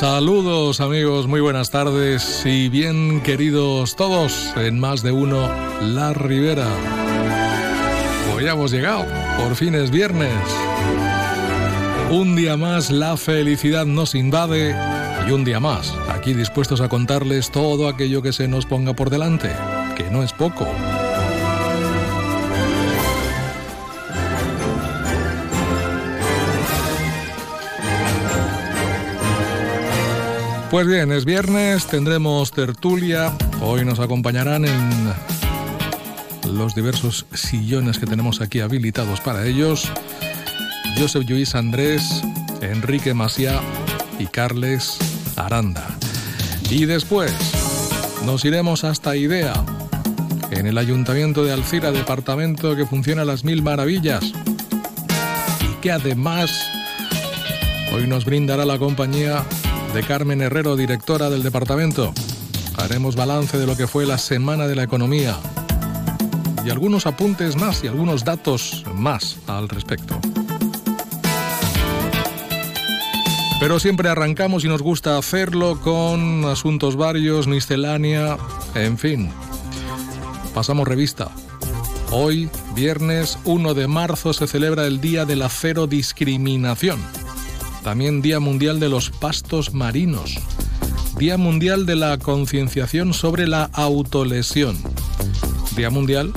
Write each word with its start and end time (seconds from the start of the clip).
Saludos 0.00 0.80
amigos, 0.80 1.26
muy 1.26 1.42
buenas 1.42 1.68
tardes 1.68 2.46
y 2.46 2.70
bien 2.70 3.20
queridos 3.20 3.96
todos 3.96 4.50
en 4.56 4.80
más 4.80 5.02
de 5.02 5.12
uno 5.12 5.46
La 5.82 6.14
Ribera. 6.14 6.68
Hoy 8.34 8.46
hemos 8.46 8.70
llegado, 8.70 9.04
por 9.38 9.54
fin 9.56 9.74
es 9.74 9.90
viernes. 9.90 10.32
Un 12.10 12.34
día 12.34 12.56
más 12.56 12.90
la 12.90 13.18
felicidad 13.18 13.84
nos 13.84 14.14
invade 14.14 14.74
y 15.28 15.32
un 15.32 15.44
día 15.44 15.60
más 15.60 15.94
aquí 16.08 16.32
dispuestos 16.32 16.80
a 16.80 16.88
contarles 16.88 17.50
todo 17.50 17.86
aquello 17.86 18.22
que 18.22 18.32
se 18.32 18.48
nos 18.48 18.64
ponga 18.64 18.94
por 18.94 19.10
delante, 19.10 19.50
que 19.98 20.04
no 20.04 20.22
es 20.22 20.32
poco. 20.32 20.66
Pues 30.70 30.86
bien, 30.86 31.10
es 31.10 31.24
viernes, 31.24 31.88
tendremos 31.88 32.52
tertulia. 32.52 33.36
Hoy 33.60 33.84
nos 33.84 33.98
acompañarán 33.98 34.64
en 34.64 35.12
los 36.44 36.76
diversos 36.76 37.26
sillones 37.34 37.98
que 37.98 38.06
tenemos 38.06 38.40
aquí 38.40 38.60
habilitados 38.60 39.20
para 39.20 39.44
ellos. 39.46 39.90
Josep 40.96 41.24
Lluís 41.24 41.56
Andrés, 41.56 42.22
Enrique 42.62 43.14
Maciá 43.14 43.60
y 44.20 44.26
Carles 44.26 44.96
Aranda. 45.34 45.88
Y 46.70 46.84
después 46.84 47.32
nos 48.24 48.44
iremos 48.44 48.84
hasta 48.84 49.16
Idea, 49.16 49.54
en 50.52 50.68
el 50.68 50.78
Ayuntamiento 50.78 51.42
de 51.42 51.52
Alcira, 51.52 51.90
departamento 51.90 52.76
que 52.76 52.86
funciona 52.86 53.22
a 53.22 53.24
las 53.24 53.42
mil 53.42 53.64
maravillas 53.64 54.22
y 55.68 55.80
que 55.80 55.90
además 55.90 56.52
hoy 57.92 58.06
nos 58.06 58.24
brindará 58.24 58.64
la 58.64 58.78
compañía 58.78 59.44
de 59.94 60.02
Carmen 60.04 60.40
Herrero, 60.40 60.76
directora 60.76 61.30
del 61.30 61.42
departamento. 61.42 62.12
Haremos 62.76 63.16
balance 63.16 63.58
de 63.58 63.66
lo 63.66 63.76
que 63.76 63.86
fue 63.86 64.06
la 64.06 64.18
Semana 64.18 64.68
de 64.68 64.76
la 64.76 64.84
Economía 64.84 65.36
y 66.64 66.70
algunos 66.70 67.06
apuntes 67.06 67.56
más 67.56 67.82
y 67.82 67.88
algunos 67.88 68.24
datos 68.24 68.84
más 68.94 69.38
al 69.46 69.68
respecto. 69.68 70.18
Pero 73.58 73.80
siempre 73.80 74.08
arrancamos 74.08 74.64
y 74.64 74.68
nos 74.68 74.82
gusta 74.82 75.18
hacerlo 75.18 75.80
con 75.80 76.44
asuntos 76.44 76.96
varios, 76.96 77.46
miscelánea, 77.46 78.38
en 78.74 78.96
fin. 78.96 79.30
Pasamos 80.54 80.86
revista. 80.86 81.30
Hoy, 82.12 82.48
viernes 82.74 83.38
1 83.44 83.74
de 83.74 83.86
marzo, 83.88 84.32
se 84.32 84.46
celebra 84.46 84.86
el 84.86 85.00
Día 85.00 85.24
de 85.24 85.36
la 85.36 85.48
Cero 85.48 85.86
Discriminación. 85.86 87.00
También 87.82 88.20
Día 88.22 88.40
Mundial 88.40 88.78
de 88.78 88.88
los 88.88 89.10
Pastos 89.10 89.72
Marinos. 89.72 90.36
Día 91.18 91.36
Mundial 91.36 91.86
de 91.86 91.96
la 91.96 92.18
Concienciación 92.18 93.14
sobre 93.14 93.46
la 93.46 93.64
Autolesión. 93.72 94.76
Día 95.76 95.90
Mundial 95.90 96.32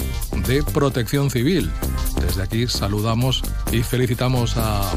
de 0.48 0.64
Protección 0.64 1.30
Civil. 1.30 1.70
Desde 2.22 2.44
aquí 2.44 2.68
saludamos 2.68 3.44
y 3.72 3.84
felicitamos 3.84 4.56
a, 4.58 4.90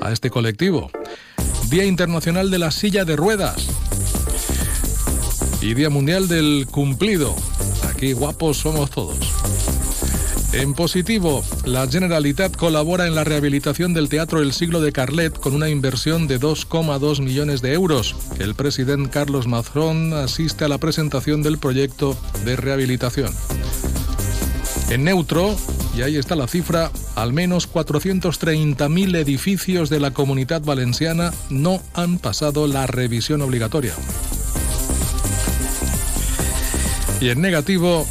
a 0.00 0.12
este 0.12 0.30
colectivo. 0.30 0.90
Día 1.70 1.84
Internacional 1.84 2.50
de 2.50 2.58
la 2.58 2.70
Silla 2.70 3.04
de 3.04 3.16
Ruedas. 3.16 3.68
Y 5.60 5.74
Día 5.74 5.90
Mundial 5.90 6.28
del 6.28 6.66
Cumplido. 6.70 7.34
Aquí 7.90 8.12
guapos 8.12 8.58
somos 8.58 8.90
todos. 8.90 9.25
En 10.56 10.72
positivo, 10.72 11.44
la 11.66 11.86
Generalitat 11.86 12.56
colabora 12.56 13.06
en 13.06 13.14
la 13.14 13.24
rehabilitación 13.24 13.92
del 13.92 14.08
Teatro 14.08 14.40
El 14.40 14.54
Siglo 14.54 14.80
de 14.80 14.90
Carlet 14.90 15.38
con 15.38 15.54
una 15.54 15.68
inversión 15.68 16.26
de 16.26 16.40
2,2 16.40 17.20
millones 17.20 17.60
de 17.60 17.74
euros. 17.74 18.16
El 18.38 18.54
presidente 18.54 19.10
Carlos 19.10 19.46
Mazrón 19.46 20.14
asiste 20.14 20.64
a 20.64 20.68
la 20.68 20.78
presentación 20.78 21.42
del 21.42 21.58
proyecto 21.58 22.16
de 22.46 22.56
rehabilitación. 22.56 23.34
En 24.88 25.04
neutro, 25.04 25.54
y 25.94 26.00
ahí 26.00 26.16
está 26.16 26.34
la 26.36 26.46
cifra, 26.46 26.90
al 27.16 27.34
menos 27.34 27.70
430.000 27.70 29.14
edificios 29.14 29.90
de 29.90 30.00
la 30.00 30.12
comunidad 30.12 30.62
valenciana 30.62 31.34
no 31.50 31.82
han 31.92 32.16
pasado 32.16 32.66
la 32.66 32.86
revisión 32.86 33.42
obligatoria. 33.42 33.92
Y 37.20 37.28
en 37.28 37.42
negativo, 37.42 38.06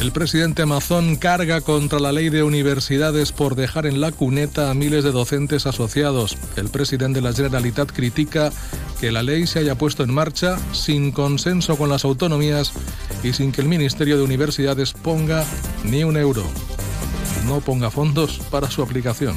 el 0.00 0.12
presidente 0.12 0.66
Mazón 0.66 1.16
carga 1.16 1.60
contra 1.60 1.98
la 1.98 2.12
ley 2.12 2.28
de 2.28 2.42
universidades 2.42 3.32
por 3.32 3.54
dejar 3.54 3.86
en 3.86 4.00
la 4.00 4.12
cuneta 4.12 4.70
a 4.70 4.74
miles 4.74 5.04
de 5.04 5.12
docentes 5.12 5.66
asociados. 5.66 6.36
El 6.56 6.68
presidente 6.68 7.20
de 7.20 7.22
la 7.22 7.32
Generalitat 7.32 7.90
critica 7.92 8.52
que 9.00 9.12
la 9.12 9.22
ley 9.22 9.46
se 9.46 9.60
haya 9.60 9.76
puesto 9.76 10.02
en 10.02 10.12
marcha 10.12 10.58
sin 10.72 11.12
consenso 11.12 11.76
con 11.76 11.88
las 11.88 12.04
autonomías 12.04 12.72
y 13.22 13.32
sin 13.32 13.52
que 13.52 13.60
el 13.60 13.68
Ministerio 13.68 14.16
de 14.16 14.22
Universidades 14.22 14.92
ponga 14.92 15.44
ni 15.84 16.04
un 16.04 16.16
euro. 16.16 16.44
No 17.46 17.60
ponga 17.60 17.90
fondos 17.90 18.40
para 18.50 18.70
su 18.70 18.82
aplicación. 18.82 19.36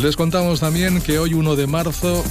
Les 0.00 0.14
contamos 0.14 0.60
también 0.60 1.00
que 1.00 1.18
hoy 1.18 1.32
1 1.32 1.56
de 1.56 1.66
marzo 1.66 2.22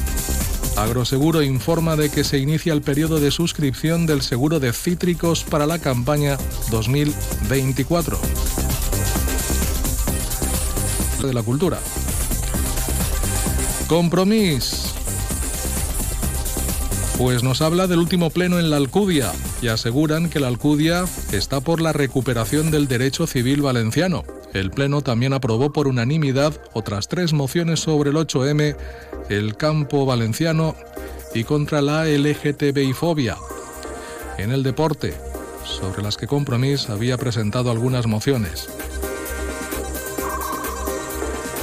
Agroseguro 0.75 1.41
informa 1.41 1.96
de 1.96 2.09
que 2.09 2.25
se 2.25 2.38
inicia 2.38 2.74
el 2.74 2.81
periodo 2.81 3.19
de 3.19 3.31
suscripción 3.31 4.06
del 4.06 4.22
seguro 4.22 4.59
de 4.59 4.74
cítricos 4.74 5.44
para 5.44 5.66
la 5.66 5.80
campaña 5.80 6.38
2024. 6.69 8.19
De 11.24 11.34
la 11.34 11.44
cultura. 11.44 11.80
Compromís. 13.88 14.94
Pues 17.18 17.44
nos 17.44 17.62
habla 17.62 17.88
del 17.88 18.00
último 18.00 18.30
pleno 18.30 18.59
en 18.59 18.69
la 18.69 18.75
Alcudia 18.75 19.31
y 19.62 19.69
aseguran 19.69 20.30
que 20.30 20.42
la 20.42 20.47
Alcudia 20.47 21.06
está 21.31 21.62
por 21.62 21.80
la 21.80 21.94
recuperación 21.94 22.72
del 22.72 22.90
derecho 22.90 23.25
civil 23.28 23.62
valenciano. 23.62 24.25
El 24.56 24.72
Pleno 24.72 25.02
también 25.02 25.34
aprobó 25.34 25.74
por 25.74 25.86
unanimidad 25.86 26.54
otras 26.72 27.10
tres 27.10 27.34
mociones 27.34 27.82
sobre 27.82 28.12
el 28.12 28.16
8M, 28.16 28.78
el 29.28 29.58
campo 29.58 30.06
valenciano 30.06 30.78
y 31.34 31.44
contra 31.44 31.82
la 31.82 32.06
LGTBI-fobia. 32.06 33.36
En 34.38 34.54
el 34.54 34.64
deporte, 34.64 35.14
sobre 35.66 36.02
las 36.02 36.16
que 36.16 36.28
Compromís 36.28 36.90
había 36.90 37.18
presentado 37.18 37.70
algunas 37.70 38.08
mociones. 38.08 38.70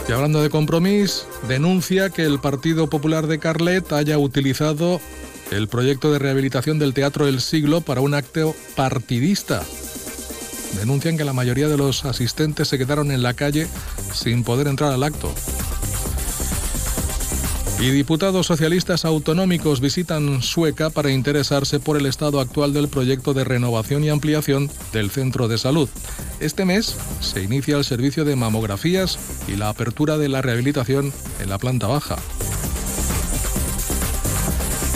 Y 0.07 0.13
hablando 0.13 0.43
de 0.43 0.51
Compromís, 0.51 1.27
denuncia 1.49 2.11
que 2.11 2.25
el 2.25 2.41
Partido 2.41 2.91
Popular 2.91 3.27
de 3.27 3.39
Carlet 3.39 3.91
haya 3.95 4.19
utilizado 4.19 5.01
el 5.51 5.67
proyecto 5.67 6.13
de 6.13 6.19
rehabilitación 6.19 6.79
del 6.79 6.93
Teatro 6.93 7.25
del 7.25 7.41
Siglo 7.41 7.81
para 7.81 8.03
un 8.03 8.13
acto 8.13 8.55
partidista 8.77 9.63
denuncian 10.79 11.17
que 11.17 11.25
la 11.25 11.33
mayoría 11.33 11.69
de 11.69 11.77
los 11.77 12.05
asistentes 12.05 12.69
se 12.69 12.79
quedaron 12.79 13.11
en 13.11 13.23
la 13.23 13.35
calle 13.35 13.67
sin 14.13 14.45
poder 14.45 14.69
entrar 14.69 14.93
al 14.93 15.03
acto. 15.03 15.33
Y 17.83 17.91
diputados 17.91 18.47
socialistas 18.47 19.05
autonómicos 19.05 19.81
visitan 19.81 20.41
Sueca 20.41 20.91
para 20.91 21.11
interesarse 21.11 21.81
por 21.81 21.97
el 21.97 22.07
estado 22.07 22.39
actual 22.39 22.73
del 22.73 22.87
proyecto 22.87 23.35
de 23.35 23.43
renovación 23.43 24.05
y 24.05 24.09
ampliación 24.09 24.71
del 24.93 25.11
centro 25.11 25.49
de 25.49 25.59
salud. 25.59 25.89
Este 26.39 26.65
mes 26.65 26.97
se 27.21 27.43
inicia 27.43 27.77
el 27.77 27.85
servicio 27.85 28.25
de 28.25 28.37
mamografías 28.37 29.19
y 29.49 29.57
la 29.57 29.69
apertura 29.69 30.17
de 30.17 30.29
la 30.29 30.43
rehabilitación 30.43 31.13
en 31.41 31.49
la 31.49 31.59
planta 31.59 31.89
baja. 31.89 32.19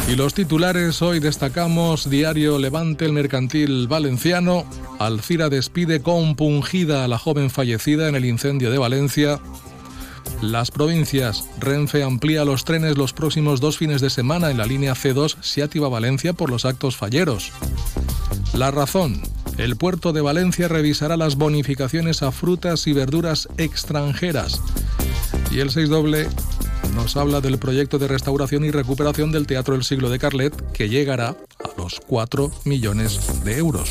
Y 0.09 0.15
los 0.15 0.35
titulares 0.35 1.03
hoy 1.03 1.19
destacamos 1.19 2.09
Diario 2.09 2.61
Levante 2.61 3.05
el 3.05 3.13
Mercantil 3.13 3.89
Valenciano, 3.89 4.65
Alcira 4.99 5.49
despide 5.49 6.01
compungida 6.01 7.05
a 7.05 7.09
la 7.09 7.19
joven 7.19 7.51
fallecida 7.51 8.09
en 8.09 8.15
el 8.15 8.25
incendio 8.25 8.71
de 8.71 8.79
Valencia, 8.79 9.41
las 10.43 10.71
provincias, 10.71 11.45
Renfe 11.59 12.03
amplía 12.03 12.45
los 12.45 12.65
trenes 12.65 12.99
los 12.99 13.13
próximos 13.13 13.61
dos 13.61 13.79
fines 13.79 14.01
de 14.01 14.11
semana 14.11 14.51
en 14.51 14.59
la 14.59 14.67
línea 14.67 14.95
C2 14.95 15.37
Siativa-Valencia 15.41 16.35
por 16.35 16.51
los 16.51 16.67
actos 16.67 16.97
falleros. 16.97 17.53
La 18.53 18.71
razón, 18.71 19.23
el 19.57 19.77
puerto 19.77 20.13
de 20.13 20.21
Valencia 20.21 20.69
revisará 20.69 21.17
las 21.17 21.37
bonificaciones 21.37 22.23
a 22.23 22.33
frutas 22.33 22.87
y 22.87 22.93
verduras 22.93 23.49
extranjeras. 23.57 24.61
Y 25.51 25.61
el 25.61 25.71
6 25.71 25.89
doble 25.89 26.29
nos 26.95 27.17
habla 27.17 27.41
del 27.41 27.59
proyecto 27.59 27.99
de 27.99 28.09
restauración 28.09 28.65
y 28.65 28.71
recuperación 28.71 29.33
del 29.33 29.47
Teatro 29.47 29.75
del 29.75 29.85
Siglo 29.85 30.11
de 30.11 30.19
Carlet, 30.19 30.73
que 30.73 30.89
llegará 30.89 31.29
a 31.29 31.71
los 31.79 32.01
4 32.07 32.51
millones 32.65 33.43
de 33.45 33.57
euros. 33.57 33.91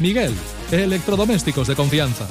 Miguel, 0.00 0.32
electrodomésticos 0.72 1.68
de 1.68 1.76
confianza. 1.76 2.26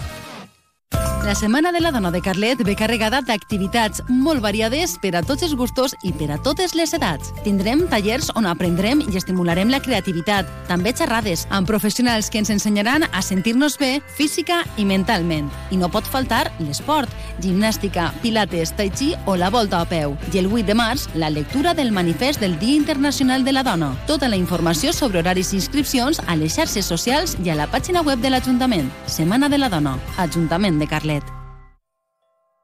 La 1.25 1.35
Setmana 1.35 1.71
de 1.71 1.79
la 1.79 1.91
Dona 1.91 2.09
de 2.11 2.21
Carlet 2.21 2.61
ve 2.63 2.73
carregada 2.79 3.19
d'activitats 3.21 4.01
molt 4.07 4.41
variades 4.41 4.95
per 4.97 5.11
a 5.13 5.21
tots 5.21 5.43
els 5.45 5.53
gustos 5.53 5.93
i 6.01 6.13
per 6.15 6.29
a 6.33 6.37
totes 6.41 6.73
les 6.73 6.93
edats. 6.95 7.33
Tindrem 7.43 7.83
tallers 7.91 8.31
on 8.39 8.47
aprendrem 8.49 9.03
i 9.03 9.17
estimularem 9.19 9.69
la 9.69 9.81
creativitat, 9.83 10.47
també 10.69 10.93
xerrades 10.95 11.43
amb 11.53 11.67
professionals 11.69 12.31
que 12.31 12.39
ens 12.41 12.49
ensenyaran 12.49 13.05
a 13.11 13.21
sentir-nos 13.21 13.77
bé 13.77 13.99
física 14.17 14.63
i 14.77 14.87
mentalment. 14.89 15.51
I 15.69 15.77
no 15.77 15.91
pot 15.91 16.07
faltar 16.07 16.47
l'esport, 16.63 17.11
gimnàstica, 17.43 18.09
pilates, 18.23 18.73
tai 18.73 18.89
chi 18.89 19.11
o 19.27 19.35
la 19.35 19.51
volta 19.53 19.83
a 19.83 19.85
peu. 19.85 20.17
I 20.33 20.39
el 20.39 20.47
8 20.47 20.65
de 20.71 20.77
març, 20.79 21.09
la 21.13 21.29
lectura 21.29 21.75
del 21.75 21.91
manifest 21.91 22.39
del 22.39 22.57
Dia 22.59 22.79
Internacional 22.79 23.45
de 23.45 23.53
la 23.53 23.63
Dona. 23.63 23.91
Tota 24.07 24.31
la 24.31 24.39
informació 24.39 24.93
sobre 24.93 25.19
horaris 25.19 25.53
i 25.53 25.59
inscripcions 25.59 26.23
a 26.25 26.39
les 26.39 26.55
xarxes 26.55 26.89
socials 26.89 27.37
i 27.43 27.51
a 27.51 27.59
la 27.59 27.67
pàgina 27.69 28.01
web 28.01 28.23
de 28.23 28.31
l'Ajuntament. 28.31 28.89
Setmana 29.05 29.49
de 29.49 29.59
la 29.59 29.69
Dona, 29.69 29.97
Ajuntament 30.17 30.79
de 30.79 30.87
Carlet. 30.87 31.18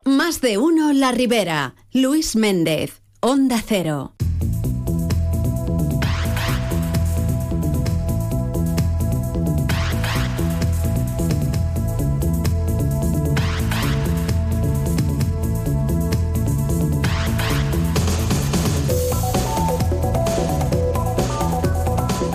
Más 0.07 0.39
de 0.39 0.59
uno 0.59 0.93
La 0.93 1.11
Ribera. 1.11 1.73
Luis 1.91 2.35
Méndez, 2.35 3.01
Onda 3.21 3.59
Cero. 3.65 4.13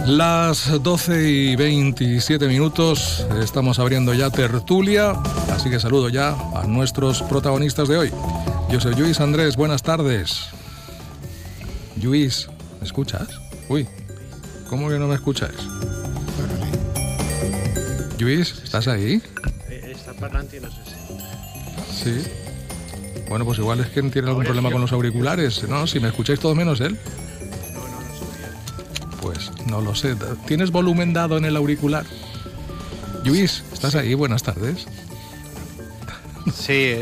Las 0.08 0.82
12 0.82 1.30
y 1.30 1.54
27 1.54 2.48
minutos, 2.48 3.24
estamos 3.40 3.78
abriendo 3.78 4.12
ya 4.12 4.28
tertulia, 4.28 5.14
así 5.60 5.68
que 5.68 5.78
saludo 5.78 6.08
ya 6.08 6.34
a 6.54 6.66
nuestros 6.66 7.22
protagonistas 7.22 7.86
de 7.86 7.98
hoy. 7.98 8.10
Yo 8.70 8.80
soy 8.80 8.94
Luis 8.94 9.20
Andrés, 9.20 9.56
buenas 9.56 9.82
tardes. 9.82 10.46
Luis, 12.02 12.48
¿me 12.80 12.86
escuchas? 12.86 13.28
Uy, 13.68 13.86
¿cómo 14.70 14.88
que 14.88 14.98
no 14.98 15.06
me 15.06 15.16
escuchas? 15.16 15.52
Luis, 18.18 18.54
¿estás 18.64 18.88
ahí? 18.88 19.20
Está 19.68 20.14
parlante 20.14 20.56
y 20.56 20.60
no 20.60 20.70
sé 20.70 20.78
si... 20.86 22.04
Sí. 22.04 22.30
Bueno, 23.28 23.44
pues 23.44 23.58
igual 23.58 23.80
es 23.80 23.88
que 23.88 24.00
tiene 24.04 24.28
algún 24.28 24.44
problema 24.44 24.70
con 24.70 24.80
los 24.80 24.92
auriculares, 24.92 25.68
¿no? 25.68 25.86
Si 25.86 26.00
me 26.00 26.08
escucháis 26.08 26.40
todo 26.40 26.54
menos 26.54 26.80
él. 26.80 26.98
Pues 29.20 29.50
no 29.66 29.82
lo 29.82 29.94
sé. 29.94 30.16
¿Tienes 30.46 30.70
volumen 30.70 31.12
dado 31.12 31.36
en 31.36 31.44
el 31.44 31.54
auricular? 31.54 32.06
Luis, 33.24 33.62
¿estás 33.74 33.94
ahí? 33.94 34.14
Buenas 34.14 34.42
tardes. 34.42 34.86
Sí, 36.54 36.94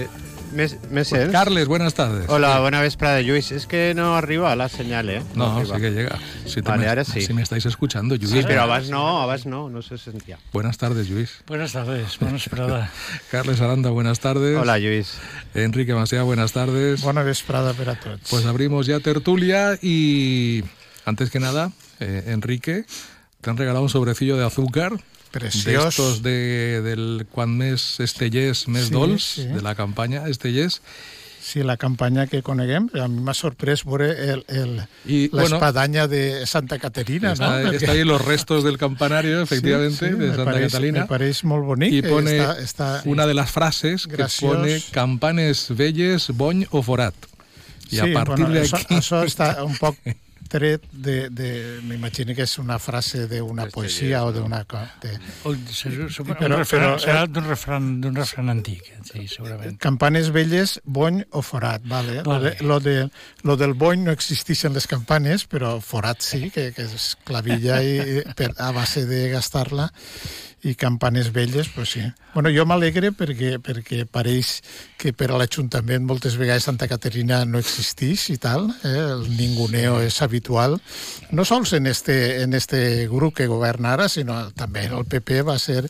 me, 0.52 0.68
me 0.90 1.04
Pues? 1.04 1.30
Carles, 1.30 1.68
buenas 1.68 1.94
tardes. 1.94 2.28
Hola, 2.28 2.58
bona 2.60 2.80
vesprada, 2.80 3.20
Lluís. 3.20 3.52
És 3.52 3.66
que 3.66 3.92
no 3.94 4.16
arriba 4.16 4.54
la 4.56 4.68
senyal, 4.68 5.08
eh? 5.10 5.22
No, 5.34 5.56
arriba. 5.56 5.76
sí 5.76 5.82
que 5.82 5.90
llega. 5.90 6.18
Si, 6.46 6.54
te 6.56 6.62
Vale, 6.62 6.82
me, 6.84 6.88
ahora 6.88 7.04
sí. 7.04 7.20
si 7.20 7.32
me 7.34 7.42
estáis 7.42 7.66
escuchando, 7.66 8.16
Luis. 8.16 8.30
Sí, 8.30 8.42
però 8.42 8.62
abans 8.62 8.88
no, 8.90 9.20
abans 9.20 9.46
no, 9.46 9.68
no 9.68 9.82
se 9.82 9.98
sentia. 9.98 10.38
Buenas 10.52 10.78
tardes, 10.78 11.10
Luis. 11.10 11.42
Buenas 11.46 11.72
tardes, 11.72 12.18
buenas 12.18 12.42
esperada. 12.42 12.90
Carles 13.30 13.60
Aranda, 13.60 13.90
buenas 13.90 14.20
tardes. 14.20 14.56
Hola, 14.56 14.78
Lluís. 14.78 15.18
Enrique 15.54 15.94
Masea, 15.94 16.22
buenas 16.22 16.52
tardes. 16.52 17.02
Bona 17.02 17.22
vesprada 17.22 17.74
per 17.74 17.90
a 17.90 18.00
tots. 18.00 18.30
Pues 18.30 18.46
abrimos 18.46 18.86
ya 18.86 19.00
tertulia 19.00 19.78
y 19.82 20.64
antes 21.04 21.30
que 21.30 21.40
nada, 21.40 21.72
eh, 22.00 22.24
Enrique, 22.28 22.84
te 23.40 23.50
han 23.50 23.56
regalado 23.56 23.82
un 23.82 23.90
sobrecillo 23.90 24.36
de 24.36 24.46
azúcar. 24.46 24.92
Preciós. 25.30 26.22
De 26.22 26.30
de, 26.30 26.82
del 26.82 27.26
Quan 27.30 27.56
mes 27.56 28.00
Estellés, 28.00 28.66
mes 28.69 28.86
Sí, 28.86 28.92
Dols, 28.92 29.22
sí. 29.22 29.46
de 29.46 29.62
la 29.62 29.75
campaña 29.75 30.28
Estellés. 30.28 30.80
Sí, 31.40 31.62
la 31.62 31.78
campanya 31.78 32.26
que 32.26 32.42
coneguem, 32.42 32.90
a 33.00 33.06
mi 33.08 33.22
m'ha 33.25 33.32
sorprès 33.32 33.84
veure 33.84 34.10
Y 35.06 35.28
bueno, 35.28 35.48
l'espadanya 35.56 36.06
de 36.06 36.44
Santa 36.46 36.78
Caterina, 36.78 37.32
está, 37.32 37.62
no? 37.62 37.72
está 37.72 37.92
ahí 37.92 38.04
los 38.04 38.22
restos 38.22 38.64
del 38.64 38.76
campanario, 38.76 39.40
efectivamente, 39.40 40.08
Sí, 40.10 40.12
sí, 40.12 40.19
de 40.19 40.28
Santa 40.28 40.44
pareix, 40.44 40.72
Catalina. 40.72 41.00
Me 41.00 41.06
pareix 41.06 41.44
molt 41.44 41.64
bonic. 41.64 41.92
Y 41.94 42.02
pone 42.02 42.36
Està, 42.36 42.58
està, 42.60 43.02
una 43.06 43.26
de 43.26 43.32
las 43.32 43.50
frases 43.50 44.06
que 44.06 44.16
Graciós. 44.16 44.56
pone 44.56 44.82
campanes 44.92 45.69
velles, 45.70 46.28
boñ 46.36 46.66
o 46.70 46.82
forat. 46.82 47.14
Y 47.90 47.96
sí, 47.96 48.00
a 48.00 48.12
partir 48.12 48.44
bueno, 48.44 48.52
de 48.52 48.62
això, 48.66 48.84
això 48.90 49.24
està 49.24 49.64
un 49.64 49.76
poc 49.78 49.96
tret 50.50 50.84
de... 50.92 51.28
de 51.30 51.50
M'imagino 51.88 52.34
que 52.36 52.44
és 52.44 52.54
una 52.60 52.78
frase 52.82 53.26
d'una 53.30 53.68
poesia 53.72 54.24
o 54.26 54.32
d'una... 54.34 54.62
De, 55.02 55.12
O, 55.46 55.54
refran, 56.56 56.86
eh, 56.94 57.02
serà 57.02 57.26
d'un 57.31 57.46
refran, 57.48 57.88
d'un 58.02 58.19
refran 58.19 58.52
antic, 58.52 58.90
sí, 59.06 59.26
segurament. 59.31 59.78
campanes 59.82 60.32
velles, 60.34 60.78
bony 60.84 61.22
o 61.31 61.43
forat, 61.43 61.84
vale? 61.84 62.22
Vale. 62.26 62.56
Lo, 62.60 62.81
de, 62.81 62.96
lo, 62.98 63.05
de, 63.05 63.10
lo 63.43 63.56
del 63.56 63.74
bony 63.74 64.08
no 64.08 64.17
existeixen 64.17 64.74
les 64.76 64.88
campanes, 64.90 65.46
però 65.46 65.78
forat 65.84 66.24
sí, 66.24 66.48
que, 66.55 66.70
que 66.76 66.88
és 66.88 67.08
clavilla 67.28 67.81
i, 67.84 68.22
per, 68.38 68.52
a 68.58 68.72
base 68.76 69.06
de 69.08 69.28
gastar-la 69.32 69.90
i 70.62 70.74
campanes 70.74 71.32
velles, 71.32 71.69
pues 71.74 71.91
sí. 71.91 72.03
Bueno, 72.34 72.50
jo 72.55 72.65
m'alegre 72.67 73.12
perquè, 73.15 73.56
perquè 73.62 74.05
pareix 74.10 74.58
que 74.98 75.12
per 75.15 75.31
a 75.31 75.38
l'Ajuntament 75.38 76.06
moltes 76.06 76.38
vegades 76.41 76.67
Santa 76.67 76.88
Caterina 76.91 77.44
no 77.46 77.60
existeix 77.62 78.29
i 78.34 78.38
tal, 78.43 78.67
eh? 78.82 78.96
el 79.15 79.29
ninguneo 79.38 80.00
és 80.03 80.19
habitual, 80.22 80.79
no 81.31 81.46
sols 81.46 81.74
en 81.79 81.86
este, 81.86 82.43
en 82.43 82.55
este 82.58 83.06
grup 83.06 83.36
que 83.38 83.46
governa 83.46 83.94
ara, 83.94 84.08
sinó 84.08 84.41
també 84.58 84.88
el 84.88 85.06
PP 85.06 85.43
va 85.46 85.58
ser 85.62 85.84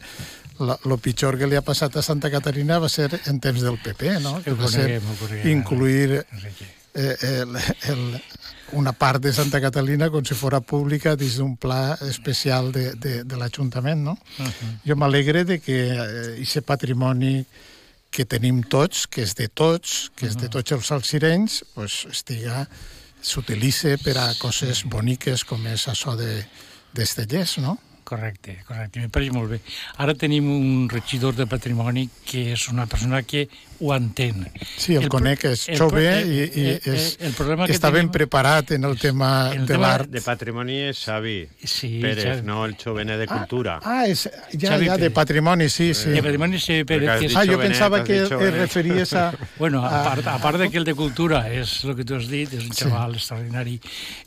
lo 0.59 0.99
pitjor 0.99 1.39
que 1.39 1.47
li 1.47 1.57
ha 1.57 1.63
passat 1.63 1.97
a 1.97 2.03
Santa 2.03 2.31
Caterina 2.31 2.81
va 2.83 2.89
ser 2.91 3.09
en 3.31 3.39
temps 3.41 3.63
del 3.63 3.79
PP, 3.79 4.19
no? 4.25 4.41
que 4.43 4.57
va 4.59 4.69
ser 4.69 5.01
incluir 5.47 6.25
eh, 6.95 7.17
el, 7.23 7.57
el, 7.93 8.03
una 8.73 8.93
part 8.93 9.23
de 9.23 9.33
Santa 9.33 9.61
Catalina 9.61 10.11
com 10.11 10.25
si 10.25 10.37
fora 10.37 10.61
pública 10.61 11.15
dins 11.17 11.39
d'un 11.41 11.57
pla 11.57 11.97
especial 12.09 12.73
de, 12.73 12.93
de, 13.01 13.23
de 13.25 13.37
l'Ajuntament, 13.37 14.03
no? 14.05 14.19
Uh 14.39 14.47
-huh. 14.47 14.73
Jo 14.87 14.97
m'alegre 14.97 15.45
de 15.45 15.59
que 15.61 15.79
aquest 16.41 16.67
patrimoni 16.67 17.47
que 18.11 18.25
tenim 18.25 18.63
tots, 18.63 19.07
que 19.07 19.23
és 19.23 19.35
de 19.35 19.49
tots, 19.49 20.11
que 20.17 20.27
és 20.27 20.37
de 20.37 20.49
tots 20.49 20.73
els 20.73 20.91
alcirenys, 20.93 21.65
pues, 21.75 22.07
estiga 22.11 22.69
s'utilitza 23.21 23.97
per 24.03 24.17
a 24.19 24.35
coses 24.39 24.85
boniques 24.85 25.45
com 25.45 25.67
és 25.67 25.89
això 25.89 26.17
de 26.17 26.47
d'estellers, 26.93 27.59
no? 27.59 27.79
Correcte, 28.09 28.63
correcte, 28.65 29.01
me 29.01 29.11
pareix 29.13 29.33
molt 29.37 29.51
bé. 29.53 29.59
Ara 30.01 30.15
tenim 30.17 30.47
un 30.49 30.87
regidor 30.89 31.35
de 31.37 31.45
patrimoni 31.47 32.07
que 32.25 32.55
és 32.55 32.69
una 32.73 32.87
persona 32.89 33.21
que 33.23 33.49
ho 33.81 33.95
entén. 33.95 34.51
Sí, 34.77 34.95
el, 34.97 35.05
El 35.05 35.09
conec, 35.09 35.45
és 35.45 35.69
el 35.69 35.79
jove 35.79 36.03
el- 36.21 36.33
i, 36.33 36.39
i 36.61 36.67
el- 36.71 36.95
és, 36.95 37.17
el 37.21 37.33
problema 37.33 37.67
que 37.67 37.73
està 37.77 37.91
ben 37.93 38.07
tenim- 38.09 38.13
preparat 38.13 38.71
en 38.73 38.85
el 38.85 38.99
tema 38.99 39.51
el 39.55 39.67
de 39.67 39.79
l'art. 39.79 40.09
De 40.11 40.21
patrimoni 40.21 40.81
és 40.89 40.99
Xavi 41.05 41.49
Sí, 41.65 42.01
Pérez, 42.03 42.25
Xavi. 42.25 42.43
no 42.47 42.65
el 42.67 42.77
Jovene 42.77 43.17
de 43.17 43.27
Cultura. 43.27 43.79
Ah, 43.85 44.07
és, 44.07 44.25
ja, 44.53 44.71
Xavi 44.75 44.87
ja, 44.87 44.97
de 44.97 45.11
patrimoni, 45.11 45.69
sí, 45.69 45.93
sí. 45.95 46.11
De 46.11 46.23
patrimoni 46.23 46.59
Xavi 46.59 46.85
Pérez, 46.85 47.21
que. 47.21 47.33
Ah, 47.37 47.45
jo 47.47 47.59
pensava 47.59 48.03
que 48.05 48.23
et 48.25 48.55
referies 48.59 49.13
a... 49.15 49.33
Bueno, 49.59 49.85
a 49.85 50.01
Ah. 50.01 50.05
part, 50.05 50.27
a 50.27 50.39
part 50.39 50.59
de 50.59 50.71
que 50.71 50.79
el 50.79 50.85
de 50.85 50.95
cultura 50.95 51.49
és 51.53 51.85
el 51.85 51.95
que 51.97 52.05
tu 52.05 52.15
has 52.17 52.29
dit, 52.29 52.53
és 52.53 52.65
un 52.65 52.71
xaval 52.75 53.15
extraordinari, 53.15 53.81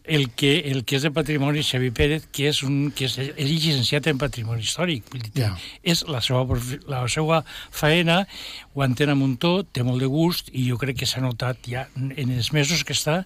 el 0.06 0.30
que, 0.32 0.60
el 0.72 0.84
que 0.86 0.96
és 0.98 1.04
de 1.04 1.12
patrimoni, 1.12 1.62
Xavi 1.64 1.92
Pérez, 1.92 2.26
que 2.32 2.48
és, 2.50 2.64
un, 2.64 2.92
que 2.92 3.06
és, 3.06 3.18
és 3.18 3.48
llicenciat 3.48 4.08
en 4.08 4.18
patrimoni 4.18 4.62
històric. 4.62 5.04
Ja. 5.36 5.56
És 5.84 6.04
la 6.08 6.22
seva, 6.22 6.44
la 6.88 7.08
seva 7.08 7.44
faena, 7.72 8.28
ho 8.74 8.84
entén 8.86 9.10
a 9.12 9.16
muntó, 9.16 9.64
té 9.68 9.84
molt 9.84 10.00
de 10.00 10.08
gust, 10.08 10.48
i 10.54 10.70
jo 10.70 10.78
crec 10.80 10.98
que 11.02 11.06
s'ha 11.10 11.20
notat 11.20 11.58
ja 11.68 11.88
en 11.96 12.32
els 12.32 12.54
mesos 12.56 12.86
que 12.88 12.94
està 12.96 13.26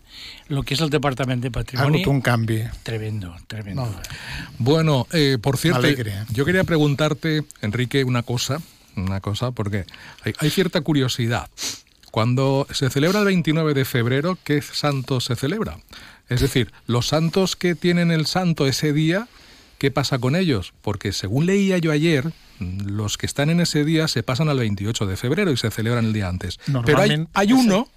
el 0.50 0.64
que 0.66 0.74
és 0.74 0.82
el 0.82 0.90
Departament 0.90 1.42
de 1.42 1.50
Ha 1.50 1.52
Patrimoni. 1.52 2.02
hagut 2.02 2.14
un 2.14 2.22
canvi. 2.22 2.64
Tremendo, 2.84 3.36
tremendo. 3.48 3.86
Bueno, 4.58 5.08
eh, 5.12 5.38
por 5.42 5.58
cierto, 5.58 5.80
alegre. 5.80 6.14
yo 6.32 6.46
quería 6.46 6.64
preguntarte, 6.64 7.44
Enrique, 7.62 8.04
una 8.04 8.24
cosa, 8.24 8.60
una 8.96 9.22
cosa, 9.22 9.52
porque 9.52 9.86
hay, 10.24 10.34
hay 10.40 10.50
cierta 10.50 10.82
curiosidad. 10.82 11.50
Cuando 12.12 12.66
se 12.72 12.90
celebra 12.90 13.20
el 13.20 13.26
29 13.26 13.74
de 13.74 13.86
febrero, 13.86 14.38
¿qué 14.44 14.62
santo 14.62 15.20
se 15.20 15.36
celebra? 15.36 15.78
Es 16.30 16.42
decir, 16.42 16.72
los 16.88 17.08
santos 17.08 17.56
que 17.56 17.76
tienen 17.76 18.10
el 18.10 18.26
santo 18.26 18.66
ese 18.66 18.94
día, 18.94 19.28
¿qué 19.78 19.92
pasa 19.92 20.18
con 20.18 20.36
ellos? 20.36 20.74
Porque 20.82 21.12
según 21.12 21.46
leía 21.46 21.78
yo 21.78 21.92
ayer, 21.92 22.32
los 22.60 23.18
que 23.18 23.26
están 23.26 23.50
en 23.50 23.60
ese 23.60 23.84
día 23.84 24.08
se 24.08 24.24
pasan 24.24 24.50
al 24.50 24.60
28 24.60 25.06
de 25.06 25.18
febrero 25.18 25.52
y 25.52 25.58
se 25.58 25.72
celebran 25.72 26.06
el 26.06 26.14
día 26.14 26.28
antes. 26.28 26.60
Pero 26.86 27.00
hay, 27.00 27.26
hay 27.34 27.48
ese- 27.48 27.54
uno, 27.56 27.88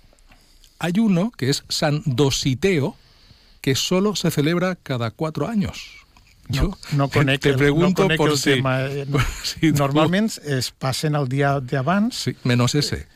hay 0.79 0.93
uno 0.99 1.31
que 1.37 1.51
es 1.51 1.65
San 1.69 2.03
Dositeo, 2.07 2.97
que 3.61 3.75
solo 3.75 4.15
se 4.17 4.31
celebra 4.31 4.77
cada 4.77 5.11
cuatro 5.11 5.49
años. 5.49 5.91
No, 6.49 6.77
no 6.93 7.09
te- 7.09 7.19
conec, 7.19 7.41
te 7.43 7.53
pregunto 7.55 8.03
no 8.03 8.07
conec 8.09 8.17
por 8.19 8.31
el 8.31 8.39
si, 8.39 8.45
tema. 8.55 8.81
eh, 8.87 9.07
por 9.11 9.23
si 9.45 9.71
Normalment 9.73 10.33
es 10.45 10.71
passen 10.71 11.15
el 11.15 11.29
dia 11.29 11.61
d'abans, 11.61 12.15
sí, 12.17 12.37
menos 12.45 12.75
ese. 12.75 13.07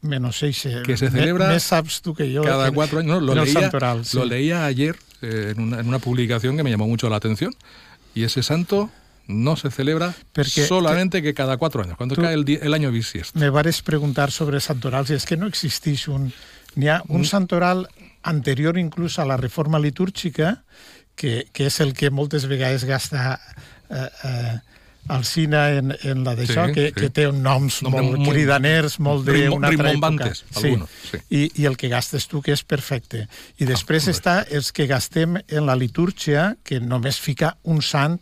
menos 0.00 0.42
eixe. 0.44 0.82
Que 0.86 0.96
se 0.96 1.10
celebra 1.10 1.48
Més 1.50 1.64
saps 1.64 2.00
tu 2.02 2.14
que 2.14 2.30
jo. 2.34 2.42
cada 2.44 2.70
cuatro 2.70 3.00
años. 3.00 3.20
No, 3.20 3.34
lo, 3.34 3.34
leía, 3.44 3.60
santoral, 3.60 4.04
sí. 4.06 4.16
lo 4.16 4.24
leía 4.24 4.64
ayer 4.64 4.96
eh, 5.22 5.52
en, 5.56 5.60
una, 5.62 5.80
en 5.80 5.88
una 5.88 5.98
publicación 5.98 6.56
que 6.56 6.62
me 6.62 6.70
llamó 6.70 6.86
mucho 6.86 7.10
la 7.10 7.16
atención. 7.16 7.52
Y 8.14 8.22
ese 8.22 8.42
santo 8.42 8.90
no 9.28 9.56
se 9.56 9.70
celebra 9.70 10.14
Perquè- 10.34 10.66
solamente 10.66 11.22
que 11.22 11.34
cada 11.34 11.56
cuatro 11.58 11.82
años, 11.82 11.96
cuando 11.96 12.14
Tú- 12.16 12.22
cae 12.22 12.34
el, 12.34 12.48
el 12.48 12.74
año 12.74 12.90
bisiesto. 12.90 13.38
Me 13.38 13.50
vares 13.50 13.82
preguntar 13.82 14.30
sobre 14.32 14.60
santorals 14.60 15.10
i 15.10 15.14
és 15.20 15.24
que 15.28 15.36
no 15.36 15.46
existeix 15.46 16.08
un... 16.08 16.32
N'hi 16.76 16.88
ha 16.88 17.02
un 17.08 17.24
santoral 17.24 17.86
anterior 18.22 18.78
inclús 18.78 19.18
a 19.18 19.24
la 19.24 19.36
reforma 19.36 19.78
litúrgica 19.78 20.62
que, 21.16 21.46
que 21.52 21.66
és 21.66 21.80
el 21.80 21.92
que 21.94 22.10
moltes 22.10 22.46
vegades 22.46 22.84
gasta 22.84 23.40
eh, 23.90 24.08
eh, 24.24 24.56
el 25.08 25.24
cine 25.24 25.60
en, 25.80 25.94
en 26.04 26.22
la 26.24 26.34
d'això, 26.36 26.66
Sí, 26.68 26.74
que, 26.76 26.86
sí. 26.88 26.94
que 27.00 27.08
té 27.10 27.24
noms 27.32 27.80
Nombre 27.82 28.02
molt 28.04 28.18
muy- 28.20 28.28
cridaners, 28.36 28.98
molt 29.00 29.24
d'una 29.26 29.40
altra 29.68 29.70
època. 29.72 29.90
rimbombantes, 29.92 30.44
algunos, 30.54 30.90
sí. 31.10 31.18
I, 31.30 31.42
I 31.62 31.66
el 31.66 31.76
que 31.80 31.88
gastes 31.88 32.28
tu, 32.28 32.42
que 32.44 32.52
és 32.52 32.62
perfecte. 32.62 33.26
I 33.58 33.64
després 33.64 34.06
Ah, 34.06 34.12
està 34.12 34.34
els 34.52 34.70
que 34.72 34.86
gastem 34.86 35.36
en 35.48 35.64
la 35.66 35.74
litúrgia, 35.76 36.56
que 36.62 36.78
només 36.80 37.18
fica 37.18 37.56
un 37.64 37.80
sant 37.82 38.20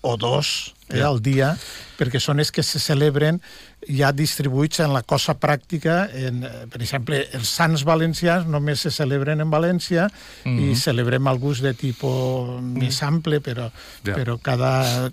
o 0.00 0.16
dos 0.16 0.74
eh, 0.88 1.02
al 1.02 1.20
dia, 1.20 1.56
perquè 1.98 2.20
són 2.22 2.38
els 2.40 2.52
que 2.54 2.62
se 2.62 2.78
celebren 2.78 3.40
ja 3.88 4.12
distribuïts 4.12 4.80
en 4.80 4.92
la 4.94 5.02
cosa 5.02 5.34
pràctica. 5.38 6.08
En, 6.14 6.44
eh, 6.44 6.66
per 6.70 6.80
exemple, 6.82 7.24
els 7.34 7.48
sants 7.48 7.84
valencians 7.84 8.46
només 8.46 8.80
se 8.80 8.90
celebren 8.94 9.40
en 9.40 9.50
València 9.50 10.08
Mhm. 10.44 10.70
i 10.70 10.76
celebrem 10.76 11.26
alguns 11.26 11.60
de 11.60 11.74
tipus 11.74 12.60
més 12.62 13.02
ample, 13.02 13.40
però, 13.42 13.70
Ja. 14.04 14.14
però 14.14 14.38
cada 14.40 15.10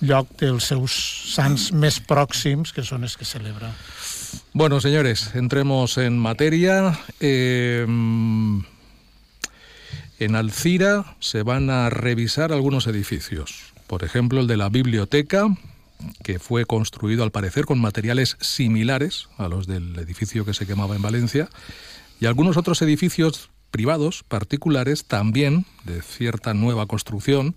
lloc 0.00 0.28
té 0.36 0.46
els 0.46 0.64
seus 0.64 0.92
sants 1.34 1.72
més 1.72 2.00
pròxims, 2.00 2.72
que 2.72 2.82
són 2.82 3.02
els 3.02 3.16
que 3.16 3.24
celebra. 3.24 3.72
Bueno, 4.52 4.80
señores, 4.80 5.34
entremos 5.34 5.98
en 5.98 6.18
materia. 6.18 6.98
Eh, 7.20 7.84
en 10.20 10.34
Alcira 10.34 11.16
se 11.20 11.42
van 11.42 11.70
a 11.70 11.90
revisar 11.90 12.52
algunos 12.52 12.86
edificios. 12.86 13.67
Por 13.88 14.04
ejemplo, 14.04 14.40
el 14.40 14.46
de 14.46 14.58
la 14.58 14.68
biblioteca, 14.68 15.48
que 16.22 16.38
fue 16.38 16.66
construido 16.66 17.24
al 17.24 17.32
parecer 17.32 17.64
con 17.64 17.80
materiales 17.80 18.36
similares 18.40 19.28
a 19.38 19.48
los 19.48 19.66
del 19.66 19.98
edificio 19.98 20.44
que 20.44 20.54
se 20.54 20.66
quemaba 20.66 20.94
en 20.94 21.02
Valencia, 21.02 21.48
y 22.20 22.26
algunos 22.26 22.56
otros 22.56 22.80
edificios 22.82 23.50
privados, 23.70 24.24
particulares, 24.28 25.06
también 25.06 25.64
de 25.84 26.02
cierta 26.02 26.54
nueva 26.54 26.86
construcción, 26.86 27.56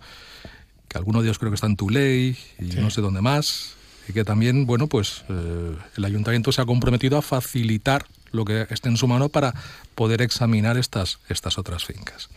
que 0.88 0.98
alguno 0.98 1.22
de 1.22 1.28
ellos 1.28 1.38
creo 1.38 1.52
que 1.52 1.56
está 1.56 1.68
en 1.68 1.76
Tuley 1.76 2.38
y 2.60 2.66
no 2.78 2.90
sé 2.90 3.02
dónde 3.02 3.22
más, 3.22 3.76
y 4.08 4.14
que 4.14 4.24
también, 4.24 4.66
bueno, 4.66 4.88
pues 4.88 5.24
eh, 5.30 5.76
el 5.98 6.06
ayuntamiento 6.06 6.52
se 6.52 6.62
ha 6.62 6.66
comprometido 6.66 7.18
a 7.18 7.22
facilitar 7.22 8.06
lo 8.32 8.46
que 8.46 8.68
esté 8.70 8.88
en 8.88 8.98
su 8.98 9.08
mano 9.08 9.28
para 9.28 9.54
poder 9.96 10.22
examinar 10.22 10.78
estas, 10.78 11.20
estas 11.28 11.58
otras 11.58 11.84
fincas. 11.84 12.30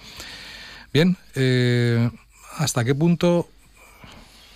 Bien, 0.93 1.17
eh, 1.37 2.11
¿hasta 2.57 2.85
qué 2.85 2.95
punto 2.95 3.49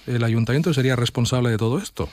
el 0.09 0.25
ayuntamiento 0.25 0.73
sería 0.75 0.97
responsable 0.97 1.51
de 1.51 1.59
todo 1.59 1.79
esto? 1.79 2.09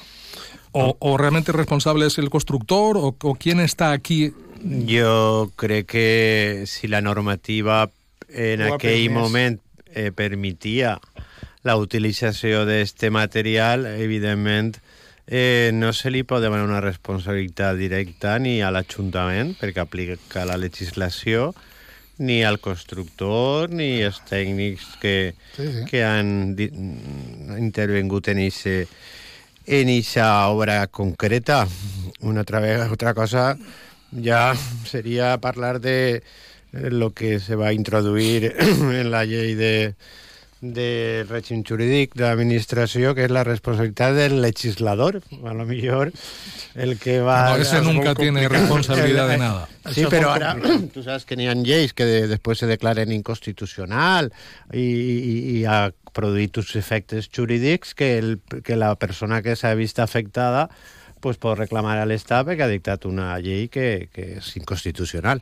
¿O, 0.71 0.97
o 0.99 1.17
realmente 1.17 1.51
responsable 1.51 2.05
es 2.05 2.17
el 2.17 2.29
constructor? 2.29 2.97
¿O, 2.97 3.15
o 3.21 3.35
quién 3.35 3.59
está 3.59 3.91
aquí? 3.91 4.33
Jo 4.61 5.51
crec 5.55 5.85
que 5.85 6.63
si 6.65 6.87
la 6.87 7.01
normativa 7.01 7.89
en 8.29 8.61
Ho 8.61 8.73
ha 8.73 8.75
aquell 8.75 9.07
permès. 9.07 9.13
moment 9.13 9.59
eh, 9.93 10.11
permetia 10.11 10.99
la 11.63 11.77
utilització 11.77 12.65
d'este 12.65 13.09
material, 13.09 13.85
evidentment 13.85 14.75
eh, 15.27 15.71
no 15.73 15.93
se 15.93 16.11
li 16.13 16.21
pot 16.23 16.43
demanar 16.43 16.67
una 16.67 16.81
responsabilitat 16.83 17.77
directa 17.77 18.37
ni 18.39 18.59
a 18.61 18.69
l'Ajuntament, 18.73 19.55
perquè 19.57 19.81
aplica 19.81 20.45
la 20.45 20.59
legislació, 20.61 21.53
ni 22.17 22.43
al 22.43 22.59
constructor, 22.59 23.69
ni 23.69 24.03
als 24.03 24.21
tècnics 24.25 24.95
que, 25.01 25.33
Sí, 25.55 25.67
sí. 25.71 25.85
que 25.89 26.03
han 26.03 26.55
intervengut 27.57 28.27
en 28.29 28.39
ese 28.39 28.87
en 29.65 29.89
esa 29.89 30.47
obra 30.47 30.85
concreta. 30.87 31.67
Una 32.21 32.41
otra 32.41 32.59
vez, 32.59 32.79
otra 32.91 33.13
cosa 33.13 33.57
ya 34.11 34.55
sería 34.85 35.33
hablar 35.33 35.81
de 35.81 36.23
lo 36.71 37.13
que 37.13 37.39
se 37.39 37.55
va 37.55 37.67
a 37.67 37.73
introduir 37.73 38.55
en 38.59 39.11
la 39.11 39.25
ley 39.25 39.55
de 39.55 39.95
de 40.73 41.25
règim 41.29 41.61
jurídic 41.67 42.15
d'administració, 42.17 43.13
que 43.13 43.25
és 43.27 43.33
la 43.33 43.43
responsabilitat 43.45 44.15
del 44.17 44.39
legislador. 44.41 45.19
A 45.43 45.53
lo 45.53 45.65
millor 45.69 46.11
el 46.75 46.97
que 46.99 47.19
va... 47.21 47.51
No, 47.51 47.61
ese 47.61 47.77
es 47.77 47.83
nunca 47.83 48.15
tiene 48.15 48.47
responsabilidad 48.49 49.27
de 49.27 49.37
nada. 49.37 49.67
Sí, 49.85 50.01
Això 50.01 50.09
però 50.09 50.31
ara 50.33 50.55
tu 50.89 51.03
saps 51.05 51.27
que 51.29 51.35
n'hi 51.37 51.45
ha 51.45 51.53
lleis 51.53 51.91
que 51.93 52.07
de, 52.09 52.23
després 52.25 52.63
se 52.63 52.65
declaren 52.65 53.11
inconstitucional 53.13 54.31
i, 54.73 54.81
i, 54.81 55.35
i 55.51 55.59
ha 55.69 55.91
produït 56.15 56.57
uns 56.57 56.71
efectes 56.79 57.29
jurídics 57.29 57.93
que, 57.93 58.15
el, 58.17 58.39
que 58.65 58.79
la 58.81 58.95
persona 58.97 59.43
que 59.45 59.53
s'ha 59.53 59.75
vist 59.77 60.01
afectada 60.01 60.65
pues, 61.21 61.37
pot 61.37 61.57
reclamar 61.59 61.99
a 62.01 62.07
l'Estat 62.09 62.45
perquè 62.49 62.65
ha 62.65 62.71
dictat 62.71 63.05
una 63.05 63.35
llei 63.41 63.67
que, 63.69 64.07
que 64.13 64.39
és 64.39 64.51
inconstitucional. 64.57 65.41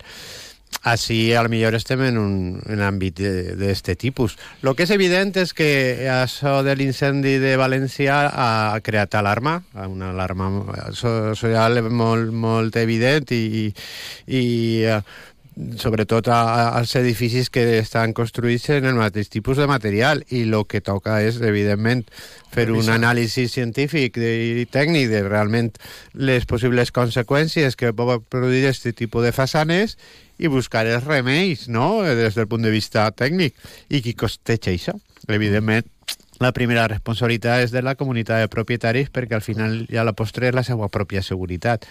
Així, 0.84 1.32
a 1.34 1.42
lo 1.46 1.48
millor 1.48 1.78
estem 1.78 2.02
en 2.04 2.18
un 2.20 2.34
en 2.68 2.82
àmbit 2.84 3.22
d'aquest 3.56 3.94
tipus. 4.02 4.34
Lo 4.62 4.74
que 4.75 4.84
és 4.84 4.92
evident 4.92 5.32
és 5.40 5.54
que 5.56 5.70
això 6.12 6.58
de 6.68 6.75
l'incendi 6.75 7.38
de 7.40 7.54
València 7.56 8.18
ha 8.28 8.80
creat 8.84 9.16
alarma, 9.16 9.62
una 9.88 10.10
alarma 10.12 10.50
social 10.92 11.80
molt, 11.90 12.34
molt 12.36 12.75
evident 12.82 13.32
i, 13.32 13.70
i 14.28 14.44
eh, 14.84 14.98
sobretot 15.80 16.28
a- 16.34 16.74
als 16.80 16.96
edificis 17.00 17.48
que 17.54 17.78
estan 17.80 18.12
construïts 18.18 18.68
en 18.75 18.88
el 18.90 18.98
mateix 19.00 19.30
tipus 19.30 19.58
de 19.62 19.68
material 19.70 20.24
i 20.34 20.42
el 20.50 20.66
que 20.68 20.82
toca 20.82 21.22
és, 21.24 21.38
evidentment, 21.42 22.04
fer 22.54 22.68
un 22.74 22.90
anàlisi 22.92 23.48
científic 23.48 24.18
i 24.20 24.66
tècnic 24.70 25.08
de 25.13 25.24
realment 25.30 25.72
les 26.13 26.44
possibles 26.50 26.92
conseqüències 26.92 27.78
que 27.80 27.94
pot 27.94 28.25
produir 28.30 28.66
aquest 28.68 28.92
tipus 28.98 29.24
de 29.24 29.32
façanes 29.32 29.96
i 30.44 30.52
buscar 30.52 30.86
els 30.92 31.08
remeis, 31.08 31.68
no?, 31.72 32.04
des 32.04 32.36
del 32.36 32.50
punt 32.52 32.66
de 32.66 32.74
vista 32.74 33.08
tècnic. 33.16 33.56
I 33.90 34.04
qui 34.04 34.14
costeja 34.20 34.74
això? 34.74 34.98
Evidentment, 35.32 35.88
la 36.44 36.50
primera 36.52 36.84
responsabilitat 36.90 37.62
és 37.64 37.72
de 37.72 37.80
la 37.86 37.94
comunitat 37.96 38.42
de 38.42 38.50
propietaris 38.52 39.08
perquè 39.14 39.38
al 39.38 39.44
final 39.46 39.86
ja 39.88 40.04
la 40.04 40.12
postre 40.18 40.50
és 40.50 40.56
la 40.58 40.64
seva 40.68 40.90
pròpia 40.92 41.22
seguretat. 41.24 41.86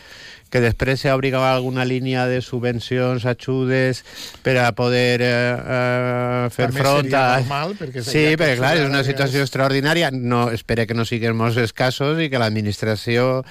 Que 0.53 0.61
després 0.61 1.01
s'obri 1.01 1.31
alguna 1.33 1.87
línia 1.89 2.27
de 2.29 2.43
subvencions, 2.45 3.25
ajudes 3.25 4.03
per 4.45 4.59
a 4.61 4.67
poder 4.77 5.23
eh, 5.25 5.31
eh, 5.31 6.51
fer 6.53 6.69
També 6.69 6.83
front 6.83 7.15
a... 7.17 7.23
normal, 7.41 7.73
perquè 7.79 8.05
sí, 8.05 8.27
perquè 8.37 8.59
clar, 8.61 8.75
és 8.83 8.91
una 8.91 9.05
situació 9.07 9.41
és- 9.41 9.49
extraordinària. 9.49 10.11
No, 10.13 10.51
espere 10.53 10.85
que 10.87 10.99
no 10.99 11.07
siguin 11.09 11.39
molts 11.39 11.57
escassos 11.63 12.21
i 12.21 12.29
que 12.29 12.43
l'administració 12.43 13.47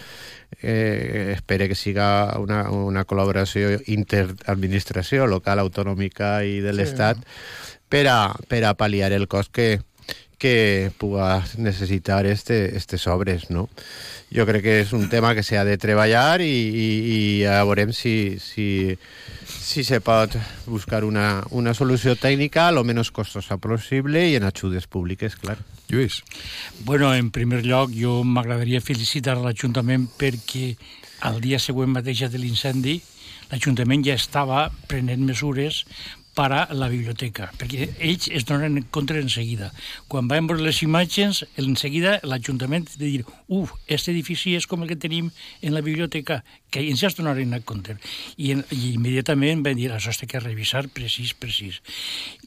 eh, 0.61 1.33
espere 1.35 1.67
que 1.69 1.75
siga 1.75 2.37
una, 2.39 2.69
una 2.69 3.05
col·laboració 3.05 3.79
interadministració 3.87 5.27
local, 5.27 5.59
autonòmica 5.59 6.41
i 6.43 6.59
de 6.63 6.73
l'Estat 6.75 7.21
per, 7.91 8.05
a, 8.07 8.19
per 8.47 8.63
a 8.65 8.75
pal·liar 8.77 9.11
el 9.15 9.27
cost 9.31 9.51
que, 9.55 9.81
que 10.41 10.91
puga 10.97 11.43
necessitar 11.57 12.25
este, 12.25 12.75
estes 12.75 13.05
obres, 13.05 13.51
no? 13.53 13.69
Jo 14.33 14.47
crec 14.49 14.63
que 14.65 14.73
és 14.81 14.93
un 14.97 15.05
tema 15.11 15.35
que 15.37 15.43
s'ha 15.45 15.61
de 15.67 15.75
treballar 15.77 16.41
i, 16.41 16.49
i, 16.49 16.87
i 17.13 17.19
ja 17.43 17.59
veurem 17.67 17.91
si, 17.93 18.39
si, 18.41 18.95
si 19.45 19.83
se 19.85 19.99
pot 20.01 20.33
buscar 20.65 21.03
una, 21.05 21.43
una 21.53 21.75
solució 21.77 22.15
tècnica 22.17 22.71
lo 22.73 22.81
menys 22.87 23.13
costosa 23.13 23.59
possible 23.61 24.23
i 24.31 24.39
en 24.39 24.47
ajudes 24.49 24.89
públiques, 24.89 25.37
clar. 25.37 25.59
Lluís. 25.91 26.23
Bueno, 26.87 27.13
en 27.13 27.29
primer 27.29 27.61
lloc, 27.61 27.93
jo 27.93 28.23
m'agradaria 28.25 28.81
felicitar 28.81 29.37
l'Ajuntament 29.37 30.09
perquè 30.17 30.71
el 31.29 31.37
dia 31.43 31.61
següent 31.61 31.93
mateix 31.93 32.25
de 32.33 32.41
l'incendi 32.41 32.97
l'Ajuntament 33.51 34.01
ja 34.07 34.17
estava 34.17 34.69
prenent 34.89 35.21
mesures 35.27 35.83
per 36.35 36.47
a 36.55 36.61
la 36.73 36.87
biblioteca, 36.87 37.49
perquè 37.59 37.89
ells 37.99 38.29
es 38.31 38.45
donen 38.47 38.77
en 38.79 38.85
compte 38.93 39.17
en 39.19 39.29
seguida. 39.29 39.71
Quan 40.07 40.29
vam 40.31 40.47
veure 40.47 40.63
les 40.63 40.79
imatges, 40.85 41.43
en 41.59 41.75
seguida 41.75 42.19
l'Ajuntament 42.23 42.87
de 42.95 43.05
dir, 43.05 43.25
uf, 43.51 43.73
este 43.87 44.11
edifici 44.15 44.55
és 44.55 44.67
com 44.67 44.83
el 44.83 44.87
que 44.87 44.95
tenim 44.95 45.31
en 45.61 45.73
la 45.75 45.81
biblioteca, 45.83 46.43
que 46.71 46.79
ens 46.87 47.03
es 47.03 47.17
donaren 47.17 47.51
en 47.53 47.61
compte. 47.67 47.97
I, 48.37 48.53
en, 48.55 48.63
i 48.71 48.93
immediatament 48.93 49.59
vam 49.65 49.75
dir, 49.75 49.89
això 49.91 50.13
s'ha 50.15 50.25
de 50.31 50.39
revisar 50.39 50.85
precís, 50.87 51.33
precís. 51.35 51.81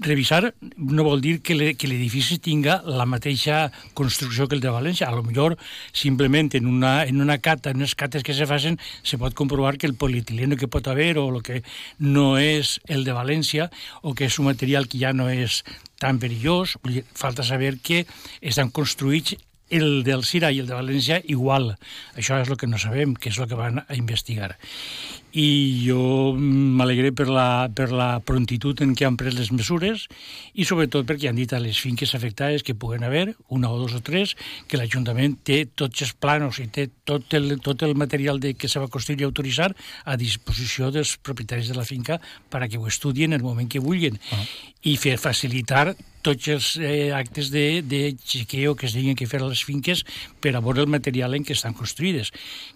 Revisar 0.00 0.54
no 0.76 1.04
vol 1.04 1.20
dir 1.20 1.42
que 1.44 1.54
le- 1.54 1.74
que 1.76 1.88
l'edifici 1.88 2.38
tinga 2.38 2.80
la 2.86 3.04
mateixa 3.04 3.70
construcció 3.92 4.48
que 4.48 4.54
el 4.56 4.62
de 4.64 4.72
València. 4.72 5.08
A 5.08 5.12
lo 5.14 5.22
millor 5.22 5.58
simplement 5.92 6.48
en 6.54 6.66
una, 6.66 7.04
en 7.04 7.20
una 7.20 7.36
cata, 7.38 7.70
en 7.70 7.76
unes 7.84 7.94
cates 7.94 8.22
que 8.22 8.32
se 8.32 8.46
facin, 8.46 8.78
se 9.02 9.18
pot 9.18 9.34
comprovar 9.34 9.76
que 9.76 9.86
el 9.86 9.94
polietileno 9.94 10.56
que 10.56 10.68
pot 10.68 10.88
haver 10.88 11.18
o 11.18 11.28
el 11.28 11.42
que 11.42 11.62
no 11.98 12.38
és 12.38 12.80
el 12.88 13.04
de 13.04 13.12
València 13.12 13.70
o 14.02 14.14
que 14.14 14.28
és 14.28 14.38
un 14.38 14.48
material 14.50 14.88
que 14.88 15.00
ja 15.00 15.12
no 15.12 15.28
és 15.32 15.62
tan 16.02 16.20
perillós. 16.22 16.76
Falta 17.14 17.46
saber 17.46 17.78
que 17.82 18.04
estan 18.40 18.70
construïts 18.70 19.36
el 19.70 20.04
del 20.04 20.24
Cira 20.24 20.52
i 20.52 20.60
el 20.62 20.68
de 20.68 20.76
València 20.76 21.20
igual. 21.24 21.74
Això 22.14 22.38
és 22.40 22.50
el 22.50 22.60
que 22.60 22.70
no 22.70 22.78
sabem, 22.78 23.16
que 23.16 23.32
és 23.32 23.38
el 23.38 23.48
que 23.50 23.58
van 23.58 23.82
a 23.82 23.98
investigar. 23.98 24.54
I 25.34 25.82
jo 25.82 26.32
m'alegré 26.38 27.10
per 27.10 27.26
la, 27.26 27.66
per 27.74 27.88
la 27.90 28.20
prontitud 28.22 28.80
en 28.84 28.94
què 28.94 29.06
han 29.06 29.18
pres 29.18 29.34
les 29.34 29.50
mesures 29.50 30.06
i 30.54 30.66
sobretot 30.66 31.06
perquè 31.08 31.30
han 31.30 31.38
dit 31.38 31.52
a 31.52 31.62
les 31.62 31.78
finques 31.82 32.14
afectades 32.14 32.62
que 32.62 32.76
puguen 32.78 33.02
haver, 33.02 33.34
una 33.48 33.70
o 33.70 33.78
dos 33.80 33.96
o 33.98 34.02
tres, 34.04 34.36
que 34.70 34.78
l'Ajuntament 34.78 35.36
té 35.42 35.64
tots 35.66 36.06
els 36.06 36.14
planos 36.14 36.60
i 36.62 36.68
té 36.70 36.86
tot 37.04 37.34
el, 37.34 37.58
tot 37.64 37.82
el 37.82 37.96
material 37.98 38.38
de, 38.40 38.54
que 38.54 38.70
se 38.70 38.82
va 38.82 38.90
construir 38.90 39.20
i 39.22 39.28
autoritzar 39.28 39.72
a 40.04 40.16
disposició 40.20 40.92
dels 40.94 41.16
propietaris 41.18 41.72
de 41.72 41.78
la 41.78 41.86
finca 41.88 42.20
per 42.50 42.62
a 42.62 42.70
que 42.70 42.78
ho 42.78 42.86
estudien 42.86 43.32
en 43.32 43.40
el 43.40 43.46
moment 43.46 43.70
que 43.70 43.82
vulguin 43.82 44.20
Ah. 44.32 44.44
i 44.84 44.96
fer 45.00 45.16
facilitar 45.20 45.94
tots 46.24 46.48
els 46.52 46.68
eh, 46.80 47.10
actes 47.12 47.50
de, 47.52 47.82
de 47.82 48.14
chequeo 48.16 48.74
que 48.76 48.86
es 48.88 48.94
tinguin 48.96 49.16
que 49.16 49.28
fer 49.28 49.42
a 49.42 49.48
les 49.48 49.64
finques 49.64 50.04
per 50.40 50.54
a 50.54 50.62
veure 50.64 50.84
el 50.84 50.92
material 50.92 51.36
en 51.36 51.44
què 51.44 51.52
estan 51.56 51.76
construïdes. 51.76 52.32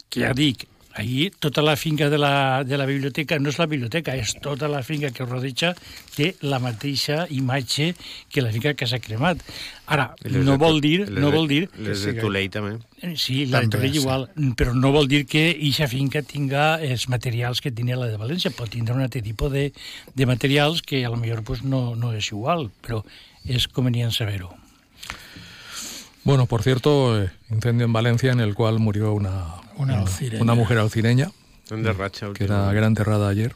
Que 0.09 0.25
ja 0.27 0.35
dic, 0.37 0.67
ahir 0.99 1.31
tota 1.39 1.63
la 1.63 1.77
finca 1.77 2.11
de 2.11 2.19
la, 2.19 2.65
de 2.65 2.77
la 2.77 2.87
biblioteca 2.87 3.39
no 3.39 3.53
és 3.53 3.59
la 3.61 3.69
biblioteca, 3.71 4.17
és 4.19 4.35
tota 4.43 4.69
la 4.71 4.83
finca 4.83 5.13
que 5.15 5.27
rodeja 5.27 5.73
té 6.17 6.33
la 6.43 6.59
mateixa 6.59 7.27
imatge 7.31 7.93
que 8.29 8.43
la 8.43 8.51
finca 8.55 8.75
que 8.75 8.89
s'ha 8.91 8.99
cremat. 9.03 9.43
Ara, 9.87 10.11
no 10.29 10.59
vol 10.61 10.83
dir, 10.85 11.07
les 11.07 11.23
no 11.23 11.31
vol 11.33 11.47
dir 11.49 11.63
Les 11.79 12.03
de 12.05 12.17
Tulei 12.19 12.51
també. 12.53 12.77
Eh, 13.01 13.15
Sí, 13.17 13.47
la 13.47 13.63
de 13.63 13.69
També, 13.69 13.77
Torrell 13.77 13.95
sí. 13.95 14.03
igual, 14.03 14.27
però 14.59 14.75
no 14.75 14.93
vol 14.93 15.09
dir 15.09 15.25
que 15.31 15.49
eixa 15.55 15.89
finca 15.89 16.21
tinga 16.27 16.75
els 16.83 17.09
materials 17.09 17.63
que 17.65 17.73
tenia 17.73 17.97
la 17.97 18.11
de 18.11 18.19
València. 18.21 18.53
Pot 18.53 18.75
tindre 18.75 18.97
un 18.99 19.07
altre 19.07 19.23
tipus 19.23 19.53
de, 19.55 19.69
de 20.15 20.27
materials 20.27 20.83
que 20.83 21.05
a 21.07 21.13
lo 21.15 21.17
millor 21.17 21.45
pues, 21.47 21.63
no, 21.63 21.95
no 21.97 22.13
és 22.13 22.33
igual, 22.35 22.69
però 22.85 23.05
és 23.47 23.69
convenient 23.71 24.13
saber-ho. 24.13 24.51
Bueno, 26.25 26.45
por 26.45 26.63
cierto, 26.63 27.23
eh, 27.23 27.31
incendio 27.49 27.87
en 27.87 27.93
Valencia 27.95 28.33
en 28.33 28.41
el 28.41 28.55
cual 28.55 28.81
murió 28.81 29.15
una, 29.15 29.47
Una 29.79 30.01
alcireña. 30.01 30.43
una 30.43 30.55
mujer 30.55 30.79
alcireña 30.79 31.31
ratxa. 31.71 32.33
que 32.33 32.45
era, 32.45 32.71
que 32.71 32.77
era 32.79 32.87
enterrada 32.87 33.29
ayer. 33.29 33.55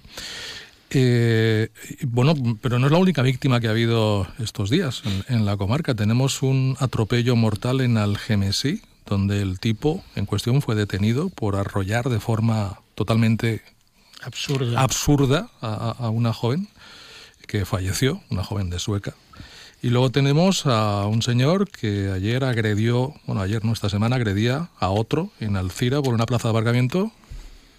Eh, 0.90 1.68
bueno, 2.02 2.34
pero 2.60 2.78
no 2.78 2.86
es 2.86 2.92
la 2.92 2.98
única 2.98 3.22
víctima 3.22 3.60
que 3.60 3.68
ha 3.68 3.70
habido 3.70 4.26
estos 4.38 4.68
días 4.70 5.02
en, 5.04 5.36
en 5.36 5.44
la 5.46 5.56
comarca. 5.56 5.94
Tenemos 5.94 6.42
un 6.42 6.76
atropello 6.80 7.34
mortal 7.34 7.80
en 7.80 7.96
Algemesí, 7.96 8.82
donde 9.06 9.40
el 9.40 9.58
tipo 9.58 10.04
en 10.16 10.26
cuestión 10.26 10.60
fue 10.62 10.74
detenido 10.74 11.30
por 11.30 11.56
arrollar 11.56 12.08
de 12.10 12.20
forma 12.20 12.80
totalmente 12.94 13.62
Absurda. 14.22 14.80
absurda 14.80 15.50
a 15.60 16.08
una 16.10 16.32
joven 16.32 16.68
que 17.46 17.64
falleció, 17.64 18.22
una 18.30 18.44
joven 18.44 18.70
de 18.70 18.78
Sueca. 18.78 19.14
Y 19.82 19.90
luego 19.90 20.10
tenemos 20.10 20.64
a 20.66 21.06
un 21.06 21.22
señor 21.22 21.68
que 21.68 22.12
ayer 22.12 22.44
agredió, 22.44 23.14
bueno, 23.26 23.42
ayer 23.42 23.64
no, 23.64 23.72
esta 23.72 23.88
semana 23.88 24.14
agredía 24.14 24.68
a 24.78 24.90
otro 24.90 25.30
en 25.40 25.56
Alcira 25.56 26.00
por 26.00 26.14
una 26.14 26.24
plaza 26.24 26.48
de 26.48 26.50
aparcamiento 26.50 27.10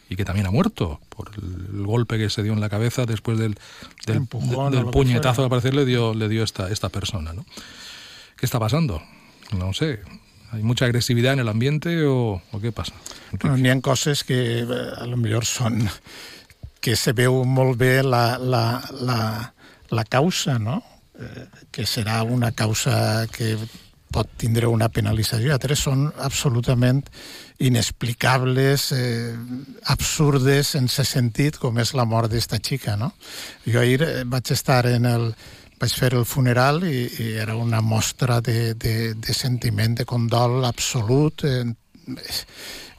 y 0.10 0.18
que 0.18 0.26
también 0.26 0.46
ha 0.46 0.52
muerto 0.52 1.00
por 1.08 1.32
el 1.38 1.86
golpe 1.86 2.18
que 2.18 2.30
se 2.30 2.44
dio 2.44 2.52
en 2.52 2.60
la 2.60 2.68
cabeza 2.68 3.06
después 3.06 3.40
del, 3.40 3.56
del, 4.06 4.18
empujón 4.18 4.74
del 4.74 4.88
puñetazo 4.88 5.46
al 5.46 5.50
parecer 5.50 5.74
le 5.74 5.86
dio, 5.86 6.14
le 6.14 6.28
dio 6.28 6.44
esta, 6.44 6.70
esta 6.70 6.90
persona. 6.90 7.32
¿no? 7.32 7.46
¿Qué 8.36 8.46
está 8.46 8.60
pasando? 8.60 9.02
No 9.58 9.72
sé. 9.74 10.02
¿Hay 10.52 10.62
mucha 10.62 10.84
agresividad 10.86 11.34
en 11.34 11.40
el 11.40 11.48
ambiente 11.48 12.06
o, 12.06 12.42
o 12.52 12.60
qué 12.60 12.74
pasa? 12.74 12.94
Bueno, 13.42 13.58
N'hi 13.58 13.70
ha 13.70 13.82
coses 13.82 14.24
que 14.24 14.60
eh, 14.60 14.68
a 14.98 15.08
lo 15.08 15.18
millor 15.18 15.48
són 15.50 15.88
que 16.84 16.94
se 17.00 17.16
veu 17.16 17.42
molt 17.48 17.80
bé 17.80 18.04
la, 18.04 18.38
la, 18.38 18.84
la, 19.02 19.18
la 19.90 20.04
causa, 20.04 20.60
no? 20.60 20.84
Que 21.72 21.88
serà 21.90 22.22
una 22.24 22.52
causa 22.52 23.26
que 23.32 23.56
pot 24.14 24.30
tindre 24.38 24.70
una 24.70 24.90
penalització. 24.94 25.54
Altres 25.56 25.82
són 25.88 26.06
absolutament 26.22 27.02
inexplicables, 27.64 28.92
eh, 28.94 29.34
absurdes, 29.94 30.76
sense 30.76 31.06
sentit, 31.08 31.58
com 31.58 31.80
és 31.82 31.96
la 31.98 32.06
mort 32.06 32.32
d'esta 32.32 32.60
xica, 32.62 32.96
no? 33.00 33.14
Jo 33.66 33.82
ahir 33.82 34.02
eh, 34.06 34.24
vaig 34.30 34.54
estar 34.54 34.86
en 34.92 35.10
el, 35.10 35.30
vaig 35.82 35.98
fer 35.98 36.14
el 36.14 36.28
funeral 36.30 36.84
i, 36.86 37.08
i 37.26 37.30
era 37.42 37.58
una 37.58 37.82
mostra 37.82 38.40
de, 38.42 38.74
de, 38.76 39.14
de 39.16 39.34
sentiment, 39.34 39.98
de 39.98 40.06
condol 40.06 40.62
absolut, 40.70 41.46
eh, 41.50 41.66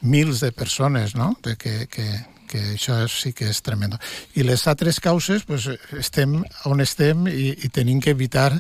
mils 0.01 0.41
de 0.41 0.51
persones, 0.53 1.15
no? 1.15 1.35
De 1.43 1.57
que, 1.57 1.87
que, 1.87 2.09
que 2.55 2.77
això 2.77 3.01
sí 3.11 3.33
que 3.35 3.49
és 3.51 3.59
tremendo. 3.67 3.99
I 4.39 4.45
les 4.47 4.63
altres 4.71 5.01
causes, 5.03 5.43
pues, 5.43 5.67
estem 5.99 6.37
on 6.71 6.83
estem 6.85 7.27
i, 7.27 7.51
i 7.67 7.71
tenim 7.75 7.99
que 7.99 8.15
evitar 8.15 8.53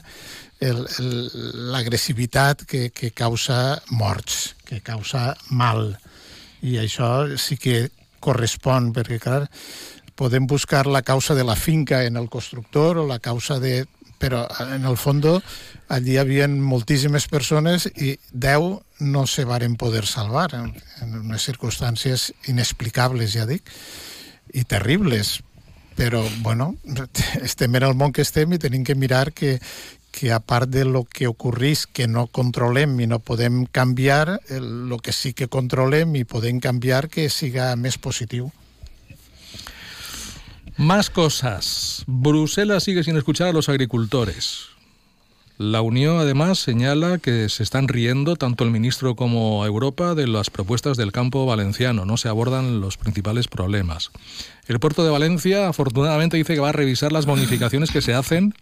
l'agressivitat 0.64 2.64
que, 2.66 2.88
que 2.90 3.12
causa 3.14 3.78
morts, 3.94 4.56
que 4.66 4.80
causa 4.82 5.36
mal. 5.50 5.92
I 6.64 6.80
això 6.82 7.38
sí 7.38 7.58
que 7.60 7.92
correspon, 8.24 8.90
perquè, 8.96 9.20
clar, 9.22 9.44
podem 10.18 10.48
buscar 10.50 10.88
la 10.88 11.02
causa 11.02 11.36
de 11.38 11.44
la 11.44 11.54
finca 11.54 12.02
en 12.04 12.16
el 12.16 12.30
constructor 12.32 12.98
o 12.98 13.06
la 13.06 13.20
causa 13.20 13.60
de... 13.60 13.84
Però, 14.24 14.46
en 14.72 14.86
el 14.88 14.96
fons, 14.96 15.42
allí 15.92 16.14
hi 16.14 16.20
havia 16.22 16.46
moltíssimes 16.48 17.26
persones 17.28 17.84
i 17.92 18.14
10 18.32 19.02
no 19.04 19.26
se 19.28 19.44
varen 19.44 19.76
poder 19.76 20.06
salvar 20.08 20.54
en, 20.56 20.70
en 21.04 21.18
unes 21.18 21.44
circumstàncies 21.44 22.30
inexplicables, 22.48 23.34
ja 23.36 23.44
dic, 23.44 23.68
i 24.56 24.64
terribles. 24.64 25.42
Però, 25.98 26.22
bueno, 26.40 26.72
estem 27.44 27.76
en 27.76 27.90
el 27.90 27.98
món 28.00 28.16
que 28.16 28.24
estem 28.24 28.56
i 28.56 28.62
tenim 28.62 28.88
que 28.88 28.96
mirar 28.96 29.34
que, 29.36 29.58
que 30.14 30.32
a 30.32 30.40
part 30.40 30.72
de 30.72 30.86
lo 30.88 31.04
que 31.04 31.28
ocorrís 31.28 31.84
que 31.86 32.08
no 32.08 32.26
controlem 32.26 32.96
i 33.04 33.10
no 33.10 33.20
podem 33.20 33.66
canviar, 33.66 34.40
el, 34.48 34.88
lo 34.88 34.98
que 35.04 35.12
sí 35.12 35.34
que 35.36 35.52
controlem 35.52 36.16
i 36.16 36.24
podem 36.24 36.64
canviar 36.64 37.10
que 37.12 37.28
siga 37.28 37.74
més 37.76 38.00
positiu. 38.00 38.48
Más 40.76 41.08
cosas. 41.08 42.02
Bruselas 42.08 42.82
sigue 42.82 43.04
sin 43.04 43.16
escuchar 43.16 43.48
a 43.48 43.52
los 43.52 43.68
agricultores. 43.68 44.66
La 45.56 45.82
Unión 45.82 46.18
además 46.18 46.58
señala 46.58 47.18
que 47.18 47.48
se 47.48 47.62
están 47.62 47.86
riendo 47.86 48.34
tanto 48.34 48.64
el 48.64 48.72
ministro 48.72 49.14
como 49.14 49.64
Europa 49.64 50.16
de 50.16 50.26
las 50.26 50.50
propuestas 50.50 50.96
del 50.96 51.12
campo 51.12 51.46
valenciano. 51.46 52.04
No 52.04 52.16
se 52.16 52.28
abordan 52.28 52.80
los 52.80 52.96
principales 52.96 53.46
problemas. 53.46 54.10
El 54.66 54.80
puerto 54.80 55.04
de 55.04 55.12
Valencia 55.12 55.68
afortunadamente 55.68 56.36
dice 56.36 56.54
que 56.54 56.60
va 56.60 56.70
a 56.70 56.72
revisar 56.72 57.12
las 57.12 57.24
bonificaciones 57.24 57.92
que 57.92 58.02
se 58.02 58.14
hacen 58.14 58.54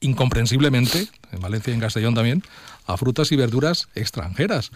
incomprensiblemente, 0.00 1.08
en 1.32 1.40
Valencia 1.40 1.70
y 1.70 1.74
en 1.74 1.80
Castellón 1.80 2.14
también, 2.14 2.42
a 2.86 2.98
frutas 2.98 3.32
y 3.32 3.36
verduras 3.36 3.88
extranjeras. 3.94 4.70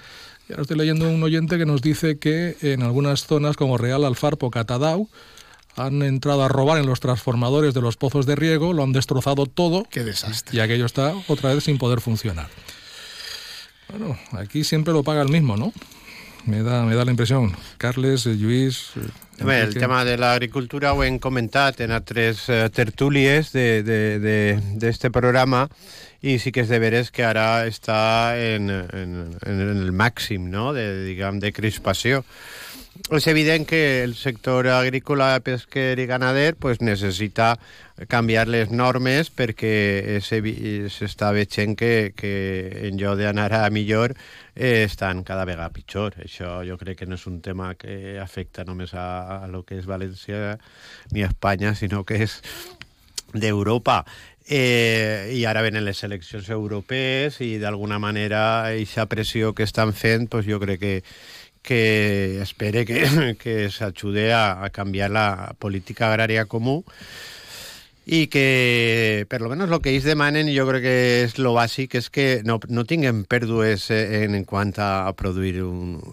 Y 0.48 0.52
ahora 0.52 0.62
estoy 0.62 0.78
leyendo 0.78 1.06
un 1.08 1.22
oyente 1.22 1.58
que 1.58 1.66
nos 1.66 1.82
dice 1.82 2.18
que 2.18 2.56
en 2.62 2.82
algunas 2.82 3.26
zonas 3.26 3.58
como 3.58 3.76
Real 3.76 4.06
Alfarpo, 4.06 4.50
Catadau, 4.50 5.10
han 5.76 6.02
entrado 6.02 6.42
a 6.42 6.48
robar 6.48 6.78
en 6.78 6.86
los 6.86 7.00
transformadores 7.00 7.74
de 7.74 7.80
los 7.80 7.96
pozos 7.96 8.26
de 8.26 8.36
riego, 8.36 8.72
lo 8.72 8.82
han 8.82 8.92
destrozado 8.92 9.46
todo. 9.46 9.84
Qué 9.90 10.04
desastre. 10.04 10.56
Y 10.56 10.60
aquello 10.60 10.86
está 10.86 11.14
otra 11.28 11.54
vez 11.54 11.64
sin 11.64 11.78
poder 11.78 12.00
funcionar. 12.00 12.48
Bueno, 13.88 14.18
aquí 14.32 14.64
siempre 14.64 14.92
lo 14.92 15.02
paga 15.02 15.22
el 15.22 15.28
mismo, 15.28 15.56
¿no? 15.56 15.72
Me 16.44 16.62
da, 16.62 16.84
me 16.84 16.94
da 16.94 17.04
la 17.04 17.10
impressió. 17.10 17.50
Carles, 17.78 18.26
eh, 18.26 18.36
Lluís... 18.36 18.90
Eh, 18.96 19.44
Bé, 19.44 19.60
el 19.60 19.74
tema 19.74 20.04
de 20.04 20.16
l'agricultura 20.20 20.92
ho 20.92 21.02
hem 21.02 21.16
comentat 21.18 21.80
en 21.82 21.90
altres 21.90 22.44
uh, 22.52 22.68
tertúlies 22.70 23.48
d'este 23.50 23.82
de, 23.82 24.18
de, 24.22 24.90
de, 24.92 25.10
programa 25.10 25.64
i 26.22 26.38
sí 26.38 26.52
que 26.54 26.62
és 26.62 26.70
de 26.70 26.78
veres 26.78 27.10
que 27.10 27.24
ara 27.26 27.64
està 27.66 28.34
en, 28.38 28.70
en, 28.70 29.16
en 29.42 29.62
el 29.66 29.90
màxim 29.90 30.46
no? 30.50 30.70
de, 30.76 30.86
diguem, 31.08 31.42
de 31.42 31.50
crispació. 31.54 32.22
És 33.10 33.26
evident 33.26 33.64
que 33.66 34.04
el 34.04 34.12
sector 34.14 34.68
agrícola, 34.68 35.40
pesquer 35.40 35.96
i 35.98 36.04
ganader 36.06 36.54
pues, 36.60 36.82
necessita 36.84 37.56
canviar 38.08 38.44
les 38.52 38.70
normes 38.70 39.30
perquè 39.32 40.20
s'està 40.22 41.32
veient 41.32 41.74
que, 41.78 42.12
que 42.14 42.32
en 42.86 43.00
lloc 43.00 43.16
d'anar 43.18 43.48
a 43.58 43.70
millor 43.72 44.14
eh, 44.54 44.84
estan 44.84 45.24
cada 45.24 45.46
vegada 45.48 45.72
pitjor. 45.72 46.20
Això 46.22 46.60
jo 46.68 46.76
crec 46.78 47.00
que 47.00 47.08
no 47.08 47.16
és 47.16 47.26
un 47.26 47.40
tema 47.40 47.72
que 47.80 48.20
afecta 48.20 48.68
només 48.68 48.94
a, 48.94 49.40
a 49.40 49.48
lo 49.48 49.64
que 49.64 49.80
és 49.80 49.88
València 49.88 50.58
ni 51.10 51.24
a 51.24 51.32
Espanya, 51.32 51.74
sinó 51.74 52.04
que 52.04 52.22
és 52.28 52.42
d'Europa. 53.32 54.02
Eh, 54.48 55.30
I 55.36 55.44
ara 55.46 55.62
venen 55.62 55.84
les 55.86 56.02
eleccions 56.02 56.48
europees 56.50 57.38
i 57.44 57.58
d'alguna 57.62 58.00
manera 58.02 58.64
aquesta 58.66 59.06
pressió 59.06 59.52
que 59.54 59.62
estan 59.62 59.94
fent, 59.94 60.28
pues 60.28 60.48
jo 60.48 60.58
crec 60.60 60.80
que 60.80 60.96
que 61.62 62.42
espere 62.42 62.84
que, 62.84 63.36
que 63.38 63.70
s'ajude 63.70 64.32
a, 64.34 64.64
a 64.64 64.70
canviar 64.70 65.10
la 65.10 65.54
política 65.58 66.10
agrària 66.10 66.48
comú 66.50 66.82
i 68.04 68.26
que, 68.26 69.26
per 69.30 69.40
lo 69.40 69.48
menos, 69.48 69.70
lo 69.70 69.78
que 69.80 69.92
ells 69.94 70.06
demanen, 70.08 70.50
jo 70.50 70.64
crec 70.66 70.82
que 70.82 70.94
és 71.22 71.36
lo 71.38 71.52
bàsic, 71.54 71.94
és 72.00 72.08
que 72.10 72.26
no, 72.46 72.58
no 72.66 72.82
tinguem 72.88 73.22
pèrdues 73.30 73.86
en, 73.94 74.34
en 74.34 74.46
quant 74.48 74.74
a, 74.82 75.12
produir 75.14 75.62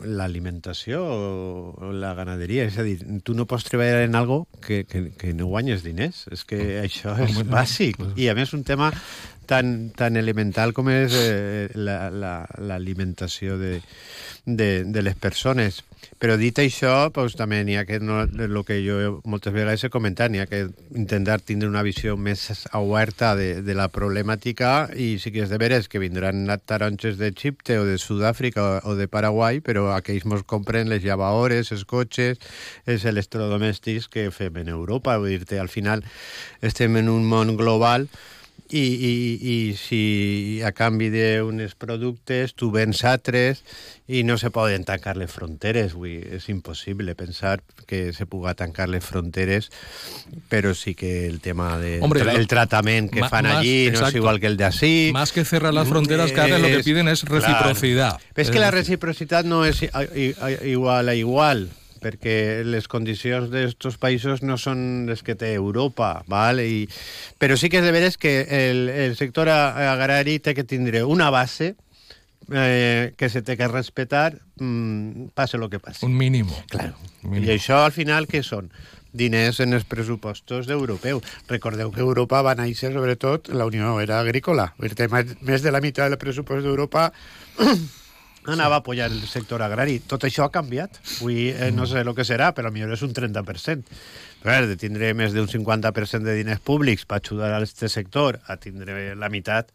l'alimentació 0.05 1.01
o 1.01 1.89
la 1.95 2.13
ganaderia. 2.13 2.67
És 2.69 2.77
a 2.77 2.85
dir, 2.85 2.99
tu 3.25 3.33
no 3.33 3.47
pots 3.49 3.65
treballar 3.65 4.03
en 4.05 4.19
algo 4.19 4.43
que, 4.61 4.83
que, 4.85 5.09
que 5.17 5.33
no 5.33 5.49
guanyes 5.49 5.81
diners. 5.85 6.27
És 6.29 6.45
que 6.45 6.77
això 6.83 7.17
és 7.25 7.41
bàsic. 7.49 7.97
I, 8.15 8.29
a 8.29 8.37
més, 8.37 8.53
un 8.53 8.63
tema 8.67 8.91
tan, 9.49 9.89
tan 9.97 10.17
elemental 10.19 10.73
com 10.77 10.91
és 10.93 11.15
eh, 11.17 11.67
l'alimentació 11.73 13.57
la, 13.57 13.65
la, 13.65 13.65
de, 13.65 13.81
de, 14.45 14.69
de 14.85 15.01
les 15.01 15.17
persones. 15.17 15.81
Però 16.19 16.35
dit 16.39 16.55
això, 16.61 17.09
doncs, 17.15 17.35
també 17.39 17.61
n'hi 17.65 17.75
ha 17.79 17.85
que, 17.87 17.99
no, 18.03 18.21
el 18.23 18.59
que 18.67 18.77
jo 18.83 19.19
moltes 19.27 19.53
vegades 19.55 19.83
he 19.83 19.89
comentat, 19.91 20.31
n'hi 20.31 20.43
ha 20.43 20.47
que 20.51 20.61
intentar 20.95 21.39
tindre 21.41 21.69
una 21.71 21.83
visió 21.83 22.15
més 22.19 22.45
oberta 22.77 23.33
de, 23.39 23.49
de 23.65 23.75
la 23.75 23.89
problemàtica 23.91 24.89
i 24.95 25.13
sí 25.19 25.33
que 25.35 25.43
és 25.45 25.51
de 25.51 25.59
veres 25.59 25.89
que 25.91 26.01
vindran 26.03 26.45
taronges 26.69 27.19
d'Egipte 27.19 27.79
o 27.79 27.85
de 27.87 27.97
Sud-àfrica 27.99 28.63
o, 28.63 28.79
o 28.93 28.97
de 28.99 29.09
Paraguai, 29.11 29.63
però 29.65 29.89
aquells 29.95 30.27
mos 30.29 30.45
compren 30.47 30.91
les 30.91 31.03
llavadores, 31.03 31.73
els 31.75 31.85
cotxes, 31.89 32.39
els 32.85 33.05
electrodomèstics 33.07 34.07
que 34.11 34.29
fem 34.31 34.61
en 34.63 34.71
Europa. 34.75 35.17
Vull 35.19 35.39
dir-te, 35.39 35.59
al 35.59 35.71
final 35.71 36.03
estem 36.61 36.99
en 36.99 37.09
un 37.11 37.25
món 37.27 37.57
global 37.59 38.09
i, 38.69 38.81
i, 38.81 39.13
i 39.41 39.57
si 39.77 40.61
a 40.65 40.71
canvi 40.75 41.09
d'uns 41.13 41.73
productes 41.79 42.53
tu 42.53 42.69
vens 42.73 43.01
altres 43.07 43.63
i 44.09 44.21
no 44.25 44.37
se 44.41 44.51
poden 44.53 44.85
tancar 44.85 45.15
les 45.17 45.31
fronteres 45.31 45.95
vull, 45.97 46.21
és 46.21 46.45
impossible 46.53 47.15
pensar 47.17 47.59
que 47.89 48.13
se 48.13 48.25
puga 48.29 48.53
tancar 48.53 48.89
les 48.89 49.05
fronteres 49.05 49.71
però 50.49 50.75
sí 50.77 50.93
que 50.93 51.25
el 51.27 51.39
tema 51.41 51.77
del 51.81 52.01
de, 52.01 52.35
el 52.35 52.47
tratament 52.47 53.09
que 53.09 53.25
fan 53.25 53.49
allí 53.49 53.87
exacto. 53.87 54.01
no 54.01 54.09
és 54.09 54.21
igual 54.21 54.39
que 54.39 54.47
el 54.47 54.57
de 54.57 54.65
así 54.65 54.93
más 55.13 55.31
que 55.31 55.45
cerrar 55.45 55.73
las 55.73 55.87
fronteras, 55.87 56.31
Carles, 56.31 56.61
lo 56.61 56.67
que 56.67 56.83
piden 56.83 57.07
es 57.07 57.23
reciprocidad. 57.23 58.19
Claro. 58.19 58.33
Es 58.35 58.51
que 58.51 58.59
la 58.59 58.71
reciprocitat 58.71 59.45
no 59.45 59.65
és 59.65 59.81
igual 60.63 61.09
a 61.09 61.15
igual 61.15 61.69
perquè 62.01 62.63
les 62.65 62.87
condicions 62.91 63.49
d'estos 63.51 63.99
països 64.01 64.43
no 64.43 64.57
són 64.57 65.05
les 65.09 65.23
que 65.25 65.35
té 65.39 65.53
Europa, 65.57 66.23
val? 66.27 66.61
I, 66.63 66.87
però 67.39 67.57
sí 67.59 67.69
que 67.69 67.81
és 67.81 67.85
de 67.85 67.95
veres 67.95 68.17
que 68.17 68.41
el, 68.47 68.87
el 68.89 69.17
sector 69.19 69.51
agrari 69.51 70.39
té 70.39 70.55
que 70.57 70.67
tindre 70.67 71.03
una 71.03 71.29
base 71.29 71.75
eh, 72.51 73.13
que 73.17 73.29
se 73.29 73.41
té 73.41 73.57
que 73.57 73.67
respetar 73.67 74.37
mmm, 74.59 75.33
passe 75.35 75.57
el 75.57 75.69
que 75.69 75.79
passi. 75.79 76.05
Un 76.05 76.15
mínim. 76.17 76.49
Claro. 76.71 76.95
I 77.29 77.51
això 77.53 77.83
al 77.85 77.95
final 77.95 78.29
què 78.29 78.43
són? 78.43 78.71
diners 79.13 79.59
en 79.63 79.73
els 79.73 79.85
pressupostos 79.89 80.67
d'europeu. 80.69 81.21
Recordeu 81.49 81.89
que 81.89 82.03
Europa 82.03 82.43
va 82.45 82.55
néixer, 82.57 82.91
sobretot, 82.93 83.49
la 83.49 83.65
Unió 83.65 83.95
era 84.01 84.19
agrícola. 84.19 84.73
Més 84.77 85.63
de 85.65 85.71
la 85.73 85.81
meitat 85.81 86.11
del 86.11 86.21
pressupost 86.21 86.65
d'Europa 86.65 87.09
anava 88.55 88.79
a 88.79 88.83
apoyar 88.83 89.09
el 89.11 89.21
sector 89.27 89.63
agrari. 89.65 89.99
Tot 90.07 90.25
això 90.27 90.45
ha 90.45 90.53
canviat. 90.53 90.99
Avui 91.19 91.49
eh, 91.51 91.69
no 91.75 91.87
sé 91.89 92.03
el 92.03 92.13
que 92.17 92.25
serà, 92.27 92.51
però 92.55 92.71
millor 92.73 92.95
és 92.95 93.05
un 93.05 93.13
30%. 93.15 93.99
Però 94.39 94.67
de 94.67 94.77
tindre 94.79 95.11
més 95.17 95.33
d'un 95.35 95.49
50% 95.51 96.23
de 96.23 96.35
diners 96.37 96.61
públics 96.63 97.03
per 97.09 97.19
ajudar 97.19 97.51
a 97.51 97.57
aquest 97.59 97.83
sector 97.91 98.39
a 98.47 98.55
tindre 98.55 99.15
la 99.19 99.29
meitat, 99.29 99.73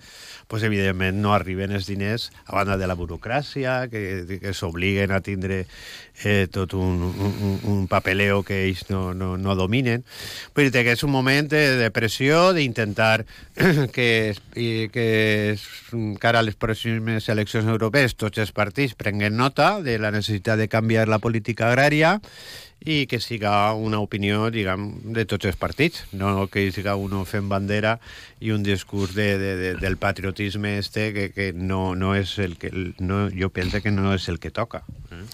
pues, 0.48 0.64
evidentment 0.64 1.20
no 1.20 1.34
arriben 1.34 1.74
els 1.76 1.88
diners 1.90 2.30
a 2.46 2.56
banda 2.56 2.78
de 2.80 2.88
la 2.88 2.96
burocràcia, 2.96 3.82
que, 3.92 4.38
que 4.40 4.54
s'obliguen 4.56 5.12
a 5.12 5.20
tindre 5.20 5.64
eh, 6.24 6.46
tot 6.50 6.72
un, 6.78 7.02
un, 7.04 7.58
un 7.68 7.86
papeleo 7.88 8.42
que 8.42 8.62
ells 8.64 8.86
no, 8.88 9.12
no, 9.14 9.34
no 9.36 9.56
dominen. 9.58 10.04
Vull 10.56 10.70
dir 10.72 10.84
que 10.86 10.96
és 10.96 11.04
un 11.04 11.12
moment 11.12 11.50
de, 11.50 11.64
de 11.80 11.90
pressió, 11.94 12.52
d'intentar 12.56 13.26
que, 13.96 14.08
que 14.94 15.08
cara 16.22 16.40
a 16.40 16.46
les 16.46 16.56
pròximes 16.56 17.28
eleccions 17.28 17.68
europees 17.68 18.16
tots 18.16 18.40
els 18.40 18.54
partits 18.56 18.96
prenguen 18.96 19.36
nota 19.36 19.78
de 19.84 19.98
la 20.00 20.12
necessitat 20.14 20.58
de 20.60 20.70
canviar 20.72 21.08
la 21.08 21.20
política 21.20 21.68
agrària 21.68 22.18
i 22.84 23.06
que 23.08 23.18
siga 23.20 23.72
una 23.72 23.98
opinió, 24.04 24.50
diguem, 24.52 24.90
de 25.16 25.24
tots 25.24 25.48
els 25.48 25.56
partits, 25.56 26.04
no 26.12 26.46
que 26.52 26.66
siga 26.72 26.96
uno 27.00 27.24
fent 27.24 27.48
bandera 27.48 27.96
i 28.44 28.52
un 28.52 28.62
discurs 28.62 29.14
de, 29.16 29.38
de, 29.40 29.56
de, 29.56 29.74
del 29.80 29.96
patriotisme 29.96 30.76
este 30.78 31.12
que, 31.16 31.30
que 31.32 31.52
no, 31.52 31.94
no 31.96 32.14
és 32.14 32.38
el 32.38 32.58
que... 32.60 32.70
No, 33.00 33.28
jo 33.32 33.48
penso 33.48 33.80
que 33.80 33.90
no 33.90 34.12
és 34.12 34.28
el 34.28 34.38
que 34.38 34.52
toca. 34.52 34.84
Eh? 35.10 35.24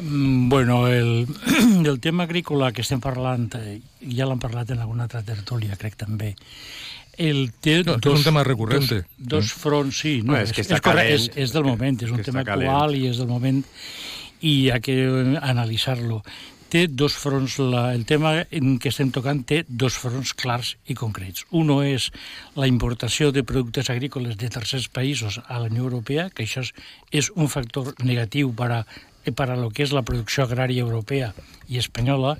Mm, 0.00 0.48
bueno, 0.48 0.86
el, 0.86 1.26
el 1.86 1.98
tema 1.98 2.24
agrícola 2.24 2.70
que 2.70 2.86
estem 2.86 3.02
parlant, 3.02 3.50
eh, 3.58 3.80
ja 4.06 4.28
l'han 4.30 4.38
parlat 4.38 4.70
en 4.70 4.84
alguna 4.84 5.08
altra 5.08 5.24
tertúlia, 5.26 5.78
crec 5.80 5.98
també, 5.98 6.36
el 7.18 7.50
té 7.60 7.80
no, 7.82 7.98
dos, 7.98 8.14
és 8.14 8.22
un 8.22 8.28
tema 8.30 8.44
recurrente. 8.46 9.02
Dos, 9.18 9.28
dos 9.34 9.52
fronts, 9.52 9.98
sí. 10.04 10.20
No, 10.22 10.36
no 10.36 10.38
és, 10.38 10.50
és, 10.50 10.54
que 10.56 10.62
està 10.62 10.78
és, 10.78 10.84
calent, 10.84 11.10
és, 11.16 11.26
és 11.34 11.52
del 11.56 11.66
moment, 11.66 11.98
és 12.06 12.14
un 12.14 12.22
tema 12.22 12.44
actual 12.46 12.94
i 12.96 13.08
és 13.10 13.18
del 13.18 13.28
moment 13.28 13.64
i 14.40 14.54
hi 14.62 14.70
ha 14.70 14.80
que 14.80 14.96
analitzar-lo. 15.40 16.22
Té 16.70 16.84
dos 16.86 17.16
fronts, 17.18 17.56
la, 17.58 17.88
el 17.96 18.04
tema 18.06 18.44
en 18.54 18.76
què 18.78 18.92
estem 18.92 19.10
tocant 19.10 19.40
té 19.42 19.64
dos 19.66 19.96
fronts 19.98 20.30
clars 20.38 20.76
i 20.86 20.94
concrets. 20.94 21.42
Uno 21.50 21.80
és 21.82 22.12
la 22.54 22.68
importació 22.70 23.32
de 23.34 23.42
productes 23.42 23.90
agrícoles 23.90 24.38
de 24.38 24.50
tercers 24.54 24.86
països 24.86 25.40
a 25.48 25.58
la 25.58 25.66
Unió 25.66 25.88
Europea, 25.88 26.28
que 26.30 26.46
això 26.46 26.62
és, 26.62 26.70
és 27.10 27.32
un 27.34 27.50
factor 27.50 27.90
negatiu 28.06 28.54
per 28.54 28.70
a 28.78 28.82
para 29.36 29.56
lo 29.56 29.68
que 29.70 29.84
és 29.84 29.92
la 29.92 30.02
producció 30.02 30.46
agrària 30.46 30.82
europea 30.82 31.34
i 31.68 31.78
espanyola, 31.78 32.36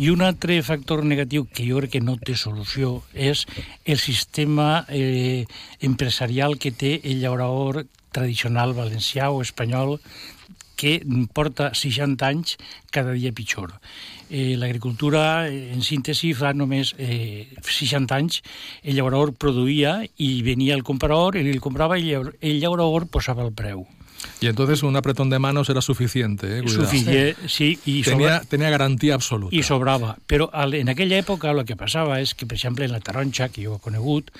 i 0.00 0.08
un 0.10 0.24
altre 0.24 0.56
factor 0.64 1.04
negatiu 1.04 1.44
que 1.44 1.66
jo 1.68 1.82
crec 1.82 1.96
que 1.96 2.00
no 2.00 2.16
té 2.16 2.34
solució 2.40 3.02
és 3.12 3.44
el 3.84 4.00
sistema 4.00 4.86
eh, 4.88 5.44
empresarial 5.84 6.56
que 6.58 6.72
té 6.72 6.96
el 7.04 7.20
llaurador 7.20 7.84
tradicional 8.16 8.72
valencià 8.72 9.28
o 9.30 9.42
espanyol 9.44 9.98
que 10.76 11.00
porta 11.34 11.72
60 11.74 12.26
anys 12.28 12.56
cada 12.92 13.16
dia 13.16 13.32
pitjor. 13.32 13.74
Eh, 14.28 14.54
L'agricultura, 14.58 15.48
en 15.48 15.82
síntesi, 15.82 16.32
fa 16.36 16.52
només 16.54 16.94
eh, 16.98 17.48
60 17.62 18.14
anys 18.14 18.42
el 18.82 18.98
llaurador 18.98 19.34
produïa 19.34 20.00
i 20.22 20.30
venia 20.46 20.76
el 20.76 20.84
comprador, 20.86 21.40
ell 21.40 21.50
el 21.50 21.62
comprava 21.64 21.98
i 21.98 22.12
el 22.14 22.60
llaurador 22.60 23.08
posava 23.10 23.46
el 23.46 23.54
preu. 23.56 23.86
Y 24.40 24.46
entonces 24.46 24.82
un 24.82 24.96
apretón 24.96 25.30
de 25.30 25.38
manos 25.38 25.68
era 25.68 25.80
suficiente. 25.80 26.58
Eh? 26.58 26.68
Suficient, 26.68 27.36
sí. 27.48 27.78
I 27.84 28.02
tenia, 28.02 28.38
sobra... 28.38 28.40
tenia 28.48 28.70
garantia 28.70 29.14
absoluta. 29.14 29.54
I 29.54 29.62
sobrava. 29.62 30.16
Però 30.26 30.50
en 30.52 30.90
aquella 30.92 31.20
època 31.20 31.52
el 31.52 31.64
que 31.68 31.76
passava 31.78 32.20
és 32.20 32.34
que, 32.34 32.48
per 32.48 32.58
exemple, 32.58 32.84
en 32.84 32.92
la 32.92 33.00
taronxa, 33.00 33.48
que 33.52 33.64
jo 33.64 33.76
he 33.76 33.82
conegut, 33.82 34.32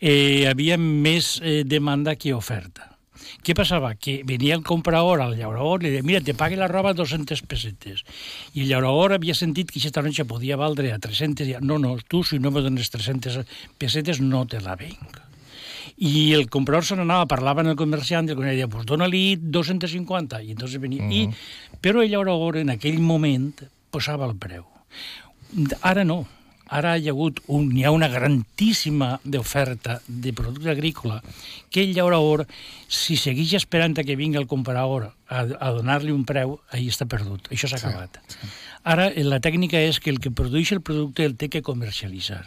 eh, 0.00 0.44
hi 0.44 0.48
havia 0.48 0.78
més 0.78 1.38
eh, 1.42 1.62
demanda 1.66 2.16
que 2.16 2.34
oferta 2.34 2.93
Què 3.44 3.54
passava? 3.56 3.92
Que 3.94 4.22
venia 4.26 4.56
el 4.56 4.64
comprador 4.66 5.22
al 5.22 5.36
llaurador 5.38 5.82
i 5.82 5.86
li 5.86 5.92
deia, 5.96 6.06
mira, 6.06 6.22
te 6.24 6.34
pague 6.38 6.58
la 6.58 6.68
roba 6.70 6.94
200 6.96 7.42
pessetes. 7.48 8.02
I 8.54 8.64
el 8.64 8.72
llaurador 8.72 9.16
havia 9.16 9.36
sentit 9.38 9.70
que 9.70 9.78
aquesta 9.78 10.00
taronja 10.00 10.26
podia 10.28 10.58
valdre 10.60 10.92
a 10.92 10.98
300 10.98 11.50
i 11.50 11.56
no, 11.60 11.78
no, 11.78 11.96
tu 12.08 12.24
si 12.24 12.40
no 12.42 12.50
me 12.54 12.64
dones 12.64 12.90
300 12.90 13.44
pessetes 13.78 14.20
no 14.20 14.44
te 14.46 14.60
la 14.64 14.76
venc. 14.80 15.20
I 15.94 16.32
el 16.34 16.48
comprador 16.50 16.86
se 16.88 16.96
n'anava, 16.98 17.28
parlava 17.30 17.62
amb 17.62 17.70
el 17.74 17.78
comerciant 17.78 18.26
i 18.26 18.34
el 18.34 18.38
comerciant 18.38 18.58
deia, 18.58 18.70
pues 18.72 18.86
dona-li 18.88 19.36
250. 19.38 20.42
I 20.42 20.56
entonces 20.56 20.80
venia. 20.80 21.04
Uh 21.04 21.08
-huh. 21.08 21.34
I, 21.34 21.78
però 21.80 22.02
el 22.02 22.10
llaurador 22.10 22.56
en 22.56 22.70
aquell 22.70 22.98
moment 22.98 23.54
posava 23.90 24.26
el 24.26 24.36
preu. 24.36 24.64
Ara 25.82 26.02
no, 26.02 26.26
ara 26.74 26.96
hi 26.98 27.08
ha 27.08 27.14
hagut 27.14 27.40
un, 27.46 27.68
hi 27.76 27.84
ha 27.84 27.92
una 27.94 28.08
garantíssima 28.10 29.18
d'oferta 29.22 30.00
de 30.08 30.32
producte 30.32 30.70
agrícola 30.72 31.20
que 31.70 31.84
el 31.84 31.94
llaurador, 31.94 32.46
si 32.88 33.16
segueix 33.20 33.54
esperant 33.60 33.94
que 33.94 34.18
vingui 34.18 34.40
el 34.40 34.50
comprador 34.50 35.12
a, 35.28 35.44
a 35.44 35.70
donar-li 35.76 36.12
un 36.14 36.24
preu, 36.26 36.58
ahí 36.74 36.88
està 36.90 37.06
perdut. 37.10 37.46
Això 37.54 37.70
s'ha 37.70 37.78
acabat. 37.80 38.18
Sí, 38.26 38.38
sí. 38.40 38.52
Ara, 38.84 39.08
la 39.24 39.40
tècnica 39.40 39.80
és 39.80 40.00
que 40.02 40.12
el 40.12 40.20
que 40.20 40.34
produeix 40.34 40.74
el 40.74 40.82
producte 40.84 41.24
el 41.24 41.38
té 41.40 41.48
que 41.48 41.62
comercialitzar. 41.64 42.44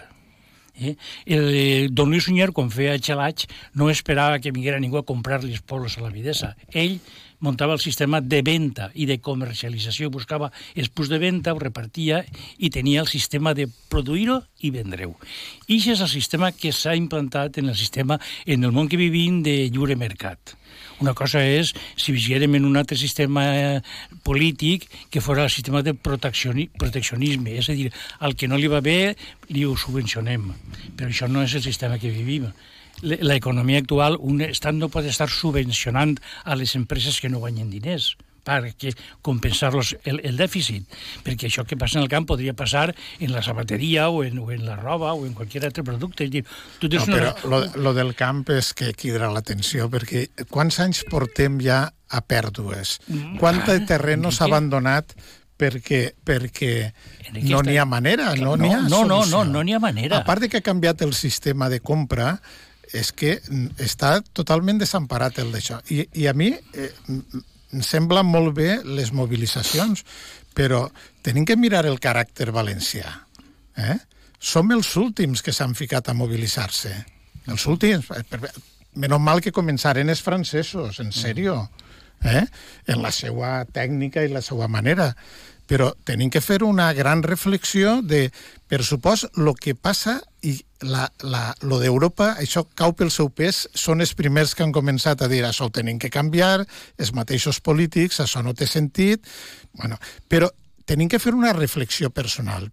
Eh? 0.77 0.95
El, 1.25 1.47
eh, 1.49 1.87
don 1.89 2.11
Luis 2.11 2.27
Sunyer, 2.27 2.51
quan 2.53 2.69
feia 2.69 2.99
xelats, 3.01 3.47
no 3.73 3.89
esperava 3.89 4.37
que 4.43 4.53
vinguera 4.53 4.79
ningú 4.79 4.99
a 4.99 5.07
comprar-li 5.07 5.55
els 5.55 5.63
pobles 5.65 5.97
a 5.97 6.03
la 6.05 6.13
videsa. 6.13 6.53
Ell 6.69 6.99
muntava 7.39 7.73
el 7.73 7.81
sistema 7.83 8.21
de 8.21 8.41
venda 8.41 8.89
i 8.95 9.05
de 9.09 9.19
comercialització, 9.23 10.09
buscava 10.13 10.51
els 10.75 10.89
punts 10.89 11.11
de 11.11 11.19
venda, 11.21 11.53
ho 11.53 11.61
repartia 11.61 12.23
i 12.57 12.71
tenia 12.73 13.01
el 13.03 13.09
sistema 13.11 13.53
de 13.57 13.67
produir-ho 13.91 14.41
i 14.61 14.71
vendre-ho. 14.73 15.15
I 15.67 15.77
això 15.77 15.93
és 15.93 16.05
el 16.05 16.11
sistema 16.11 16.51
que 16.51 16.73
s'ha 16.73 16.95
implantat 16.97 17.59
en 17.61 17.69
el 17.69 17.77
sistema, 17.77 18.19
en 18.45 18.63
el 18.63 18.73
món 18.73 18.89
que 18.89 18.99
vivim 18.99 19.43
de 19.45 19.67
lliure 19.69 19.95
mercat. 19.95 20.55
Una 20.97 21.13
cosa 21.13 21.43
és 21.45 21.75
si 21.95 22.13
vigérem 22.13 22.55
en 22.57 22.65
un 22.65 22.77
altre 22.77 22.97
sistema 22.97 23.43
eh, 23.53 23.81
polític 24.25 24.87
que 25.13 25.21
fos 25.21 25.37
el 25.37 25.51
sistema 25.53 25.83
de 25.85 25.93
proteccionisme, 25.93 27.53
és 27.53 27.69
a 27.69 27.75
dir, 27.77 27.91
al 28.17 28.33
que 28.33 28.49
no 28.49 28.57
li 28.57 28.69
va 28.71 28.81
bé 28.81 29.13
li 29.53 29.65
ho 29.65 29.75
subvencionem. 29.77 30.49
Però 30.97 31.11
això 31.11 31.29
no 31.29 31.45
és 31.45 31.53
el 31.53 31.61
sistema 31.61 32.01
que 32.01 32.09
vivim 32.09 32.49
l'economia 33.01 33.81
actual, 33.83 34.17
un 34.19 34.41
estat 34.41 34.75
no 34.77 34.89
pot 34.93 35.05
estar 35.05 35.29
subvencionant 35.29 36.17
a 36.43 36.55
les 36.55 36.75
empreses 36.79 37.21
que 37.21 37.29
no 37.29 37.43
guanyen 37.43 37.69
diners 37.69 38.15
perquè 38.47 38.93
compensar-los 39.25 39.95
el, 40.07 40.21
el 40.23 40.37
dèficit, 40.39 40.85
perquè 41.25 41.49
això 41.49 41.65
que 41.67 41.77
passa 41.79 41.99
en 41.99 42.05
el 42.05 42.11
camp 42.11 42.27
podria 42.29 42.55
passar 42.57 42.93
en 43.19 43.33
la 43.33 43.43
sabateria 43.43 44.07
o 44.09 44.23
en, 44.23 44.39
o 44.39 44.51
en 44.55 44.65
la 44.65 44.77
roba 44.79 45.13
o 45.13 45.25
en 45.27 45.33
qualsevol 45.35 45.67
altre 45.67 45.83
producte. 45.83 46.27
És 46.27 46.31
dir, 46.31 46.43
tu 46.79 46.89
no, 46.93 47.03
una... 47.03 47.17
però 47.17 47.33
lo, 47.51 47.59
lo 47.75 47.95
del 47.97 48.13
camp 48.15 48.45
és 48.55 48.71
que 48.77 48.93
crida 48.97 49.31
l'atenció, 49.33 49.89
perquè 49.91 50.27
quants 50.51 50.79
anys 50.83 51.03
portem 51.11 51.59
ja 51.63 51.87
a 52.07 52.23
pèrdues? 52.23 53.01
Mm. 53.09 53.35
Quant 53.41 53.65
de 53.67 53.81
terreno 53.89 54.31
s'ha 54.31 54.47
abandonat 54.47 55.11
perquè, 55.57 56.13
perquè 56.23 56.71
no 57.41 57.63
n'hi 57.65 57.79
ha 57.81 57.87
manera, 57.89 58.29
no 58.37 58.55
n'hi 58.55 58.71
ha 58.71 58.83
no, 58.85 59.03
no, 59.09 59.23
no, 59.25 59.43
no 59.43 59.65
n'hi 59.65 59.75
ha 59.75 59.81
manera. 59.83 60.21
A 60.21 60.27
part 60.27 60.45
de 60.45 60.51
que 60.51 60.61
ha 60.61 60.65
canviat 60.65 61.01
el 61.03 61.15
sistema 61.17 61.67
de 61.73 61.81
compra, 61.81 62.37
és 62.95 63.11
que 63.11 63.37
està 63.83 64.17
totalment 64.33 64.79
desemparat 64.79 65.39
el 65.43 65.51
d'això. 65.51 65.79
I, 65.91 66.05
I 66.21 66.27
a 66.29 66.33
mi 66.37 66.51
eh, 66.53 66.91
em 67.73 67.83
sembla 67.83 68.23
molt 68.23 68.53
bé 68.57 68.77
les 68.85 69.11
mobilitzacions, 69.15 70.03
però 70.57 70.85
tenim 71.25 71.45
que 71.45 71.57
mirar 71.59 71.85
el 71.85 71.99
caràcter 72.01 72.49
valencià. 72.55 73.11
Eh? 73.77 73.97
Som 74.39 74.71
els 74.73 74.89
últims 74.97 75.43
que 75.43 75.53
s'han 75.53 75.75
ficat 75.77 76.09
a 76.09 76.15
mobilitzar-se. 76.17 76.93
Els 77.47 77.65
últims. 77.69 78.09
Menys 78.97 79.21
mal 79.21 79.43
que 79.43 79.53
començaren 79.53 80.09
els 80.09 80.23
francesos, 80.25 81.01
en 81.03 81.11
sèrio. 81.13 81.59
Eh? 82.25 82.45
En 82.89 83.03
la 83.03 83.11
seva 83.13 83.61
tècnica 83.69 84.23
i 84.25 84.31
la 84.31 84.41
seva 84.41 84.67
manera 84.71 85.11
però 85.67 85.91
tenim 86.07 86.31
que 86.31 86.41
fer 86.41 86.61
una 86.63 86.87
gran 86.95 87.21
reflexió 87.23 87.99
de, 88.01 88.29
per 88.71 88.83
supost, 88.87 89.27
el 89.35 89.51
que 89.59 89.75
passa 89.75 90.17
i 90.47 90.55
la, 90.87 91.07
la, 91.27 91.51
lo 91.67 91.79
d'Europa, 91.81 92.31
això 92.39 92.63
cau 92.77 92.93
pel 92.95 93.11
seu 93.11 93.29
pes, 93.29 93.65
són 93.75 94.01
els 94.01 94.13
primers 94.17 94.55
que 94.55 94.63
han 94.63 94.73
començat 94.75 95.21
a 95.21 95.29
dir 95.31 95.43
això 95.45 95.67
ho 95.67 95.73
tenim 95.73 95.99
que 95.99 96.11
canviar, 96.13 96.63
els 96.97 97.11
mateixos 97.13 97.59
polítics, 97.59 98.21
això 98.23 98.43
no 98.45 98.55
té 98.55 98.67
sentit, 98.69 99.27
bueno, 99.75 99.99
però 100.29 100.49
tenim 100.87 101.11
que 101.11 101.19
fer 101.19 101.35
una 101.35 101.53
reflexió 101.53 102.09
personal. 102.15 102.69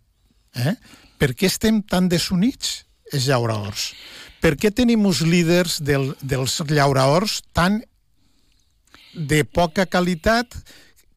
Eh? 0.55 0.77
Per 1.19 1.33
què 1.35 1.51
estem 1.51 1.83
tan 1.83 2.07
desunits, 2.09 2.85
els 3.13 3.27
llauradors? 3.27 3.91
Per 4.45 4.55
què 4.61 4.71
tenim 4.71 5.07
uns 5.09 5.25
líders 5.27 5.81
del, 5.83 6.13
dels 6.23 6.61
llauradors 6.69 7.41
tan 7.57 7.81
de 9.15 9.43
poca 9.47 9.87
qualitat 9.87 10.55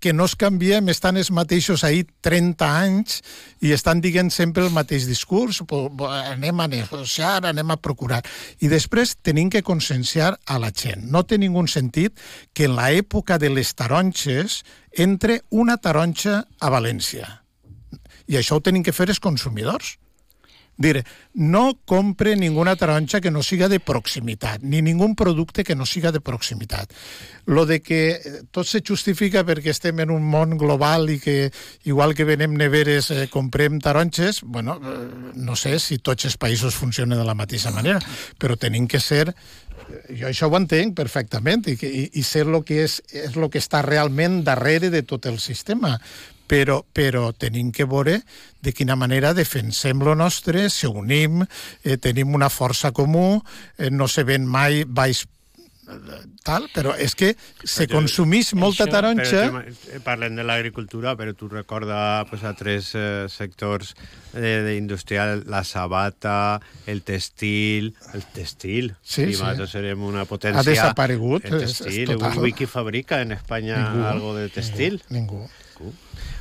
que 0.07 0.13
no 0.13 0.23
es 0.23 0.37
canviem, 0.39 0.87
estan 0.87 1.17
els 1.19 1.27
mateixos 1.35 1.81
ahir 1.83 2.05
30 2.23 2.63
anys 2.63 3.17
i 3.59 3.73
estan 3.75 3.99
dient 3.99 4.29
sempre 4.31 4.63
el 4.63 4.71
mateix 4.71 5.03
discurs, 5.03 5.59
anem 6.07 6.61
a 6.63 6.67
negociar, 6.71 7.41
anem 7.49 7.73
a 7.73 7.75
procurar. 7.75 8.21
I 8.63 8.69
després 8.71 9.17
tenim 9.19 9.51
que 9.51 9.65
conscienciar 9.67 10.37
a 10.47 10.61
la 10.63 10.71
gent. 10.71 11.09
No 11.11 11.25
té 11.27 11.35
ningú 11.35 11.65
sentit 11.67 12.15
que 12.55 12.69
en 12.69 12.77
l'època 12.77 13.35
de 13.35 13.51
les 13.51 13.73
taronges 13.75 14.61
entre 14.95 15.41
una 15.51 15.75
taronja 15.75 16.45
a 16.61 16.71
València. 16.71 17.27
I 18.31 18.39
això 18.39 18.61
ho 18.61 18.63
tenim 18.63 18.87
que 18.87 18.95
fer 18.95 19.09
els 19.11 19.19
consumidors. 19.19 19.97
Dir, 20.77 21.01
no 21.33 21.79
compre 21.85 22.35
ninguna 22.37 22.75
taronja 22.77 23.19
que 23.19 23.31
no 23.31 23.41
siga 23.41 23.65
de 23.67 23.79
proximitat, 23.81 24.61
ni 24.61 24.83
ningú 24.85 25.07
producte 25.17 25.63
que 25.63 25.75
no 25.75 25.87
siga 25.89 26.11
de 26.11 26.21
proximitat. 26.21 26.93
Lo 27.45 27.65
de 27.65 27.81
que 27.81 28.21
tot 28.51 28.69
se 28.69 28.83
justifica 28.85 29.41
perquè 29.47 29.73
estem 29.73 30.03
en 30.05 30.13
un 30.13 30.21
món 30.29 30.53
global 30.57 31.09
i 31.09 31.17
que, 31.19 31.49
igual 31.89 32.13
que 32.13 32.27
venem 32.29 32.53
neveres, 32.53 33.09
eh, 33.09 33.25
comprem 33.33 33.81
taronges, 33.81 34.43
bueno, 34.43 34.77
eh, 34.77 35.33
no 35.33 35.55
sé 35.55 35.79
si 35.79 35.97
tots 35.97 36.29
els 36.29 36.37
països 36.37 36.77
funcionen 36.77 37.17
de 37.17 37.25
la 37.25 37.37
mateixa 37.37 37.73
manera, 37.73 37.97
però 38.37 38.53
tenim 38.55 38.85
que 38.85 39.01
ser 39.01 39.31
eh, 39.31 40.13
jo 40.13 40.29
això 40.29 40.51
ho 40.51 40.57
entenc 40.61 40.93
perfectament 40.93 41.65
i, 41.73 41.77
i, 41.81 42.07
i 42.21 42.23
ser 42.23 42.45
el 42.45 42.61
que 42.67 42.83
és, 42.85 43.01
és 43.09 43.33
el 43.33 43.49
que 43.49 43.63
està 43.63 43.81
realment 43.81 44.43
darrere 44.45 44.93
de 44.93 45.01
tot 45.01 45.25
el 45.25 45.41
sistema 45.41 45.97
però, 46.47 46.81
però 46.93 47.31
tenim 47.35 47.71
que 47.75 47.85
veure 47.85 48.21
de 48.63 48.73
quina 48.73 48.95
manera 48.95 49.33
defensem 49.37 50.01
lo 50.03 50.15
nostre, 50.15 50.69
se 50.69 50.87
unim, 50.87 51.43
eh, 51.83 51.97
tenim 51.97 52.33
una 52.35 52.49
força 52.49 52.91
comú, 52.91 53.41
eh, 53.77 53.91
no 53.91 54.07
se 54.07 54.23
ven 54.23 54.47
mai 54.47 54.83
baix 54.87 55.25
tal, 56.43 56.67
però 56.73 56.93
és 56.99 57.13
que 57.15 57.29
se 57.63 57.87
consumís 57.87 58.53
molta 58.57 58.85
Això, 58.85 58.91
taronja... 58.91 59.43
Però, 59.53 59.99
parlem 60.03 60.35
de 60.35 60.43
l'agricultura, 60.43 61.15
però 61.19 61.33
tu 61.37 61.47
recorda 61.51 62.25
pues, 62.29 62.43
a 62.43 62.53
tres 62.59 62.91
eh, 62.95 63.27
sectors 63.31 63.93
eh, 64.33 64.75
industrial, 64.77 65.45
la 65.47 65.63
sabata, 65.63 66.59
el 66.87 67.03
textil... 67.07 67.93
El 68.13 68.25
textil, 68.35 68.93
sí, 69.01 69.23
sí. 69.23 69.29
nosaltres 69.37 69.75
serem 69.77 70.03
una 70.03 70.27
potència... 70.27 70.63
Ha 70.63 70.67
desaparegut. 70.67 71.47
El 71.47 71.63
textil, 71.63 72.03
és, 72.03 72.15
és 72.17 72.17
total. 72.17 72.51
qui 72.57 72.67
fabrica 72.67 73.21
en 73.23 73.35
Espanya 73.37 73.79
ningú, 73.85 74.07
algo 74.11 74.35
de 74.35 74.49
textil? 74.51 75.01
Ningú. 75.09 75.45
ningú 75.47 75.95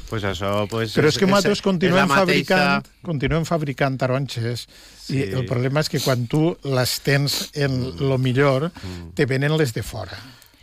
pues 0.09 0.25
això, 0.25 0.53
pues, 0.71 0.95
Però 0.97 1.11
és 1.11 1.19
que 1.19 1.29
nosaltres 1.29 1.63
continuem, 1.65 2.09
mateixa... 2.09 2.23
fabricant, 2.23 2.89
continuem 3.07 3.45
fabricant 3.49 3.99
taronges 4.01 4.67
sí. 4.69 5.19
i 5.19 5.29
el 5.29 5.47
problema 5.49 5.83
és 5.85 5.93
que 5.93 6.03
quan 6.05 6.27
tu 6.31 6.49
les 6.65 6.97
tens 7.07 7.47
en 7.55 7.79
lo 8.01 8.19
millor, 8.19 8.71
mm. 8.71 9.13
te 9.19 9.27
venen 9.27 9.57
les 9.59 9.75
de 9.77 9.85
fora 9.87 10.19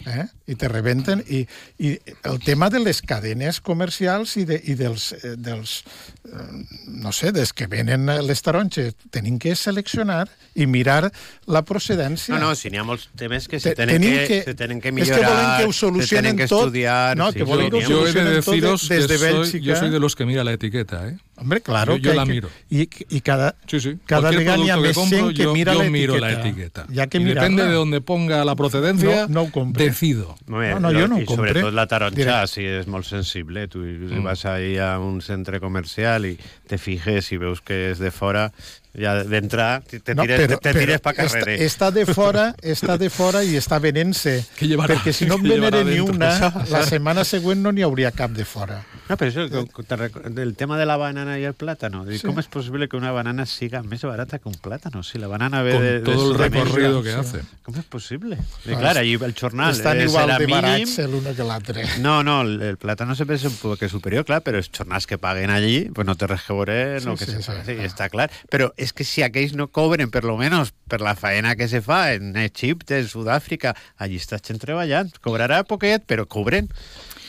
eh? 0.07 0.25
i 0.47 0.55
te 0.59 0.67
rebenten 0.67 1.23
i, 1.27 1.43
i 1.79 1.93
el 2.29 2.39
tema 2.43 2.69
de 2.73 2.81
les 2.83 3.01
cadenes 3.01 3.59
comercials 3.63 4.35
i, 4.37 4.45
de, 4.49 4.59
i 4.69 4.75
dels, 4.79 5.11
eh, 5.19 5.33
dels 5.37 5.79
eh, 6.27 6.47
no 6.87 7.13
sé, 7.15 7.31
des 7.35 7.53
que 7.53 7.67
venen 7.71 8.09
les 8.27 8.43
taronges 8.43 8.95
tenim 9.13 9.39
que 9.39 9.55
seleccionar 9.55 10.25
i 10.55 10.67
mirar 10.69 11.11
la 11.49 11.63
procedència. 11.65 12.35
No, 12.35 12.49
no, 12.49 12.55
si 12.57 12.69
n'hi 12.69 12.81
ha 12.81 12.85
molts 12.87 13.07
temes 13.17 13.47
que 13.49 13.59
se 13.63 13.73
tenen, 13.77 14.01
que, 14.03 14.27
que, 14.29 14.41
se 14.45 14.55
tenen 14.59 14.81
que 14.83 14.91
millorar, 14.93 15.19
és 15.19 15.23
que 15.23 15.33
volen 15.33 15.51
que 15.57 15.69
ho 15.69 15.75
solucionen 15.77 16.37
que 16.37 16.47
tot, 16.47 16.67
estudiar, 16.67 17.17
no, 17.17 17.31
sí, 17.31 17.39
que 17.39 17.47
volen 17.49 17.71
que 17.71 17.81
ho 17.81 17.87
solucionen 17.87 18.41
tot 18.43 18.89
des 18.89 19.07
de 19.09 19.17
Bèlgica. 19.17 19.65
Yo 19.65 19.75
soy 19.79 19.89
de 19.89 19.99
los 19.99 20.15
que 20.15 20.25
mira 20.25 20.43
la 20.43 20.53
etiqueta, 20.53 21.07
¿eh? 21.07 21.17
Hombre, 21.43 21.61
claro. 21.61 21.97
Yo, 21.97 22.11
yo 22.11 22.13
la 22.13 22.25
miro. 22.25 22.49
Y, 22.69 22.89
y 23.09 23.21
cada, 23.21 23.55
sí, 23.67 23.79
sí. 23.79 23.97
cada 24.05 24.29
ha 24.29 24.77
més 24.79 24.97
gent 24.97 25.33
que 25.35 25.43
yo, 25.43 25.53
mira 25.53 25.73
yo 25.73 25.83
la 25.83 25.89
miro 25.89 26.15
etiqueta. 26.15 26.33
la 26.33 26.39
etiqueta. 26.39 26.85
Ya 26.89 27.07
que 27.07 27.19
y 27.19 27.23
depende 27.25 27.65
de 27.65 27.73
donde 27.73 27.99
ponga 28.01 28.45
la 28.45 28.55
procedencia, 28.55 29.27
no, 29.27 29.51
no 29.53 29.71
decido. 29.73 30.35
Muy 30.47 30.65
bien, 30.65 30.81
no, 30.81 30.91
no, 30.91 30.99
jo 30.99 31.07
no 31.07 31.17
ho 31.17 31.21
I 31.21 31.27
sobretot 31.27 31.73
la 31.73 31.85
taronja, 31.91 32.45
si 32.47 32.63
és 32.63 32.87
molt 32.87 33.05
sensible. 33.05 33.67
Tu 33.67 33.83
mm. 33.83 34.23
vas 34.23 34.45
ahí 34.45 34.77
a 34.77 34.95
un 34.99 35.21
centre 35.21 35.59
comercial 35.59 36.25
i 36.25 36.37
te 36.67 36.79
fijes 36.79 37.33
i 37.35 37.41
veus 37.41 37.61
que 37.61 37.91
és 37.91 37.99
de 37.99 38.11
fora, 38.11 38.49
ja 38.93 39.15
d'entrar 39.25 39.81
te, 39.89 39.99
te, 39.99 40.13
no, 40.15 40.21
tires, 40.23 40.41
però, 40.45 40.59
te 40.61 40.73
tires 40.77 41.01
pa 41.01 41.13
carrer. 41.17 41.55
Està, 41.57 41.89
està 41.89 41.91
de 41.91 42.05
fora, 42.05 42.43
està 42.61 42.97
de 43.01 43.09
fora 43.09 43.43
i 43.43 43.55
està 43.57 43.79
venent-se. 43.81 44.35
Perquè 44.61 45.13
si 45.13 45.25
no 45.25 45.35
en 45.41 45.47
venera 45.47 45.83
ni 45.83 45.99
una, 45.99 46.29
la 46.69 46.83
setmana 46.85 47.23
següent 47.25 47.61
no 47.63 47.71
n'hi 47.73 47.81
hauria 47.85 48.11
cap 48.13 48.31
de 48.31 48.45
fora. 48.45 48.83
No, 49.09 49.17
pero 49.17 49.29
eso, 49.31 49.65
te 49.83 49.95
rec- 49.97 50.21
del 50.31 50.55
tema 50.55 50.77
de 50.77 50.85
la 50.85 50.95
banana 50.95 51.37
y 51.37 51.43
el 51.43 51.53
plátano, 51.55 52.09
¿y 52.09 52.19
¿cómo 52.19 52.39
es 52.39 52.47
posible 52.47 52.87
que 52.87 52.95
una 52.95 53.11
banana 53.11 53.45
siga 53.45 53.83
más 53.83 54.01
barata 54.01 54.39
que 54.39 54.47
un 54.47 54.55
plátano? 54.55 55.03
Si 55.03 55.17
la 55.19 55.27
banana 55.27 55.61
ve 55.61 55.73
Con 55.73 55.81
de, 55.81 55.91
de 55.93 55.99
todo 55.99 56.31
el 56.31 56.37
recorrido 56.37 57.03
que 57.03 57.11
sí. 57.11 57.17
hace. 57.19 57.39
¿Cómo 57.63 57.79
es 57.79 57.85
posible? 57.85 58.37
I, 58.65 58.75
clar, 58.75 58.97
allí 58.97 59.15
el 59.15 59.35
jornal 59.37 59.71
Estan 59.73 59.99
eh, 59.99 60.05
igual 60.05 60.37
de 60.37 60.47
barats 60.47 60.97
l'un 61.09 61.27
que 61.35 61.43
l'altre. 61.43 61.83
No, 61.99 62.23
no, 62.23 62.41
el, 62.43 62.61
el 62.61 62.77
plátano 62.77 63.13
sempre 63.15 63.35
és 63.35 63.43
un 63.43 63.57
poc 63.59 63.83
superior, 63.91 64.23
clar, 64.23 64.39
però 64.45 64.61
els 64.61 64.71
jornals 64.71 65.05
que 65.05 65.17
paguen 65.19 65.51
allí, 65.51 65.89
pues 65.93 66.07
no 66.07 66.15
té 66.15 66.29
res 66.31 66.47
que 66.47 66.53
veure 66.55 66.77
Sí, 67.01 67.05
no 67.05 67.17
que 67.19 67.25
sí, 67.27 67.31
se 67.35 67.41
sí, 67.43 67.47
paga, 67.51 67.65
sí, 67.67 67.75
està 67.83 68.07
clar. 68.13 68.29
Però 68.49 68.71
és 68.83 68.93
que 68.93 69.05
si 69.07 69.23
aquells 69.23 69.55
no 69.57 69.69
cobren, 69.71 70.11
per 70.11 70.23
lo 70.27 70.35
menos, 70.37 70.73
per 70.89 70.99
la 71.01 71.15
faena 71.15 71.55
que 71.55 71.69
se 71.71 71.81
fa 71.81 72.13
en 72.13 72.35
Egipte, 72.39 72.99
en 72.99 73.09
Sud-àfrica, 73.09 73.73
allí 73.97 74.19
està 74.21 74.41
gent 74.43 74.61
treballant. 74.61 75.11
Cobrarà 75.23 75.63
poquet, 75.67 76.05
però 76.09 76.27
cobren. 76.27 76.69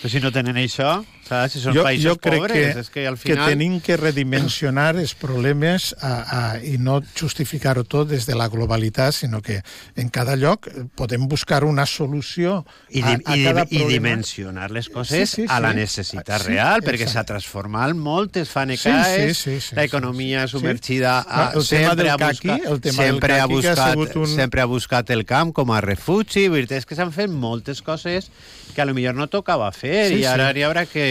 Però 0.01 0.11
si 0.12 0.21
no 0.21 0.35
tenen 0.35 0.59
això, 0.61 0.99
saps? 1.28 1.52
Si 1.54 1.60
són 1.62 1.74
jo, 1.76 1.82
països 1.87 2.04
jo 2.04 2.16
crec 2.20 2.40
pobres, 2.42 2.74
que, 2.74 2.80
és 2.80 2.90
que 2.90 3.06
al 3.08 3.16
que 3.18 3.32
final... 3.32 3.48
tenim 3.52 3.80
que 3.80 3.96
redimensionar 3.96 4.96
els 4.96 5.14
problemes 5.14 5.94
a, 6.00 6.12
a, 6.22 6.42
i 6.62 6.76
no 6.78 7.00
justificar-ho 7.18 7.84
tot 7.84 8.08
des 8.10 8.26
de 8.26 8.34
la 8.37 8.48
globalitat, 8.48 9.14
sinó 9.14 9.40
que 9.42 9.60
en 9.96 10.08
cada 10.08 10.37
lloc 10.37 10.68
podem 10.96 11.26
buscar 11.28 11.64
una 11.64 11.87
solució 11.87 12.64
I, 12.90 13.02
a, 13.02 13.14
a 13.24 13.37
i, 13.37 13.44
cada 13.44 13.62
i 13.68 13.78
problema. 13.78 13.92
dimensionar 13.92 14.70
les 14.70 14.88
coses 14.88 15.30
Sí, 15.30 15.42
sí, 15.42 15.46
a 15.48 15.60
la 15.60 15.70
sí. 15.72 15.76
necessitat 15.82 16.42
Sí, 16.42 16.48
real, 16.52 16.82
perquè 16.82 17.04
exacte. 17.06 17.12
s'ha 17.14 17.24
transformat 17.24 17.94
molt, 17.96 18.37
es 18.37 18.48
fan 18.50 18.70
Sí, 18.74 18.80
ecaes, 18.88 19.38
sí, 19.38 19.58
sí, 19.58 19.68
sí, 19.70 19.76
l'economia 19.76 20.46
sí. 20.46 20.52
submergida 20.56 21.22
Sí. 21.22 21.28
a, 21.30 21.50
El 21.54 21.66
tema 21.68 21.94
del 21.94 22.16
caqui, 22.18 22.48
el 22.50 22.80
tema 22.80 23.02
del 23.04 23.12
sempre, 23.12 23.34
ha 23.34 23.46
caqui 23.46 23.60
que 23.60 23.68
ha 23.68 23.74
buscat, 23.94 24.16
un- 24.16 24.26
sempre 24.34 24.60
ha 24.60 24.64
buscat 24.66 25.10
el 25.10 25.24
camp 25.24 25.52
com 25.52 25.70
a 25.72 25.80
refugi, 25.80 26.46
és 26.74 26.87
que 26.87 26.94
s'han 26.96 27.12
fet 27.12 27.30
moltes 27.30 27.82
coses 27.82 28.30
que 28.74 28.82
a 28.82 28.84
lo 28.84 28.94
millor 28.94 29.14
no 29.14 29.28
tocava 29.30 29.70
fer 29.72 30.08
Sí, 30.08 30.20
i 30.22 30.24
ara 30.26 30.48
sí. 30.52 30.58
hi 30.58 30.62
haurà 30.66 30.87
que 30.87 31.04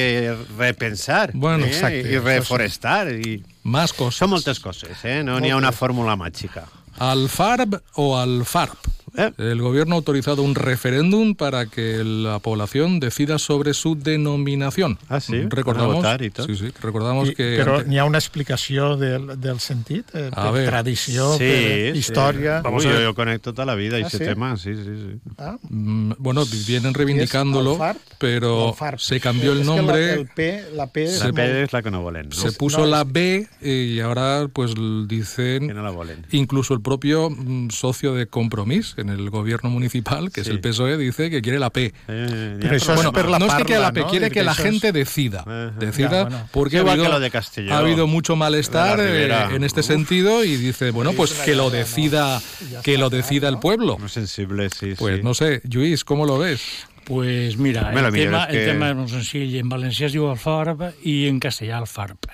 repensar 0.57 1.31
Bueno, 1.33 1.65
eh? 1.65 1.69
exacte, 1.69 2.03
i 2.11 2.19
reforestar. 2.19 3.11
I... 3.13 3.43
Más 3.63 3.93
cosas. 3.93 4.19
Són 4.23 4.33
moltes 4.33 4.59
coses, 4.59 5.03
eh? 5.07 5.21
no 5.23 5.39
n'hi 5.39 5.53
ha 5.53 5.59
una 5.59 5.71
fórmula 5.71 6.17
màgica. 6.19 6.65
¿Al 7.01 7.27
FARB 7.29 7.79
o 8.01 8.13
al 8.19 8.43
FARP? 8.45 8.89
Eh. 9.15 9.31
El 9.37 9.61
gobierno 9.61 9.93
ha 9.95 9.97
autorizado 9.97 10.41
un 10.41 10.55
referéndum 10.55 11.35
para 11.35 11.67
que 11.67 12.03
la 12.03 12.39
población 12.39 12.99
decida 12.99 13.37
sobre 13.37 13.73
su 13.73 13.95
denominación. 13.95 14.97
Ah, 15.09 15.19
sí? 15.19 15.43
Recordamos, 15.49 15.95
votar 15.97 16.21
i 16.23 16.29
tot. 16.31 16.47
sí, 16.47 16.55
sí, 16.55 16.71
recordamos 16.81 17.29
I, 17.29 17.35
que 17.35 17.57
però 17.59 17.77
ante- 17.77 17.89
n'hi 17.89 17.99
ha 17.99 18.05
una 18.05 18.17
explicació 18.17 18.97
del, 18.97 19.39
del 19.39 19.59
sentit, 19.59 20.05
eh, 20.15 20.29
A 20.33 20.45
per 20.51 20.53
ver. 20.53 20.69
tradició, 20.69 21.33
Sí, 21.33 21.45
per 21.45 21.93
sí. 21.93 21.99
història... 21.99 22.61
Vamos, 22.61 22.83
yo, 22.83 22.99
yo 22.99 23.13
conecto 23.13 23.53
toda 23.53 23.65
la 23.65 23.75
vida 23.75 23.97
Ah, 23.97 24.07
ese 24.07 24.17
sí? 24.17 24.23
tema, 24.25 24.57
sí, 24.57 24.73
sí, 24.75 24.83
sí. 24.83 25.19
Ah, 25.37 25.57
mm, 25.69 26.13
bueno, 26.17 26.43
vienen 26.67 26.93
reivindicándolo, 26.93 27.73
¿Es 27.85 27.97
pero 28.17 28.75
se 28.97 29.19
cambió 29.19 29.51
Es 29.53 29.59
el 29.59 29.63
que 29.63 29.69
la- 29.69 29.75
nombre, 29.75 30.13
el 30.13 30.27
P, 30.27 30.65
la 30.73 30.87
P 30.87 31.03
és 31.03 31.23
La 31.23 31.31
P 31.31 31.63
es 31.63 31.73
la 31.73 31.81
que 31.83 31.91
no 31.91 32.01
volen, 32.01 32.29
¿no? 32.29 32.35
se 32.35 32.51
puso 32.53 32.79
no, 32.79 32.85
la 32.87 33.01
es- 33.01 33.11
B 33.13 33.47
y 33.61 33.99
ahora 33.99 34.47
pues 34.51 34.71
l- 34.71 35.05
Que 35.07 35.15
dicen 35.15 35.67
no 35.67 35.83
la 35.83 35.91
volen. 35.91 36.25
incluso 36.31 36.73
el 36.73 36.81
propio 36.81 37.29
mm, 37.29 37.69
socio 37.69 38.13
de 38.13 38.27
Compromís 38.27 38.95
en 39.03 39.09
el 39.09 39.29
gobierno 39.29 39.69
municipal, 39.69 40.31
que 40.31 40.41
es 40.41 40.47
el 40.47 40.59
PSOE, 40.59 40.97
dice 40.97 41.29
que 41.29 41.41
quiere 41.41 41.59
la 41.59 41.69
P. 41.69 41.93
Eh, 42.07 42.57
Pero 42.59 42.75
eso 42.75 42.93
es 42.93 43.03
la 43.29 43.37
no 43.39 43.45
es 43.45 43.53
que 43.53 43.65
quiera 43.65 43.81
la 43.81 43.91
P, 43.93 43.99
¿no? 44.01 44.07
quiere 44.09 44.27
que 44.29 44.33
que 44.39 44.43
la 44.43 44.53
es- 44.53 44.57
gente 44.57 44.91
decida. 44.91 45.43
Decida 45.79 46.09
Ya, 46.09 46.23
bueno. 46.23 46.47
porque 46.51 46.77
ha 46.79 46.81
habido, 46.81 47.19
de 47.19 47.29
ha 47.71 47.77
mucho 48.07 48.35
malestar 48.35 48.99
eh, 48.99 49.55
en 49.55 49.63
este 49.63 49.81
Uf. 49.81 49.85
sentido 49.85 50.43
y 50.43 50.55
dice, 50.57 50.89
bueno, 50.91 51.13
pues 51.13 51.33
que 51.33 51.55
lo 51.55 51.69
decida, 51.69 52.41
que 52.83 52.97
lo 52.97 53.09
decida 53.11 53.47
el 53.49 53.59
pueblo. 53.59 53.97
Muy 53.99 54.09
sensible, 54.09 54.69
sí, 54.69 54.93
Pues 54.97 55.17
sí. 55.17 55.23
no 55.23 55.33
sé, 55.33 55.61
Lluís, 55.65 56.03
¿cómo 56.03 56.25
lo 56.25 56.39
ves? 56.39 56.61
Pues 57.05 57.57
mira, 57.57 57.91
el 57.91 58.13
tema, 58.13 58.47
que- 58.47 58.63
el 58.63 58.69
tema 58.71 58.89
és 58.89 58.95
molt 58.95 59.09
senzill. 59.11 59.57
En 59.59 59.67
valencià 59.67 60.05
es 60.07 60.13
diu 60.15 60.29
el 60.31 60.37
FARP 60.39 60.85
i 61.03 61.27
en 61.27 61.41
castellà 61.43 61.81
el 61.81 61.87
FARP. 61.87 62.29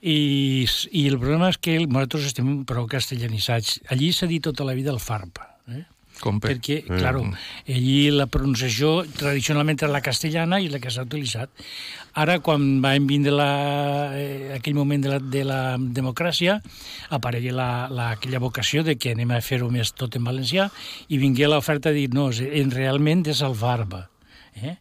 I, 0.00 0.66
I 0.92 1.06
el 1.08 1.18
problema 1.18 1.50
és 1.50 1.58
que 1.58 1.74
nosaltres 1.84 2.24
estem 2.30 2.64
prou 2.64 2.86
castellanitzats. 2.88 3.80
Allí 3.90 4.12
s'ha 4.16 4.26
dit 4.30 4.40
tota 4.42 4.64
la 4.64 4.72
vida 4.78 4.90
el 4.94 5.00
Eh? 6.18 6.32
P. 6.40 6.48
Perquè, 6.48 6.78
claro, 6.86 7.22
allí 7.66 8.10
la 8.10 8.26
pronunciació 8.26 9.04
tradicionalment 9.18 9.78
era 9.82 9.92
la 9.92 10.02
castellana 10.04 10.60
i 10.60 10.68
la 10.72 10.80
que 10.82 10.90
s'ha 10.90 11.06
utilitzat. 11.06 11.50
Ara, 12.18 12.38
quan 12.42 12.80
va 12.82 12.94
vindre 12.98 13.32
la, 13.34 13.48
eh, 14.18 14.54
aquell 14.56 14.74
moment 14.74 15.04
de 15.04 15.12
la, 15.12 15.18
de 15.22 15.44
la 15.46 15.60
democràcia, 15.78 16.58
aparegué 17.14 17.52
la, 17.54 17.88
la, 17.92 18.10
aquella 18.16 18.42
vocació 18.42 18.82
de 18.82 18.96
que 18.98 19.14
anem 19.14 19.36
a 19.36 19.42
fer-ho 19.44 19.70
més 19.70 19.92
tot 19.94 20.18
en 20.18 20.26
valencià 20.26 20.68
i 21.08 21.20
vingué 21.22 21.46
l'oferta 21.46 21.92
de 21.92 22.02
dir, 22.02 22.08
no, 22.16 22.30
en, 22.32 22.72
realment 22.74 23.26
és 23.30 23.42
el 23.46 23.54
farba. 23.54 24.08
Eh? 24.58 24.74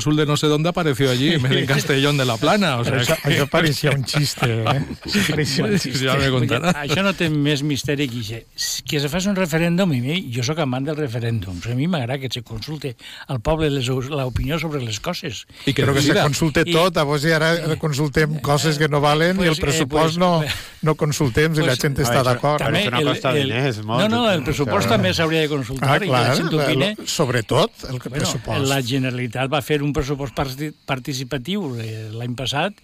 cónsul 0.00 0.16
de 0.16 0.24
no 0.24 0.36
sé 0.36 0.46
dónde 0.46 0.70
apareció 0.70 1.10
allí, 1.10 1.34
en 1.34 1.42
vez 1.42 1.52
de 1.52 1.60
en 1.60 1.66
Castellón 1.66 2.16
de 2.16 2.24
la 2.24 2.36
Plana. 2.38 2.78
O 2.78 2.84
sea, 2.84 2.96
això, 2.96 3.16
que- 3.20 3.28
això 3.36 3.46
pareixia 3.50 3.90
un 3.92 4.04
xiste, 4.08 4.46
eh? 4.48 4.64
Això 5.04 5.26
pareixia 5.28 5.64
un 5.66 5.76
xiste. 5.78 6.06
ja 6.06 6.16
me 6.16 6.30
contarà. 6.32 6.72
això 6.80 7.02
no 7.04 7.12
té 7.12 7.28
més 7.28 7.62
misteri 7.62 8.08
que 8.08 8.16
això. 8.24 8.40
Que 8.88 9.00
se 9.00 9.08
faci 9.12 9.28
un 9.28 9.36
referèndum, 9.36 9.92
i 9.92 10.00
mi, 10.00 10.16
jo 10.32 10.42
sóc 10.42 10.58
amant 10.64 10.86
del 10.88 10.96
referèndum. 10.96 11.60
A 11.70 11.74
mi 11.76 11.86
m'agrada 11.86 12.18
que 12.18 12.30
se 12.32 12.42
consulte 12.42 12.96
al 13.28 13.40
poble 13.40 13.68
l'opinió 13.70 14.58
sobre 14.58 14.80
les 14.82 15.00
coses. 15.00 15.46
Y 15.66 15.74
que 15.74 15.84
Però 15.84 15.92
que 15.94 16.00
se 16.02 16.14
consulte 16.14 16.62
I- 16.64 16.72
tot, 16.72 16.96
a 16.96 17.02
vos 17.04 17.24
i 17.24 17.32
ara 17.32 17.76
consultem 17.78 18.40
coses 18.40 18.78
que 18.78 18.88
no 18.88 19.00
valen 19.00 19.36
Pues, 19.36 19.46
i 19.46 19.50
el 19.52 19.58
eh, 19.58 19.60
pressupost 19.60 20.16
pues, 20.16 20.18
no, 20.18 20.42
eh, 20.42 20.48
no 20.82 20.94
consultem 20.94 21.54
si 21.54 21.60
la 21.60 21.66
pues, 21.74 21.78
gent 21.80 21.98
a 21.98 22.02
està 22.02 22.14
veure, 22.22 22.30
d'acord. 22.30 22.62
també- 22.64 22.84
això 22.86 22.90
no 22.96 23.02
costa 23.10 23.32
diners, 23.34 23.82
molt. 23.84 24.00
No, 24.02 24.08
no, 24.08 24.30
el 24.30 24.42
pressupost 24.44 24.88
també 24.88 25.12
s'hauria 25.14 25.40
de 25.44 25.48
consultar 25.48 25.90
Ah, 25.90 25.96
i 25.96 26.08
clar, 26.08 26.28
la 26.28 26.36
gent 26.36 26.54
opine. 26.54 26.94
la- 26.98 27.06
sobretot 27.06 27.70
el 27.90 27.98
que 28.00 28.08
Bueno, 28.08 28.24
pressupost. 28.24 28.66
la 28.68 28.82
Generalitat 28.82 29.52
va 29.52 29.60
fer 29.62 29.79
un 29.82 29.92
pressupost 29.96 30.34
parti- 30.36 30.72
participatiu 30.86 31.74
eh, 31.80 32.08
l'any 32.12 32.34
passat 32.38 32.74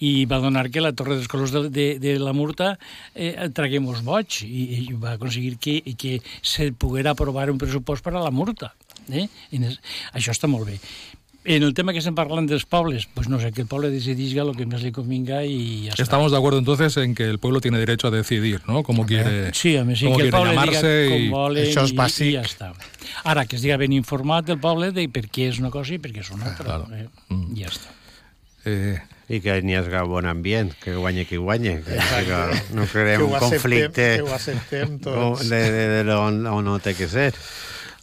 i 0.00 0.24
va 0.24 0.38
donar 0.40 0.70
que 0.72 0.80
la 0.80 0.94
Torre 0.96 1.18
dels 1.18 1.28
Colors 1.28 1.52
de, 1.52 1.62
de, 1.68 1.86
de 2.00 2.14
la 2.18 2.32
Murta 2.32 2.74
eh, 3.14 3.34
tragué 3.52 3.80
molts 3.84 4.00
vots 4.06 4.40
i, 4.46 4.64
i 4.80 4.94
va 4.96 5.12
aconseguir 5.18 5.58
que, 5.60 5.80
que 6.00 6.18
se 6.40 6.70
poguera 6.72 7.12
aprovar 7.12 7.50
un 7.52 7.58
pressupost 7.60 8.02
per 8.06 8.14
a 8.16 8.22
la 8.24 8.30
Murta. 8.32 8.72
Eh? 9.12 9.26
I 9.52 9.60
es, 9.68 9.80
això 10.16 10.32
està 10.32 10.48
molt 10.48 10.68
bé. 10.70 10.78
En 11.44 11.62
el 11.64 11.72
tema 11.72 11.92
que 11.96 12.00
estem 12.02 12.12
parlant 12.14 12.44
dels 12.48 12.66
pobles, 12.68 13.06
pues 13.16 13.26
no 13.32 13.38
sé, 13.40 13.48
que 13.52 13.62
el 13.62 13.66
poble 13.68 13.88
decidisca 13.88 14.42
el 14.44 14.50
que 14.56 14.66
més 14.68 14.82
li 14.84 14.90
convinga 14.92 15.38
i 15.48 15.86
ja 15.86 15.94
està. 15.94 16.02
Estamos 16.04 16.32
de 16.32 16.36
acuerdo 16.36 16.58
entonces 16.60 16.96
en 17.00 17.14
que 17.14 17.24
el 17.24 17.38
pueblo 17.38 17.62
tiene 17.62 17.78
derecho 17.80 18.08
a 18.08 18.10
decidir, 18.10 18.60
¿no? 18.68 18.82
Cómo 18.82 19.06
quiere, 19.06 19.48
Sí, 19.56 19.76
a 19.80 19.84
més, 19.84 19.98
sí, 19.98 20.04
cómo 20.04 20.18
que 20.18 20.24
el 20.28 20.30
quiere 20.30 20.36
poble 20.36 20.50
diga 20.52 20.64
llamarse 20.64 21.08
com 21.08 21.22
y... 21.24 21.28
volen 21.32 21.64
Això 21.64 21.84
és 21.88 21.92
i, 21.92 21.96
bàsic. 21.96 22.26
i 22.28 22.34
ja 22.36 22.42
està. 22.44 22.68
Ara, 23.24 23.46
que 23.46 23.56
es 23.56 23.62
diga 23.62 23.76
ben 23.76 23.92
informat 23.92 24.46
del 24.46 24.58
poble 24.60 24.92
de 24.92 25.06
per 25.08 25.26
què 25.28 25.48
és 25.50 25.58
una 25.62 25.70
cosa 25.70 25.94
i 25.94 25.98
per 25.98 26.12
què 26.12 26.20
és 26.24 26.30
una 26.30 26.50
altra. 26.52 26.64
Claro. 26.64 26.88
Eh? 26.94 27.08
Mm. 27.28 27.56
Ja 27.58 27.72
està. 27.72 27.96
eh, 28.64 28.98
I 29.30 29.38
que 29.40 29.54
n'hi 29.62 29.76
hagi 29.78 30.00
bon 30.10 30.26
ambient, 30.26 30.72
que 30.82 30.94
guanye 30.98 31.24
qui 31.24 31.38
guanye, 31.38 31.80
que, 31.86 31.96
que 32.26 32.40
no 32.74 32.84
creem 32.90 33.22
un 33.28 33.38
conflicte 33.38 34.16
que 34.18 34.22
ho 34.22 34.34
acceptem 34.34 34.98
de, 34.98 35.04
tots. 35.04 35.48
de, 35.48 35.60
de, 35.70 36.04
de 36.04 36.14
on, 36.16 36.42
on 36.50 36.64
no 36.66 36.78
té 36.82 36.94
que 36.98 37.08
ser. 37.08 37.32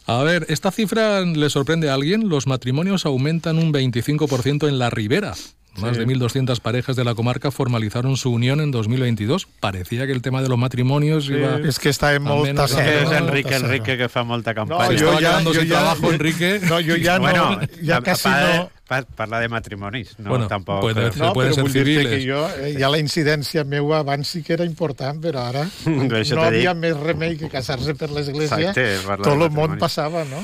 A 0.08 0.22
ver, 0.24 0.46
¿esta 0.48 0.70
cifra 0.70 1.20
le 1.20 1.50
sorprende 1.50 1.90
a 1.90 1.94
alguien? 1.94 2.30
Los 2.30 2.46
matrimonios 2.46 3.04
aumentan 3.04 3.58
un 3.58 3.74
25% 3.74 4.66
en 4.66 4.78
la 4.78 4.88
Ribera. 4.88 5.34
Más 5.80 5.96
de 5.96 6.06
1.200 6.06 6.60
parejas 6.60 6.96
de 6.96 7.04
la 7.04 7.14
comarca 7.14 7.50
formalizaron 7.50 8.16
su 8.16 8.30
unión 8.32 8.60
en 8.60 8.70
2022. 8.70 9.46
Parecía 9.60 10.06
que 10.06 10.12
el 10.12 10.22
tema 10.22 10.42
de 10.42 10.48
los 10.48 10.58
matrimonios 10.58 11.28
iba... 11.28 11.58
És 11.66 11.78
que 11.78 11.90
estava 11.90 12.18
molt 12.18 12.46
Almenys 12.48 12.58
tassat. 12.60 12.84
Que 12.84 12.96
és 13.02 13.10
no, 13.10 13.16
Enrique, 13.18 13.50
tassat. 13.50 13.64
Enrique, 13.68 13.96
que 13.98 14.08
fa 14.08 14.24
molta 14.24 14.52
No, 14.54 14.64
campanya. 14.64 14.88
Se 14.88 15.04
jo 15.04 15.10
estaba 15.12 15.20
ja, 15.20 15.28
quedando 15.28 15.54
jo 15.54 15.60
sin 15.60 15.68
ja, 15.68 15.74
trabajo, 15.78 16.12
Enrique. 16.12 16.50
No, 16.68 16.80
jo 16.82 16.96
ja 17.02 17.18
bueno, 17.18 17.50
no, 17.52 17.68
ja 17.86 18.00
quasi 18.00 18.28
pa- 18.28 18.56
no... 18.56 18.70
pa- 18.88 19.02
parla 19.16 19.40
de 19.40 19.48
matrimonis, 19.48 20.14
no 20.18 20.30
Bueno, 20.30 20.46
tampoc. 20.48 20.80
puede. 20.80 21.10
No, 21.16 21.32
pueden 21.32 21.52
però 21.52 21.62
ser 21.68 21.72
civiles. 21.72 22.08
que 22.24 22.30
jo, 22.30 22.48
eh, 22.58 22.74
ja 22.78 22.88
la 22.88 22.98
incidència 22.98 23.64
meua 23.64 23.98
abans 24.00 24.28
sí 24.28 24.42
que 24.42 24.54
era 24.54 24.64
important, 24.64 25.20
però 25.22 25.44
ara 25.48 25.66
Això 26.22 26.34
no 26.36 26.42
havia 26.46 26.72
més 26.74 26.96
remei 26.96 27.36
que 27.36 27.48
casar-se 27.52 27.94
per 27.94 28.10
l'església. 28.10 28.72
Parlar 29.06 29.22
Tot 29.28 29.42
el 29.42 29.50
món 29.52 29.76
passava, 29.78 30.24
no? 30.24 30.40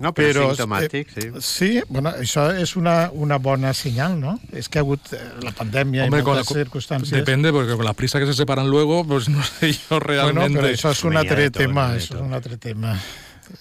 No, 0.00 0.12
però, 0.16 0.32
Però, 0.32 0.44
simptomàtic, 0.54 1.10
sí. 1.12 1.26
Sí, 1.40 1.70
bueno, 1.88 2.10
això 2.16 2.46
és 2.56 2.76
una, 2.76 3.10
una 3.12 3.36
bona 3.38 3.74
senyal, 3.74 4.18
¿no? 4.18 4.38
És 4.52 4.68
que 4.68 4.78
ha 4.80 4.82
hagut 4.82 5.12
eh, 5.12 5.18
la 5.44 5.52
pandèmia 5.52 6.04
Hombre, 6.06 6.20
i 6.20 6.24
con 6.24 6.38
la, 6.38 6.42
moltes 6.42 6.56
circumstàncies. 6.64 7.12
depende, 7.20 7.52
porque 7.52 7.76
con 7.76 7.84
la 7.84 7.92
prisa 7.92 8.18
que 8.18 8.26
se 8.26 8.34
separan 8.34 8.68
luego, 8.70 9.04
pues 9.04 9.28
no 9.28 9.42
sé 9.42 9.72
yo 9.72 10.00
Bueno, 10.00 10.06
realmente... 10.06 10.58
però 10.58 10.72
això 10.72 10.90
és 10.90 11.04
un 11.04 11.12
Home, 11.12 11.20
altre 11.20 11.50
tema, 11.50 11.90
això 11.94 12.16
és 12.16 12.20
un 12.24 12.32
altre 12.32 12.56
tema. 12.56 12.96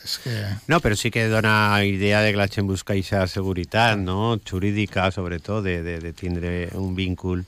És 0.03 0.19
que... 0.23 0.31
No, 0.71 0.79
però 0.79 0.95
sí 0.95 1.11
que 1.11 1.27
dona 1.27 1.83
idea 1.83 2.21
de 2.21 2.31
que 2.31 2.37
la 2.37 2.47
gent 2.47 2.65
busca 2.67 2.93
aquesta 2.93 3.27
seguretat, 3.27 3.97
no? 3.99 4.39
jurídica, 4.49 5.11
sobretot, 5.11 5.63
de, 5.65 5.81
de, 5.83 5.99
de 5.99 6.13
tindre 6.13 6.69
un 6.79 6.95
vínculo 6.95 7.43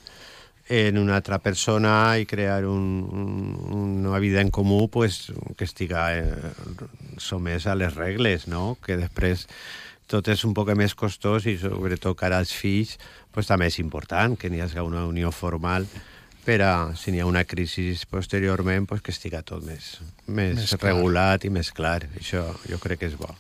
en 0.70 0.98
una 0.98 1.18
altra 1.18 1.40
persona 1.44 2.18
i 2.18 2.26
crear 2.26 2.66
un, 2.66 2.84
un, 3.12 4.06
una 4.06 4.20
vida 4.20 4.42
en 4.42 4.50
comú 4.50 4.90
pues, 4.90 5.34
que 5.58 5.66
estiga 5.68 6.06
eh, 6.16 6.54
somès 7.18 7.68
a 7.68 7.76
les 7.76 7.96
regles, 7.96 8.48
no? 8.48 8.78
que 8.84 8.96
després 8.98 9.48
tot 10.08 10.28
és 10.32 10.44
un 10.48 10.54
poc 10.56 10.72
més 10.78 10.96
costós 10.96 11.48
i 11.48 11.58
sobretot 11.60 12.16
cara 12.20 12.40
als 12.40 12.54
fills 12.56 12.98
pues, 13.32 13.48
també 13.48 13.68
és 13.68 13.80
important 13.84 14.38
que 14.40 14.50
n'hi 14.50 14.64
hagi 14.64 14.80
una 14.84 15.06
unió 15.10 15.32
formal 15.32 15.88
per 16.44 16.60
a, 16.62 16.74
si 17.00 17.12
n'hi 17.12 17.22
ha 17.24 17.26
una 17.26 17.46
crisi 17.48 17.94
posteriorment, 18.12 18.88
pues, 18.88 19.02
que 19.02 19.14
estiga 19.16 19.42
tot 19.48 19.64
més, 19.64 19.98
més, 20.28 20.58
més 20.60 20.76
regulat 20.82 21.46
i 21.48 21.52
més 21.54 21.72
clar. 21.72 22.02
Això 22.20 22.44
jo 22.68 22.80
crec 22.84 23.00
que 23.00 23.12
és 23.12 23.16
bo. 23.16 23.32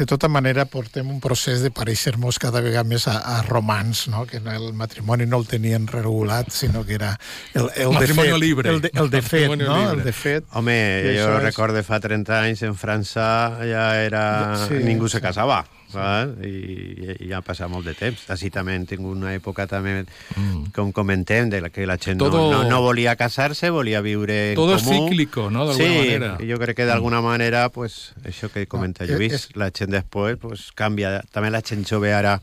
De 0.00 0.06
tota 0.08 0.30
manera, 0.32 0.64
portem 0.64 1.10
un 1.12 1.18
procés 1.20 1.60
de 1.60 1.68
pareixer-nos 1.76 2.38
cada 2.40 2.62
vegada 2.64 2.88
més 2.88 3.04
a, 3.04 3.18
a 3.20 3.42
romans, 3.44 4.06
no? 4.08 4.22
que 4.24 4.38
el 4.40 4.70
matrimoni 4.72 5.26
no 5.28 5.42
el 5.42 5.44
tenien 5.50 5.84
regulat, 5.90 6.48
sinó 6.56 6.86
que 6.88 6.94
era 6.96 7.10
el, 7.52 7.68
el 7.76 7.92
matrimoni 7.92 8.30
de 8.30 8.32
fet. 8.32 8.40
libre. 8.40 8.70
El 8.70 8.80
de, 8.80 8.90
el 8.94 9.10
de 9.12 9.20
fet, 9.20 9.44
no? 9.50 9.58
Libre. 9.58 9.98
El 9.98 10.02
de 10.06 10.14
fet. 10.16 10.46
Home, 10.56 10.78
jo 11.04 11.26
és... 11.34 11.42
recordo 11.44 11.82
fa 11.84 12.00
30 12.00 12.32
anys 12.38 12.64
en 12.64 12.78
França 12.80 13.26
ja 13.60 13.90
era... 14.00 14.24
Sí, 14.64 14.80
ningú 14.88 15.12
se 15.12 15.20
sí. 15.20 15.79
Val? 15.92 16.36
I, 16.44 17.16
i 17.26 17.32
ha 17.32 17.40
passat 17.42 17.68
molt 17.70 17.86
de 17.86 17.94
temps. 17.94 18.22
Així 18.30 18.50
també 18.50 18.78
tinc 18.88 19.00
una 19.06 19.34
època 19.34 19.66
també, 19.70 20.04
mm. 20.36 20.70
com 20.76 20.92
comentem, 20.92 21.50
de 21.50 21.60
la 21.60 21.70
que 21.70 21.86
la 21.86 21.96
gent 21.98 22.18
Todo- 22.18 22.50
no, 22.50 22.62
no, 22.62 22.68
no 22.70 22.80
volia 22.82 23.16
casar-se, 23.16 23.70
volia 23.70 24.00
viure 24.00 24.50
en 24.50 24.54
Todo 24.56 24.78
comú. 24.78 25.08
cíclico, 25.08 25.50
¿no? 25.50 25.66
De 25.68 25.74
sí, 25.74 25.82
alguna 25.84 26.28
manera. 26.28 26.38
jo 26.54 26.58
crec 26.58 26.76
que 26.76 26.86
d'alguna 26.86 27.20
manera, 27.20 27.68
pues, 27.70 28.12
això 28.24 28.50
que 28.50 28.66
comenta 28.66 29.06
No, 29.06 29.14
Lluís, 29.16 29.32
és- 29.32 29.48
la 29.56 29.70
gent 29.70 29.90
després 29.90 30.36
pues, 30.38 30.70
canvia. 30.74 31.22
També 31.32 31.50
la 31.50 31.62
gent 31.62 31.84
jove 31.86 32.12
ara, 32.14 32.40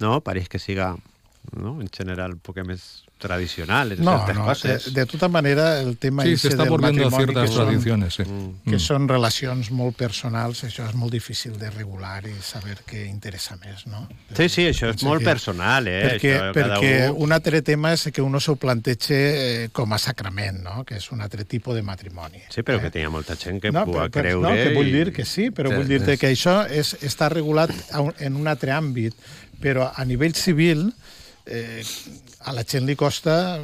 no? 0.00 0.20
pareix 0.20 0.48
que 0.48 0.58
siga 0.58 0.94
no? 1.54 1.80
en 1.80 1.88
general 1.92 2.32
un 2.32 2.40
poc 2.40 2.58
més 2.66 3.02
tradicional 3.18 3.92
en 3.92 4.04
No, 4.04 4.18
no, 4.18 4.26
de, 4.26 4.34
coses. 4.34 4.92
de 4.92 5.06
tota 5.06 5.28
manera, 5.28 5.80
el 5.80 5.96
tema 5.96 6.22
Sí, 6.24 6.36
se 6.36 6.48
está 6.48 6.64
del 6.64 6.70
volviendo 6.70 7.06
a 7.06 7.10
matrimoni 7.10 7.32
ciertas 7.32 7.50
que 7.50 7.56
són- 7.56 7.64
tradiciones, 7.66 8.14
sí. 8.14 8.24
que 8.70 8.78
són 8.78 9.08
relacions 9.08 9.70
molt 9.70 9.96
personals, 9.96 10.62
això 10.64 10.84
és 10.88 10.94
molt 10.94 11.12
difícil 11.12 11.56
de 11.58 11.70
regular 11.70 12.26
i 12.28 12.34
saber 12.42 12.76
què 12.86 13.06
interessa 13.08 13.56
més, 13.56 13.86
no? 13.86 14.06
Sí, 14.36 14.48
sí, 14.50 14.66
això 14.68 14.90
és 14.90 14.96
Penso 14.98 15.06
molt 15.06 15.20
que- 15.24 15.30
personal, 15.30 15.88
eh? 15.88 16.02
Perquè, 16.10 16.34
això, 16.36 16.52
cada 16.52 16.76
perquè 16.76 17.10
un... 17.10 17.22
un 17.24 17.32
altre 17.32 17.62
tema 17.62 17.94
és 17.94 18.04
que 18.12 18.20
uno 18.20 18.38
s'ho 18.38 18.56
planteja 18.56 19.14
eh, 19.16 19.68
com 19.72 19.92
a 19.94 19.98
sacrament, 19.98 20.60
no? 20.62 20.84
que 20.84 20.96
és 21.00 21.10
un 21.10 21.22
altre 21.22 21.44
tipus 21.44 21.74
de 21.74 21.82
matrimoni. 21.82 22.42
Sí, 22.50 22.60
però 22.62 22.80
que 22.82 22.90
tenia 22.90 23.08
molta 23.08 23.34
gent 23.36 23.62
que 23.62 23.72
no, 23.72 23.86
pugui 23.86 24.10
creure... 24.10 24.42
no, 24.44 24.54
que 24.54 24.74
vull 24.76 24.92
dir 24.92 25.12
que 25.16 25.24
sí, 25.24 25.48
però 25.50 25.70
Sí, 25.72 25.76
vull 25.80 25.88
dir 25.88 26.02
és- 26.04 26.20
que 26.20 26.28
això 26.34 26.66
és, 26.68 26.92
està 27.00 27.30
regulat 27.32 27.70
en 28.20 28.36
un 28.36 28.46
altre 28.46 28.72
àmbit, 28.76 29.14
però 29.58 29.88
a 29.96 30.04
nivell 30.04 30.34
civil 30.36 30.90
eh, 31.46 31.82
a 32.44 32.52
la 32.52 32.64
gent 32.64 32.86
li 32.86 32.96
costa 32.96 33.60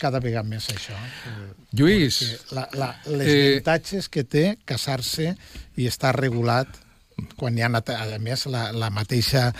cada 0.00 0.20
vegada 0.20 0.46
més 0.48 0.68
això. 0.72 0.96
Lluís, 1.76 2.22
La, 2.56 2.68
la, 2.72 2.94
les 3.06 3.26
Eh, 3.28 3.48
avantatges 3.52 4.08
que 4.08 4.24
té 4.24 4.56
casar-se 4.64 5.34
i 5.76 5.86
estar 5.86 6.14
regulat 6.16 6.66
quan 7.36 7.56
hi 7.58 7.62
ha, 7.62 7.68
a 7.68 8.18
més, 8.18 8.46
la, 8.48 8.70
la 8.72 8.88
mateixa 8.88 9.50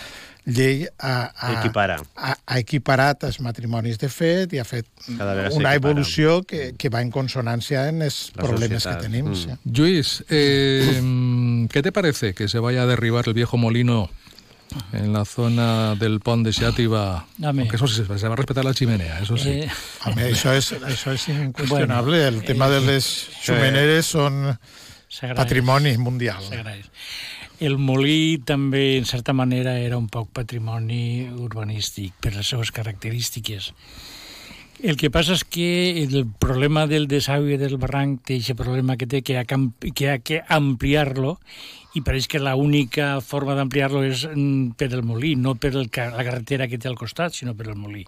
llei 0.49 0.87
ha, 0.97 1.29
ha, 1.37 1.51
Equipara. 1.59 1.99
ha, 2.17 2.31
ha 2.47 2.57
equiparat 2.57 3.23
els 3.27 3.37
matrimonis 3.45 3.99
de 4.01 4.09
fet 4.09 4.55
i 4.55 4.57
ha 4.57 4.65
fet 4.65 4.87
una 5.53 5.75
evolució 5.77 6.39
que, 6.41 6.71
que 6.73 6.89
va 6.89 7.03
en 7.05 7.11
consonància 7.13 7.83
en 7.91 8.01
els 8.01 8.31
La 8.35 8.47
problemes 8.47 8.81
societat. 8.81 9.03
que 9.03 9.07
tenim. 9.11 9.29
Mm. 9.29 9.35
Sí. 9.35 9.49
Lluís, 9.65 10.23
eh, 10.29 11.67
¿qué 11.71 11.83
te 11.83 11.91
parece 11.91 12.33
que 12.33 12.47
se 12.49 12.57
vaya 12.57 12.81
a 12.81 12.85
derribar 12.87 13.27
el 13.27 13.35
viejo 13.35 13.57
molino 13.57 14.09
en 14.93 15.11
la 15.13 15.25
zona 15.25 15.95
del 15.95 16.19
pont 16.19 16.45
de 16.45 16.51
Xàtiva? 16.51 17.25
Aunque 17.43 17.75
eso 17.75 17.87
sí, 17.87 18.03
se 18.05 18.27
va 18.27 18.33
a 18.33 18.37
respetar 18.37 18.65
la 18.65 18.73
chimenea, 18.73 19.19
eso 19.19 19.37
sí. 19.37 19.49
Eh, 19.49 19.69
Home, 20.05 20.29
això 20.31 20.53
és, 20.57 20.71
això 20.73 21.13
és 21.13 21.27
inqüestionable. 21.29 22.21
Bueno, 22.21 22.37
el 22.37 22.43
tema 22.43 22.67
eh, 22.67 22.77
de 22.77 22.81
les 22.87 23.07
xumeneres 23.43 24.11
són 24.15 24.57
s'agraeix. 25.07 25.37
patrimoni 25.37 25.97
mundial. 25.97 26.43
El 27.61 27.77
molí 27.77 28.39
també, 28.41 28.97
en 28.97 29.05
certa 29.05 29.33
manera, 29.37 29.75
era 29.77 29.97
un 29.97 30.07
poc 30.09 30.31
patrimoni 30.33 31.29
urbanístic 31.29 32.15
per 32.19 32.33
les 32.33 32.47
seves 32.47 32.71
característiques. 32.73 33.73
El 34.81 34.97
que 34.97 35.11
passa 35.13 35.35
és 35.37 35.43
que 35.45 36.01
el 36.01 36.23
problema 36.41 36.87
del 36.89 37.03
desagüe 37.05 37.59
del 37.61 37.77
barranc 37.77 38.23
té 38.25 38.39
aquest 38.39 38.57
problema 38.57 38.95
que 38.97 39.05
té 39.05 39.19
que 39.21 39.35
ha, 39.37 39.43
que, 39.45 40.07
ha 40.09 40.15
que 40.25 40.39
ampliar-lo 40.49 41.35
i 41.93 42.01
pareix 42.01 42.25
que 42.31 42.41
l'única 42.41 43.11
forma 43.21 43.53
d'ampliar-lo 43.53 44.01
és 44.07 44.23
mm, 44.31 44.73
per 44.79 44.89
el 44.89 45.03
molí, 45.05 45.35
no 45.37 45.53
per 45.53 45.75
el, 45.75 45.85
la 45.85 46.25
carretera 46.25 46.65
que 46.71 46.79
té 46.81 46.89
al 46.89 46.97
costat, 46.97 47.37
sinó 47.37 47.53
per 47.53 47.69
el 47.69 47.77
molí. 47.77 48.07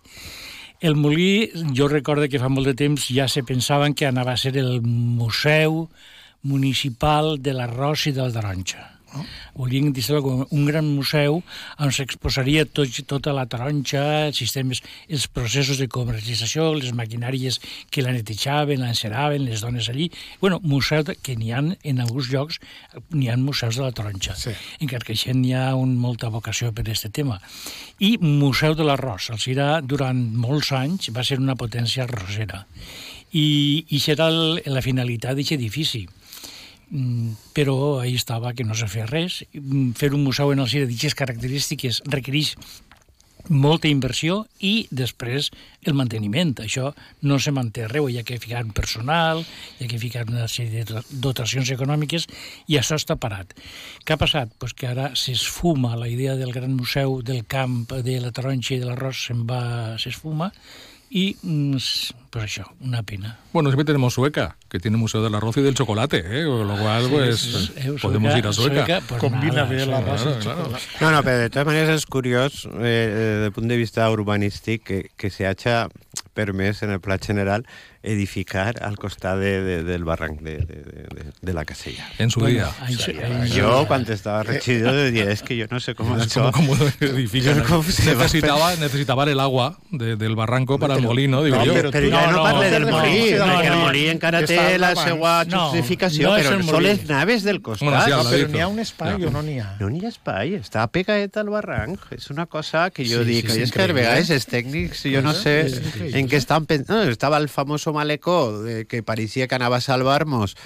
El 0.82 0.98
molí, 0.98 1.52
jo 1.78 1.86
recordo 1.92 2.26
que 2.26 2.42
fa 2.42 2.50
molt 2.50 2.72
de 2.72 2.76
temps 2.80 3.06
ja 3.06 3.30
se 3.30 3.46
pensaven 3.46 3.94
que 3.94 4.10
anava 4.10 4.34
a 4.34 4.42
ser 4.42 4.58
el 4.58 4.82
museu 4.82 5.86
municipal 6.42 7.38
de 7.38 7.54
l'arròs 7.54 8.10
i 8.10 8.18
de 8.18 8.26
la 8.26 8.34
taronja. 9.14 9.30
Volien 9.56 9.94
deixar 9.94 10.22
com 10.22 10.46
un 10.50 10.66
gran 10.66 10.86
museu 10.86 11.42
on 11.80 11.92
s'exposaria 11.92 12.66
tot, 12.66 12.90
tota 13.08 13.34
la 13.34 13.46
taronja, 13.46 14.28
els 14.28 14.38
sistemes, 14.38 14.82
els 15.10 15.28
processos 15.28 15.78
de 15.78 15.88
comercialització, 15.88 16.74
les 16.74 16.94
maquinàries 16.94 17.60
que 17.92 18.02
la 18.02 18.12
netejaven, 18.12 18.82
la 18.82 18.90
enceraven, 18.90 19.46
les 19.46 19.62
dones 19.62 19.90
allí. 19.90 20.12
bueno, 20.42 20.60
museu 20.64 21.04
que 21.04 21.36
n'hi 21.36 21.52
ha 21.52 21.62
en 21.84 22.00
alguns 22.00 22.30
llocs, 22.32 22.60
n'hi 23.12 23.30
ha 23.30 23.38
museus 23.38 23.76
de 23.76 23.84
la 23.84 23.92
taronja. 23.92 24.36
Sí. 24.36 24.52
Encara 24.80 25.06
que 25.06 25.16
gent 25.16 25.42
n'hi 25.42 25.54
ha 25.54 25.76
un, 25.76 25.96
molta 25.98 26.30
vocació 26.30 26.72
per 26.74 26.86
aquest 26.86 27.10
tema. 27.14 27.40
I 28.00 28.18
Museu 28.22 28.76
de 28.76 28.84
l'Arròs. 28.84 29.30
El 29.34 29.40
Cira, 29.40 29.82
durant 29.82 30.20
molts 30.36 30.72
anys, 30.76 31.12
va 31.16 31.24
ser 31.24 31.40
una 31.40 31.56
potència 31.56 32.06
arrossera. 32.08 32.66
I, 33.34 33.86
i 33.90 34.00
serà 34.00 34.30
el, 34.30 34.62
la 34.70 34.84
finalitat 34.86 35.38
d'aquest 35.38 35.60
edifici. 35.60 36.06
Mm, 36.94 37.34
però 37.58 38.00
ahí 38.00 38.14
estava 38.14 38.54
que 38.54 38.64
no 38.64 38.76
se 38.78 38.88
feia 38.88 39.10
res. 39.10 39.42
Mm, 39.52 39.98
Fer 39.98 40.14
un 40.14 40.22
museu 40.24 40.54
en 40.54 40.62
el 40.62 40.70
Cira 40.70 40.86
d'aquestes 40.86 41.18
característiques 41.18 42.04
requereix 42.06 42.54
molta 43.50 43.90
inversió 43.90 44.44
i 44.62 44.88
després 44.92 45.50
el 45.84 45.98
manteniment. 45.98 46.54
Això 46.64 46.94
no 47.26 47.40
se 47.40 47.52
manté 47.52 47.84
arreu, 47.84 48.08
hi 48.08 48.20
ha 48.20 48.24
que 48.24 48.38
ficar 48.40 48.64
personal, 48.78 49.42
hi 49.80 49.86
ha 49.86 49.90
que 49.90 50.00
ficar 50.00 50.24
una 50.30 50.48
sèrie 50.48 50.86
de 50.86 51.02
dotacions 51.10 51.74
econòmiques 51.74 52.28
i 52.70 52.78
això 52.78 52.96
està 53.02 53.18
parat. 53.18 53.58
Què 54.06 54.14
ha 54.14 54.22
passat? 54.22 54.54
Pues 54.60 54.78
que 54.78 54.88
ara 54.88 55.12
s'esfuma 55.18 55.98
la 55.98 56.08
idea 56.08 56.38
del 56.38 56.54
gran 56.54 56.78
museu 56.78 57.22
del 57.26 57.44
camp 57.46 57.90
de 57.90 58.20
la 58.22 58.32
taronja 58.32 58.78
i 58.78 58.82
de 58.84 58.88
l'arròs 58.88 59.28
se'n 59.28 59.44
va, 59.50 59.98
s'esfuma 59.98 60.54
i, 60.54 60.93
s- 61.78 62.14
pues 62.32 62.46
això, 62.46 62.66
una 62.82 63.04
pena. 63.04 63.38
Bueno, 63.54 63.70
siempre 63.70 63.86
tenemos 63.86 64.16
Sueca, 64.16 64.58
que 64.68 64.80
tiene 64.80 64.98
Museo 64.98 65.22
del 65.22 65.36
Arroz 65.36 65.56
y 65.58 65.62
del 65.62 65.76
Chocolate, 65.76 66.24
¿eh? 66.26 66.46
con 66.46 66.68
lo 66.68 66.76
cual, 66.78 67.08
pues, 67.10 67.72
Eh, 67.76 67.94
podemos 68.02 68.36
ir 68.36 68.48
a 68.48 68.54
Sueca. 68.54 69.02
pues 69.08 69.22
Combina 69.22 69.54
nada, 69.66 69.70
això- 69.70 69.86
l'arròs 69.86 70.22
i 70.22 70.40
claro, 70.42 70.64
claro. 70.64 70.78
No, 71.02 71.12
no, 71.12 71.24
pero 71.24 71.38
de 71.38 71.50
todas 71.52 71.68
maneras 71.68 71.90
es 71.90 72.06
curioso, 72.08 72.70
eh, 72.80 72.82
eh, 72.82 73.16
desde 73.16 73.46
el 73.46 73.52
punto 73.52 73.70
de 73.70 73.78
vista 73.78 74.10
urbanístico, 74.10 74.86
que, 74.86 75.12
que 75.16 75.30
se 75.30 75.46
haya 75.46 75.88
permès 76.34 76.82
en 76.82 76.90
el 76.90 77.00
pla 77.00 77.20
general 77.20 77.68
edificar 78.04 78.84
al 78.84 78.98
costat 78.98 79.38
de, 79.40 79.62
de, 79.64 79.84
del 79.84 80.04
barranc 80.04 80.42
de, 80.42 80.58
de, 80.58 80.76
de, 80.84 81.26
de 81.42 81.54
la 81.54 81.64
casella. 81.66 82.06
En 82.20 82.30
su 82.30 82.42
Bueno, 82.42 82.56
día. 82.86 82.98
se- 82.98 83.14
se- 83.14 83.50
Yo, 83.56 83.86
cuando 83.88 84.12
estaba 84.14 84.44
regidor, 84.44 84.94
decía, 84.94 85.32
es 85.32 85.42
que 85.42 85.56
yo 85.56 85.66
no 85.72 85.80
sé 85.80 85.96
cómo 85.96 86.18
Es 86.18 86.34
como, 86.34 86.50
eso... 86.50 86.52
como 86.52 86.76
edifican. 87.00 87.58
Yo 87.60 87.64
cómo 87.64 87.84
se 87.84 88.14
va 88.14 88.22
a 88.22 88.24
Necesitaba, 88.26 88.76
necesitaban 88.76 89.30
el 89.30 89.40
agua 89.40 89.80
de- 89.90 90.18
del 90.18 90.36
barranco 90.36 90.78
para 90.80 90.96
el 90.96 91.02
molino, 91.02 91.44
digo 91.44 91.56
no, 91.58 91.66
yo. 91.66 91.74
pero 91.92 91.92
ja 92.12 92.26
no, 92.28 92.32
no, 92.32 92.38
no, 92.38 92.44
parle 92.44 92.70
del 92.72 92.84
no, 92.84 92.92
molí, 92.92 93.32
no, 93.32 93.46
perquè 93.46 93.68
no, 93.70 93.74
el 93.74 93.80
molí 93.80 94.08
encara 94.10 94.40
que 94.42 94.48
té 94.48 94.58
està 94.58 94.78
la 94.80 94.90
abans. 94.90 95.08
seva 95.10 95.46
No, 95.46 95.70
justificació, 95.70 96.28
no 96.30 96.36
el 96.38 96.44
són 96.44 96.66
molí. 96.66 96.86
les 96.88 97.06
naves 97.08 97.44
del 97.44 97.62
costat. 97.62 97.88
Bueno, 97.88 98.04
sí, 98.04 98.10
No, 98.12 98.18
però 98.20 98.32
ladito. 98.32 98.50
n'hi 98.50 98.60
ha 98.60 98.68
un 98.68 98.80
espai 98.80 99.16
Ja. 99.22 99.28
o 99.28 99.32
no 99.32 99.42
n'hi 99.44 99.60
ha? 99.60 99.78
No 99.80 99.90
n'hi 99.90 100.04
ha 100.06 100.10
espai, 100.10 100.56
està 100.60 100.86
pegadet 100.92 101.38
al 101.38 101.48
barranc. 101.50 102.00
És 102.12 102.30
una 102.30 102.48
cosa 102.48 102.90
que 102.92 103.06
jo 103.08 103.24
Sí, 103.24 103.30
dic, 103.32 103.48
sí, 103.48 103.56
sí, 103.56 103.62
és 103.64 103.72
que 103.72 103.82
a 103.82 103.88
vegades 103.94 104.30
els 104.30 104.46
tècnics, 104.48 105.06
jo 105.08 105.22
no 105.22 105.32
sé 105.34 105.72
en 106.12 106.28
què 106.28 106.36
estan 106.36 106.66
pensant. 106.66 107.06
No, 107.06 107.10
estava 107.10 107.38
el 107.38 107.48
famoso 107.48 107.93
malecó, 107.96 108.64
de, 108.64 108.84
que 108.90 109.04
pareixia 109.06 109.48
que 109.48 109.58
anava 109.58 109.80
a 109.80 109.86
salvar-nos 109.86 110.58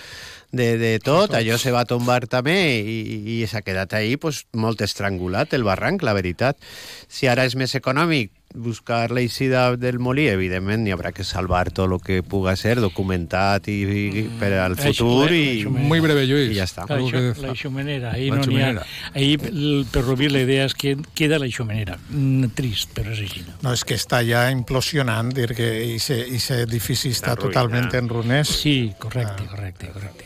de, 0.51 0.77
de 0.79 0.93
tot, 1.03 1.35
allò 1.35 1.57
se 1.59 1.73
va 1.75 1.85
tombar 1.85 2.23
també 2.31 2.57
i, 2.79 2.97
i 3.37 3.37
s'ha 3.49 3.63
quedat 3.65 3.93
ahí 3.97 4.15
pues, 4.17 4.45
molt 4.55 4.81
estrangulat 4.81 5.53
el 5.57 5.67
barranc, 5.67 6.05
la 6.07 6.15
veritat. 6.17 6.59
Si 7.07 7.27
ara 7.27 7.45
és 7.47 7.57
més 7.59 7.75
econòmic 7.75 8.31
buscar 8.55 9.11
l'eixida 9.11 9.75
del 9.77 9.99
molí, 9.99 10.27
evidentment 10.31 10.81
n'hi 10.83 10.93
haurà 10.95 11.11
que 11.13 11.23
salvar 11.27 11.69
tot 11.75 11.91
el 11.91 11.99
que 12.01 12.21
puga 12.23 12.55
ser 12.57 12.77
documentat 12.81 13.67
i, 13.69 13.75
i 13.83 14.23
per 14.39 14.53
al 14.63 14.77
futur 14.79 15.27
i, 15.31 15.41
això 15.61 15.69
Muy 15.73 15.99
breve, 16.01 16.23
Lluís. 16.25 16.51
i 16.55 16.57
ja 16.57 16.65
està. 16.65 16.85
La, 16.89 16.97
la 17.43 17.53
xumenera, 17.55 18.13
ahí 18.15 18.29
La 18.31 18.37
no 18.39 18.57
ha... 18.63 18.85
el- 19.13 19.85
per 19.91 20.03
Rubí, 20.07 20.29
la 20.29 20.41
idea 20.41 20.65
és 20.65 20.73
que 20.73 20.95
queda 21.13 21.37
la 21.39 21.49
xumenera. 21.51 21.97
Mm, 22.09 22.49
trist, 22.57 22.95
però 22.97 23.11
és 23.13 23.19
així. 23.27 23.43
No, 23.61 23.73
és 23.75 23.83
que 23.85 23.95
està 23.99 24.23
ja 24.25 24.47
implosionant, 24.51 25.29
dir 25.35 25.51
que 25.53 25.69
aquest 25.97 26.51
edifici 26.57 27.11
està 27.13 27.35
totalment 27.35 27.91
en 27.93 28.09
runes. 28.09 28.47
Sí, 28.63 28.93
correcte, 28.97 29.45
correcte, 29.51 29.91
correcte. 29.93 30.25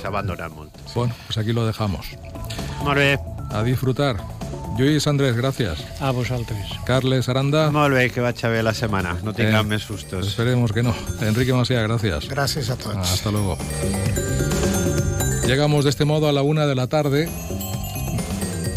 Se 0.00 0.06
abandonat 0.06 0.54
molt. 0.54 0.72
Bueno, 0.94 1.14
pues 1.26 1.36
aquí 1.38 1.52
lo 1.52 1.66
dejamos. 1.66 2.06
Molt 2.84 2.96
bé. 2.96 3.18
A 3.50 3.62
disfrutar. 3.64 4.16
Lluís 4.78 5.06
Andrés, 5.08 5.36
gracias. 5.36 5.84
A 6.00 6.12
vosaltres. 6.12 6.64
Carles 6.86 7.28
Aranda. 7.28 7.70
Molt 7.74 7.94
bé, 7.96 8.10
que 8.14 8.20
vaig 8.22 8.38
a 8.46 8.48
bé 8.52 8.62
la 8.62 8.72
setmana. 8.74 9.16
No 9.26 9.32
tinguem 9.34 9.56
Eh, 9.66 9.70
més 9.74 9.82
sustos. 9.82 10.28
Esperemos 10.28 10.70
que 10.72 10.84
no. 10.84 10.94
Enrique 11.20 11.52
Masía, 11.52 11.82
gracias. 11.82 12.28
Gràcies 12.30 12.70
a 12.70 12.76
tots. 12.76 12.96
Hasta 12.96 13.30
luego. 13.32 13.58
Llegamos 15.48 15.82
de 15.84 15.90
este 15.90 16.04
modo 16.04 16.28
a 16.28 16.32
la 16.32 16.42
una 16.42 16.66
de 16.66 16.76
la 16.76 16.86
tarde. 16.86 17.28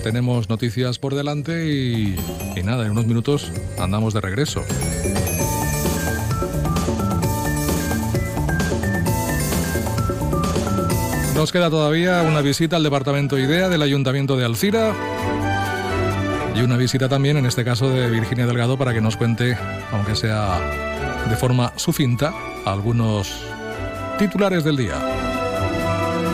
Tenemos 0.04 0.50
noticias 0.50 0.98
por 0.98 1.14
delante 1.14 1.68
y, 1.70 2.16
y 2.56 2.64
nada, 2.64 2.86
en 2.86 2.92
unos 2.92 3.06
minutos 3.06 3.52
andamos 3.78 4.16
de 4.16 4.22
regreso. 4.22 4.64
Nos 11.36 11.52
queda 11.52 11.70
todavía 11.70 12.22
una 12.22 12.42
visita 12.42 12.76
al 12.76 12.84
departamento 12.84 13.38
IDEA 13.38 13.70
del 13.70 13.82
Ayuntamiento 13.82 14.38
de 14.38 14.46
Alcira 14.46 14.94
y 16.56 16.62
una 16.62 16.78
visita 16.78 17.10
también, 17.10 17.38
en 17.38 17.46
este 17.46 17.64
caso, 17.64 17.90
de 17.90 18.10
Virginia 18.10 18.46
Delgado 18.46 18.78
para 18.78 18.94
que 18.94 19.02
nos 19.02 19.18
cuente, 19.18 19.58
aunque 19.92 20.16
sea 20.16 20.60
de 21.30 21.36
forma 21.36 21.74
sucinta, 21.76 22.34
algunos 22.66 23.44
titulares 24.20 24.64
del 24.64 24.78
día. 24.78 24.96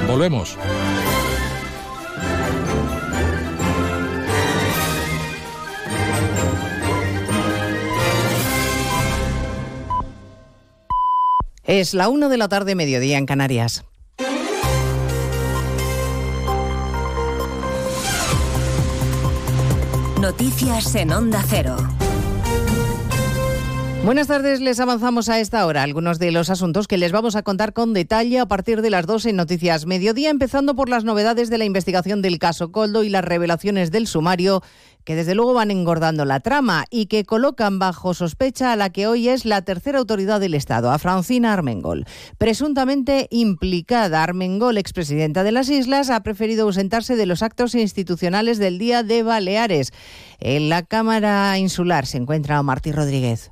Volvemos. 0.07 0.57
Es 11.63 11.93
la 11.93 12.07
una 12.07 12.29
de 12.29 12.37
la 12.37 12.47
tarde, 12.47 12.75
mediodía 12.75 13.17
en 13.17 13.25
Canarias. 13.25 13.86
Noticias 20.27 20.93
en 20.95 21.13
Onda 21.13 21.41
Cero. 21.47 21.77
Buenas 24.03 24.27
tardes, 24.27 24.59
les 24.59 24.77
avanzamos 24.81 25.29
a 25.29 25.39
esta 25.39 25.65
hora 25.65 25.83
algunos 25.83 26.19
de 26.19 26.31
los 26.31 26.49
asuntos 26.49 26.89
que 26.89 26.97
les 26.97 27.13
vamos 27.13 27.37
a 27.37 27.43
contar 27.43 27.71
con 27.71 27.93
detalle 27.93 28.37
a 28.39 28.45
partir 28.45 28.81
de 28.81 28.89
las 28.89 29.05
2 29.05 29.27
en 29.27 29.37
Noticias 29.37 29.85
Mediodía, 29.85 30.29
empezando 30.29 30.75
por 30.75 30.89
las 30.89 31.05
novedades 31.05 31.49
de 31.49 31.57
la 31.57 31.63
investigación 31.63 32.21
del 32.21 32.39
caso 32.39 32.73
Coldo 32.73 33.05
y 33.05 33.09
las 33.09 33.23
revelaciones 33.23 33.89
del 33.89 34.05
sumario 34.05 34.63
que 35.07 35.15
desde 35.15 35.35
luego 35.35 35.53
van 35.53 35.71
engordando 35.71 36.25
la 36.25 36.41
trama 36.41 36.83
y 36.89 37.05
que 37.05 37.23
colocan 37.23 37.79
bajo 37.79 38.13
sospecha 38.13 38.73
a 38.73 38.75
la 38.75 38.89
que 38.89 39.07
hoy 39.07 39.29
es 39.29 39.45
la 39.45 39.61
tercera 39.61 39.99
autoridad 39.99 40.41
del 40.41 40.53
Estado, 40.53 40.91
a 40.91 40.99
Francina 40.99 41.53
Armengol. 41.53 42.03
Presuntamente 42.37 43.29
implicada, 43.31 44.21
Armengol, 44.21 44.77
expresidenta 44.77 45.45
de 45.45 45.53
las 45.53 45.69
Islas, 45.69 46.09
ha 46.09 46.23
preferido 46.23 46.65
ausentarse 46.65 47.15
de 47.15 47.25
los 47.25 47.41
actos 47.41 47.73
institucionales 47.73 48.57
del 48.57 48.79
Día 48.79 49.01
de 49.01 49.23
Baleares. 49.23 49.93
En 50.39 50.67
la 50.67 50.83
Cámara 50.83 51.57
Insular 51.57 52.05
se 52.05 52.17
encuentra 52.17 52.61
Martí 52.61 52.91
Rodríguez. 52.91 53.51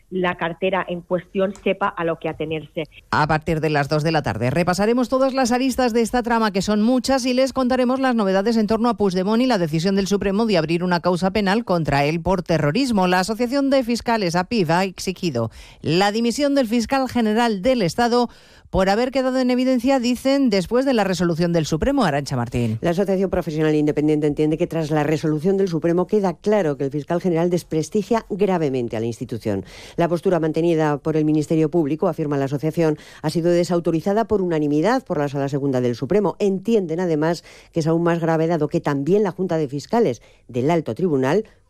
la 0.11 0.35
cartera 0.35 0.85
en 0.87 1.01
cuestión 1.01 1.53
sepa 1.63 1.87
a 1.87 2.03
lo 2.03 2.19
que 2.19 2.29
atenerse. 2.29 2.83
A 3.09 3.25
partir 3.27 3.61
de 3.61 3.69
las 3.69 3.89
2 3.89 4.03
de 4.03 4.11
la 4.11 4.21
tarde 4.21 4.51
repasaremos 4.51 5.09
todas 5.09 5.33
las 5.33 5.51
aristas 5.51 5.93
de 5.93 6.01
esta 6.01 6.21
trama, 6.21 6.51
que 6.51 6.61
son 6.61 6.81
muchas, 6.81 7.25
y 7.25 7.33
les 7.33 7.53
contaremos 7.53 7.99
las 7.99 8.13
novedades 8.13 8.57
en 8.57 8.67
torno 8.67 8.89
a 8.89 8.97
Puigdemont 8.97 9.41
y 9.41 9.47
la 9.47 9.57
decisión 9.57 9.95
del 9.95 10.07
Supremo 10.07 10.45
de 10.45 10.57
abrir 10.57 10.83
una 10.83 10.99
causa 10.99 11.31
penal 11.31 11.65
contra 11.65 12.05
él 12.05 12.21
por 12.21 12.43
terrorismo. 12.43 13.07
La 13.07 13.19
Asociación 13.21 13.69
de 13.69 13.83
Fiscales, 13.83 14.35
APIF, 14.35 14.69
ha 14.69 14.83
exigido 14.83 15.49
la 15.81 16.11
dimisión 16.11 16.55
del 16.55 16.67
fiscal 16.67 17.09
general 17.09 17.61
del 17.61 17.81
Estado 17.81 18.29
por 18.71 18.89
haber 18.89 19.11
quedado 19.11 19.37
en 19.37 19.51
evidencia, 19.51 19.99
dicen, 19.99 20.49
después 20.49 20.85
de 20.85 20.93
la 20.93 21.03
resolución 21.03 21.51
del 21.51 21.65
Supremo, 21.65 22.05
Arancha 22.05 22.37
Martín. 22.37 22.79
La 22.79 22.91
Asociación 22.91 23.29
Profesional 23.29 23.75
Independiente 23.75 24.27
entiende 24.27 24.57
que 24.57 24.65
tras 24.65 24.91
la 24.91 25.03
resolución 25.03 25.57
del 25.57 25.67
Supremo 25.67 26.07
queda 26.07 26.33
claro 26.35 26.77
que 26.77 26.85
el 26.85 26.89
fiscal 26.89 27.19
general 27.19 27.49
desprestigia 27.49 28.25
gravemente 28.29 28.95
a 28.95 29.01
la 29.01 29.07
institución. 29.07 29.65
La 29.97 30.07
postura 30.07 30.39
mantenida 30.39 30.97
por 30.99 31.17
el 31.17 31.25
Ministerio 31.25 31.69
Público, 31.69 32.07
afirma 32.07 32.37
la 32.37 32.45
asociación, 32.45 32.97
ha 33.21 33.29
sido 33.29 33.51
desautorizada 33.51 34.23
por 34.23 34.41
unanimidad 34.41 35.03
por 35.03 35.19
la 35.19 35.27
Sala 35.27 35.49
Segunda 35.49 35.81
del 35.81 35.95
Supremo. 35.95 36.37
Entienden, 36.39 37.01
además, 37.01 37.43
que 37.73 37.81
es 37.81 37.87
aún 37.87 38.03
más 38.03 38.21
grave 38.21 38.47
dado 38.47 38.69
que 38.69 38.79
también 38.79 39.23
la 39.23 39.31
Junta 39.31 39.57
de 39.57 39.67
Fiscales 39.67 40.21
del 40.47 40.71
Alto 40.71 40.95
Tribunal 40.95 41.43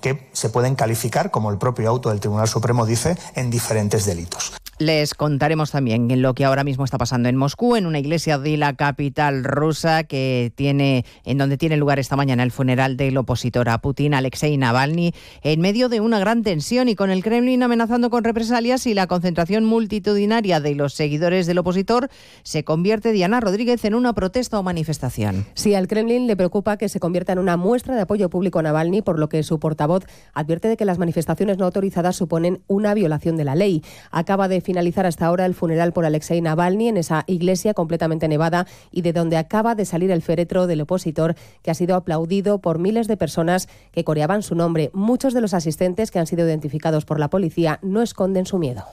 que 0.00 0.28
se 0.32 0.48
pueden 0.48 0.74
calificar, 0.74 1.30
como 1.30 1.50
el 1.50 1.58
propio 1.58 1.88
auto 1.88 2.10
del 2.10 2.20
Tribunal 2.20 2.48
Supremo 2.48 2.86
dice, 2.86 3.16
en 3.34 3.50
diferentes 3.50 4.04
delitos. 4.06 4.52
Les 4.80 5.12
contaremos 5.12 5.72
también 5.72 6.22
lo 6.22 6.32
que 6.32 6.46
ahora 6.46 6.64
mismo 6.64 6.86
está 6.86 6.96
pasando 6.96 7.28
en 7.28 7.36
Moscú, 7.36 7.76
en 7.76 7.84
una 7.84 7.98
iglesia 7.98 8.38
de 8.38 8.56
la 8.56 8.72
capital 8.76 9.44
rusa 9.44 10.04
que 10.04 10.54
tiene, 10.56 11.04
en 11.26 11.36
donde 11.36 11.58
tiene 11.58 11.76
lugar 11.76 11.98
esta 11.98 12.16
mañana 12.16 12.44
el 12.44 12.50
funeral 12.50 12.96
del 12.96 13.18
opositor 13.18 13.68
a 13.68 13.76
Putin, 13.82 14.14
Alexei 14.14 14.56
Navalny, 14.56 15.12
en 15.42 15.60
medio 15.60 15.90
de 15.90 16.00
una 16.00 16.18
gran 16.18 16.42
tensión 16.42 16.88
y 16.88 16.94
con 16.94 17.10
el 17.10 17.22
Kremlin 17.22 17.62
amenazando 17.62 18.08
con 18.08 18.24
represalias 18.24 18.86
y 18.86 18.94
la 18.94 19.06
concentración 19.06 19.66
multitudinaria 19.66 20.60
de 20.60 20.74
los 20.74 20.94
seguidores 20.94 21.46
del 21.46 21.58
opositor 21.58 22.08
se 22.42 22.64
convierte 22.64 23.12
Diana 23.12 23.38
Rodríguez 23.38 23.84
en 23.84 23.94
una 23.94 24.14
protesta 24.14 24.58
o 24.58 24.62
manifestación. 24.62 25.44
Sí, 25.52 25.74
al 25.74 25.88
Kremlin 25.88 26.26
le 26.26 26.36
preocupa 26.36 26.78
que 26.78 26.88
se 26.88 27.00
convierta 27.00 27.34
en 27.34 27.38
una 27.38 27.58
muestra 27.58 27.96
de 27.96 28.00
apoyo 28.00 28.30
público 28.30 28.60
a 28.60 28.62
Navalny, 28.62 29.02
por 29.02 29.18
lo 29.18 29.28
que 29.28 29.42
su 29.42 29.60
portavoz 29.60 30.06
advierte 30.32 30.68
de 30.68 30.78
que 30.78 30.86
las 30.86 30.98
manifestaciones 30.98 31.58
no 31.58 31.66
autorizadas 31.66 32.16
suponen 32.16 32.62
una 32.66 32.94
violación 32.94 33.36
de 33.36 33.44
la 33.44 33.54
ley. 33.54 33.82
Acaba 34.10 34.48
de 34.48 34.62
finalizar 34.70 35.04
hasta 35.04 35.26
ahora 35.26 35.46
el 35.46 35.54
funeral 35.56 35.92
por 35.92 36.04
Alexei 36.04 36.40
Navalny 36.40 36.86
en 36.86 36.96
esa 36.96 37.24
iglesia 37.26 37.74
completamente 37.74 38.28
nevada 38.28 38.68
y 38.92 39.02
de 39.02 39.12
donde 39.12 39.36
acaba 39.36 39.74
de 39.74 39.84
salir 39.84 40.12
el 40.12 40.22
féretro 40.22 40.68
del 40.68 40.82
opositor 40.82 41.34
que 41.64 41.72
ha 41.72 41.74
sido 41.74 41.96
aplaudido 41.96 42.60
por 42.60 42.78
miles 42.78 43.08
de 43.08 43.16
personas 43.16 43.68
que 43.90 44.04
coreaban 44.04 44.44
su 44.44 44.54
nombre. 44.54 44.90
Muchos 44.92 45.34
de 45.34 45.40
los 45.40 45.54
asistentes 45.54 46.12
que 46.12 46.20
han 46.20 46.28
sido 46.28 46.46
identificados 46.46 47.04
por 47.04 47.18
la 47.18 47.28
policía 47.28 47.80
no 47.82 48.00
esconden 48.00 48.46
su 48.46 48.58
miedo. 48.58 48.84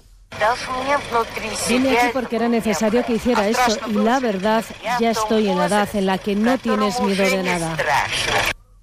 Vine 1.70 2.00
aquí 2.00 2.08
porque 2.12 2.38
era 2.38 2.50
necesario 2.50 3.06
que 3.06 3.14
hiciera 3.14 3.48
esto 3.48 3.78
y 3.88 3.94
la 3.94 4.20
verdad, 4.20 4.66
ya 5.00 5.12
estoy 5.12 5.48
en 5.48 5.60
la 5.60 5.68
edad 5.68 5.90
en 5.94 6.08
la 6.08 6.18
que 6.18 6.36
no 6.36 6.58
tienes 6.58 7.00
miedo 7.02 7.24
de 7.24 7.44
nada. 7.44 7.78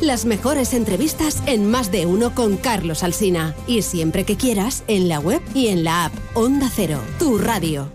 las 0.00 0.24
mejores 0.24 0.72
entrevistas 0.72 1.42
en 1.46 1.70
Más 1.70 1.90
de 1.90 2.06
uno 2.06 2.34
con 2.34 2.56
Carlos 2.56 3.02
Alsina. 3.02 3.54
Y 3.66 3.82
siempre 3.82 4.24
que 4.24 4.36
quieras, 4.36 4.84
en 4.86 5.08
la 5.08 5.20
web 5.20 5.42
y 5.54 5.68
en 5.68 5.84
la 5.84 6.06
app 6.06 6.12
Onda 6.34 6.70
Cero, 6.74 7.00
tu 7.18 7.38
radio. 7.38 7.90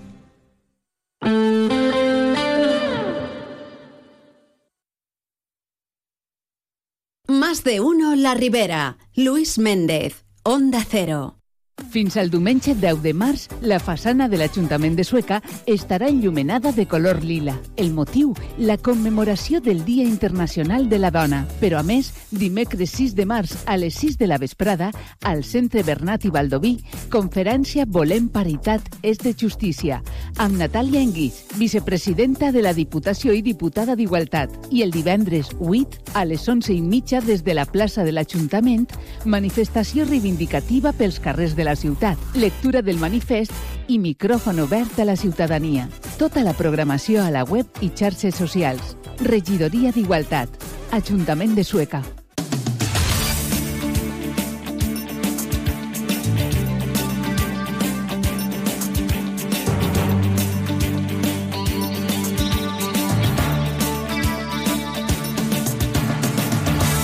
Más 7.27 7.63
de 7.63 7.79
uno 7.79 8.15
La 8.15 8.33
Ribera. 8.33 8.97
Luis 9.15 9.57
Méndez, 9.57 10.25
Onda 10.43 10.85
Cero. 10.87 11.38
Fins 11.89 12.17
al 12.17 12.29
diumenge 12.29 12.75
10 12.75 13.01
de 13.01 13.13
març, 13.17 13.47
la 13.61 13.79
façana 13.81 14.27
de 14.29 14.37
l'Ajuntament 14.37 14.93
de 14.97 15.03
Sueca 15.03 15.39
estarà 15.65 16.09
enllumenada 16.11 16.71
de 16.71 16.85
color 16.85 17.23
lila. 17.23 17.55
El 17.77 17.93
motiu, 17.95 18.35
la 18.59 18.77
commemoració 18.77 19.57
del 19.59 19.83
Dia 19.85 20.03
Internacional 20.03 20.89
de 20.89 20.99
la 20.99 21.09
Dona. 21.09 21.45
Però, 21.59 21.79
a 21.79 21.83
més, 21.83 22.11
dimecres 22.29 22.93
6 22.93 23.15
de 23.17 23.25
març 23.25 23.55
a 23.65 23.77
les 23.77 23.95
6 23.97 24.19
de 24.19 24.27
la 24.27 24.37
vesprada, 24.37 24.91
al 25.23 25.43
Centre 25.43 25.81
Bernat 25.83 26.27
i 26.29 26.33
Baldoví, 26.35 26.75
conferència 27.09 27.87
Volem 27.89 28.27
Paritat 28.29 28.85
és 29.01 29.17
de 29.17 29.33
Justícia, 29.33 30.03
amb 30.37 30.59
Natàlia 30.61 31.01
Enguix, 31.01 31.41
vicepresidenta 31.57 32.51
de 32.51 32.61
la 32.61 32.75
Diputació 32.77 33.33
i 33.33 33.41
diputada 33.41 33.95
d'Igualtat. 33.95 34.53
I 34.69 34.83
el 34.85 34.93
divendres 34.93 35.55
8, 35.57 36.13
a 36.13 36.25
les 36.29 36.45
11 36.45 36.73
i 36.75 36.81
mitja, 36.85 37.21
des 37.25 37.43
de 37.43 37.57
la 37.57 37.65
plaça 37.65 38.05
de 38.05 38.13
l'Ajuntament, 38.13 38.85
manifestació 39.25 40.05
reivindicativa 40.05 40.93
pels 40.93 41.17
carrers 41.23 41.55
de 41.57 41.65
la 41.65 41.68
ciutat, 41.75 42.17
lectura 42.35 42.81
del 42.81 42.97
manifest 43.01 43.53
i 43.87 43.99
micròfon 43.99 44.61
obert 44.65 44.99
a 44.99 45.05
la 45.05 45.17
ciutadania. 45.17 45.89
Tota 46.17 46.43
la 46.45 46.53
programació 46.53 47.25
a 47.25 47.33
la 47.33 47.43
web 47.43 47.67
i 47.81 47.91
xarxes 47.95 48.35
socials. 48.35 48.95
Regidoria 49.25 49.91
d'Igualtat. 49.91 50.49
Ajuntament 50.91 51.55
de 51.55 51.63
Sueca. 51.63 52.03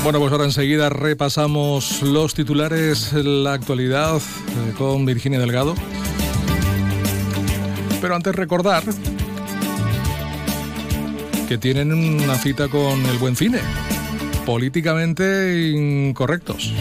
Bueno, 0.06 0.20
pues 0.20 0.32
ahora 0.34 0.46
enseguida 0.46 0.90
repasamos 0.90 2.04
los 2.04 2.36
titulares, 2.36 3.12
la 3.14 3.54
actualidad 3.54 4.18
eh, 4.18 4.74
con 4.78 5.04
Virginia 5.04 5.40
Delgado. 5.40 5.74
Pero 8.00 8.16
antes 8.16 8.36
recordar 8.36 8.84
que 11.48 11.58
tienen 11.58 11.92
una 11.92 12.36
cita 12.36 12.68
con 12.68 13.04
el 13.08 13.18
buen 13.18 13.36
cine, 13.36 13.58
políticamente 14.46 15.72
incorrectos. 15.72 16.72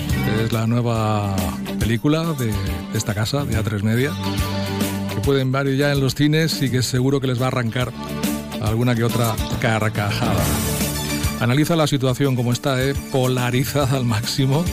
Es 0.44 0.52
la 0.52 0.66
nueva 0.66 1.34
película 1.80 2.24
de 2.34 2.52
esta 2.92 3.14
casa, 3.14 3.46
de 3.46 3.56
A3 3.56 3.84
Media, 3.84 4.12
que 5.14 5.22
pueden 5.22 5.50
ver 5.50 5.74
ya 5.74 5.92
en 5.92 6.00
los 6.00 6.14
cines 6.14 6.60
y 6.60 6.70
que 6.70 6.82
seguro 6.82 7.22
que 7.22 7.28
les 7.28 7.40
va 7.40 7.46
a 7.46 7.48
arrancar 7.48 7.90
alguna 8.60 8.94
que 8.94 9.02
otra 9.02 9.34
carcajada. 9.62 10.44
Analiza 11.44 11.76
la 11.76 11.86
situación 11.86 12.36
como 12.36 12.54
está, 12.54 12.82
¿eh? 12.82 12.94
polarizada 13.12 13.98
al 13.98 14.06
máximo 14.06 14.64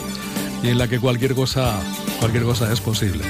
y 0.63 0.69
en 0.69 0.77
la 0.77 0.87
que 0.87 1.01
cualquier 1.01 1.35
cosa, 1.35 1.77
cualquier 2.17 2.43
cosa 2.43 2.71
es 2.71 2.79
posible. 2.79 3.25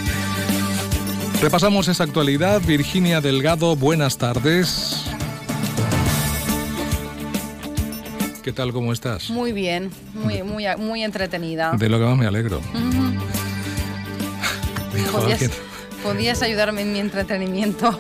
Repasamos 1.42 1.88
esa 1.88 2.04
actualidad. 2.04 2.62
Virginia 2.62 3.20
Delgado, 3.20 3.76
buenas 3.76 4.20
tardes. 4.20 5.06
¿Qué 8.44 8.54
tal, 8.54 8.74
cómo 8.74 8.94
estás? 8.94 9.32
Muy 9.32 9.54
bien, 9.54 9.90
muy, 10.14 10.44
muy, 10.44 10.66
muy 10.78 11.04
entretenida. 11.04 11.72
De 11.72 11.90
lo 11.90 11.98
que 11.98 12.06
más 12.06 12.18
me 12.20 12.28
alegro. 12.28 12.62
¿Podías, 15.12 15.50
podías 16.04 16.44
ayudarme 16.44 16.84
en 16.84 16.94
mi 16.94 17.00
entretenimiento. 17.00 18.00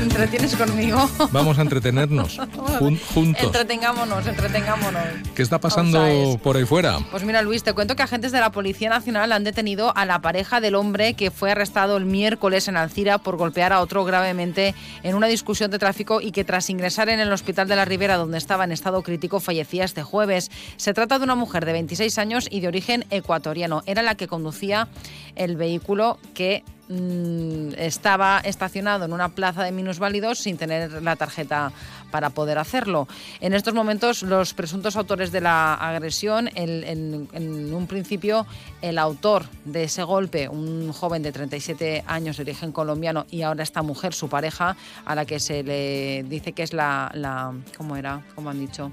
Entretienes 0.00 0.56
conmigo. 0.56 1.08
Vamos 1.32 1.58
a 1.58 1.62
entretenernos 1.62 2.38
jun 2.78 2.98
juntos. 3.14 3.44
Entretengámonos, 3.44 4.26
entretengámonos. 4.26 5.02
¿Qué 5.34 5.42
está 5.42 5.60
pasando 5.60 6.38
por 6.42 6.56
ahí 6.56 6.64
fuera? 6.64 6.98
Pues 7.10 7.24
mira, 7.24 7.42
Luis, 7.42 7.62
te 7.62 7.72
cuento 7.72 7.96
que 7.96 8.02
agentes 8.02 8.32
de 8.32 8.40
la 8.40 8.50
Policía 8.50 8.88
Nacional 8.88 9.32
han 9.32 9.44
detenido 9.44 9.96
a 9.96 10.04
la 10.04 10.20
pareja 10.20 10.60
del 10.60 10.74
hombre 10.74 11.14
que 11.14 11.30
fue 11.30 11.52
arrestado 11.52 11.96
el 11.96 12.06
miércoles 12.06 12.68
en 12.68 12.76
Alcira 12.76 13.18
por 13.18 13.36
golpear 13.36 13.72
a 13.72 13.80
otro 13.80 14.04
gravemente 14.04 14.74
en 15.02 15.14
una 15.14 15.26
discusión 15.26 15.70
de 15.70 15.78
tráfico 15.78 16.20
y 16.20 16.32
que 16.32 16.44
tras 16.44 16.70
ingresar 16.70 17.08
en 17.08 17.20
el 17.20 17.32
hospital 17.32 17.68
de 17.68 17.76
la 17.76 17.84
Ribera, 17.84 18.16
donde 18.16 18.38
estaba 18.38 18.64
en 18.64 18.72
estado 18.72 19.02
crítico, 19.02 19.40
fallecía 19.40 19.84
este 19.84 20.02
jueves. 20.02 20.50
Se 20.76 20.94
trata 20.94 21.18
de 21.18 21.24
una 21.24 21.34
mujer 21.34 21.64
de 21.64 21.72
26 21.72 22.18
años 22.18 22.48
y 22.50 22.60
de 22.60 22.68
origen 22.68 23.04
ecuatoriano. 23.10 23.82
Era 23.86 24.02
la 24.02 24.14
que 24.14 24.28
conducía 24.28 24.88
el 25.36 25.56
vehículo 25.56 26.18
que 26.34 26.64
mm, 26.90 27.72
estaba 27.78 28.40
estacionado 28.44 29.06
en 29.06 29.12
una 29.12 29.30
plaza 29.30 29.64
de 29.64 29.72
minusválidos 29.72 30.38
sin 30.38 30.58
tener 30.58 31.02
la 31.02 31.16
tarjeta 31.16 31.72
para 32.10 32.30
poder 32.30 32.58
hacerlo. 32.58 33.08
En 33.40 33.54
estos 33.54 33.72
momentos, 33.72 34.22
los 34.22 34.52
presuntos 34.52 34.96
autores 34.96 35.32
de 35.32 35.40
la 35.40 35.74
agresión, 35.74 36.50
en, 36.54 37.28
un 37.72 37.86
principio, 37.86 38.46
el 38.82 38.98
autor 38.98 39.44
de 39.64 39.84
ese 39.84 40.02
golpe, 40.02 40.48
un 40.48 40.92
joven 40.92 41.22
de 41.22 41.32
37 41.32 42.04
años 42.06 42.36
de 42.36 42.42
origen 42.42 42.72
colombiano, 42.72 43.26
y 43.30 43.42
ahora 43.42 43.62
esta 43.62 43.82
mujer, 43.82 44.12
su 44.12 44.28
pareja, 44.28 44.76
a 45.04 45.14
la 45.14 45.24
que 45.24 45.40
se 45.40 45.62
le 45.62 46.24
dice 46.24 46.52
que 46.52 46.62
es 46.62 46.72
la, 46.72 47.10
la 47.14 47.54
¿cómo 47.76 47.96
era? 47.96 48.22
¿Cómo 48.34 48.50
han 48.50 48.58
dicho? 48.58 48.90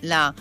La 0.00 0.34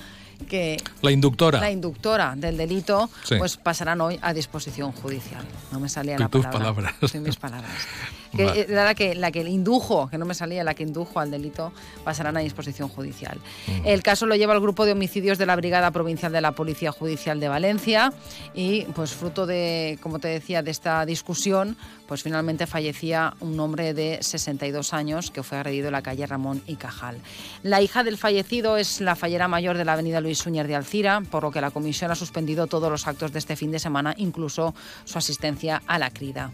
que 0.45 0.77
la 1.01 1.11
inductora, 1.11 1.59
la 1.59 1.71
inductora 1.71 2.35
del 2.35 2.57
delito, 2.57 3.09
Sí. 3.23 3.35
pues 3.37 3.57
pasarán 3.57 4.01
hoy 4.01 4.19
a 4.21 4.33
disposición 4.33 4.91
judicial. 4.91 5.43
No 5.71 5.79
me 5.79 5.89
salía 5.89 6.17
la 6.17 6.29
tus 6.29 6.45
palabra. 6.45 6.73
palabras. 6.91 7.11
Sí, 7.11 7.19
mis 7.19 7.35
palabras. 7.35 7.71
Que 8.35 8.45
Vale. 8.45 8.65
era 8.69 8.85
la 8.85 8.95
que, 8.95 9.15
la 9.15 9.31
que 9.31 9.41
indujo, 9.41 10.09
que 10.09 10.17
no 10.17 10.25
me 10.25 10.33
salía, 10.33 10.63
la 10.63 10.73
que 10.73 10.83
indujo 10.83 11.19
al 11.19 11.31
delito, 11.31 11.71
pasarán 12.03 12.37
a 12.37 12.39
disposición 12.39 12.89
judicial. 12.89 13.39
Mm. 13.67 13.85
El 13.85 14.03
caso 14.03 14.25
lo 14.25 14.35
lleva 14.35 14.53
el 14.53 14.59
grupo 14.59 14.85
de 14.85 14.93
homicidios 14.93 15.37
de 15.37 15.45
la 15.45 15.55
Brigada 15.55 15.91
Provincial 15.91 16.31
de 16.31 16.41
la 16.41 16.53
Policía 16.53 16.91
Judicial 16.91 17.39
de 17.39 17.47
Valencia 17.47 18.13
y, 18.53 18.83
pues, 18.95 19.13
fruto 19.13 19.45
de, 19.45 19.99
como 20.01 20.19
te 20.19 20.27
decía, 20.27 20.61
de 20.61 20.71
esta 20.71 21.05
discusión, 21.05 21.77
pues 22.07 22.23
finalmente 22.23 22.67
fallecía 22.67 23.33
un 23.39 23.59
hombre 23.59 23.93
de 23.93 24.19
62 24.21 24.93
años 24.93 25.31
que 25.31 25.43
fue 25.43 25.57
agredido 25.57 25.87
en 25.87 25.93
la 25.93 26.01
calle 26.01 26.25
Ramón 26.25 26.61
y 26.67 26.75
Cajal. 26.75 27.17
La 27.63 27.81
hija 27.81 28.03
del 28.03 28.17
fallecido 28.17 28.77
es 28.77 29.01
la 29.01 29.15
fallera 29.15 29.47
mayor 29.47 29.77
de 29.77 29.85
la 29.85 29.93
avenida 29.93 30.21
Luis 30.21 30.39
Suñer 30.39 30.67
de 30.67 30.75
Alcira, 30.75 31.21
por 31.29 31.43
lo 31.43 31.51
que 31.51 31.61
la 31.61 31.71
comisión 31.71 32.11
ha 32.11 32.15
suspendido 32.15 32.67
todos 32.67 32.91
los 32.91 33.07
actos 33.07 33.31
de 33.31 33.39
este 33.39 33.55
fin 33.55 33.71
de 33.71 33.79
semana, 33.79 34.13
incluso 34.17 34.73
su 35.05 35.17
asistencia 35.17 35.81
a 35.87 35.99
la 35.99 36.11
crida. 36.11 36.51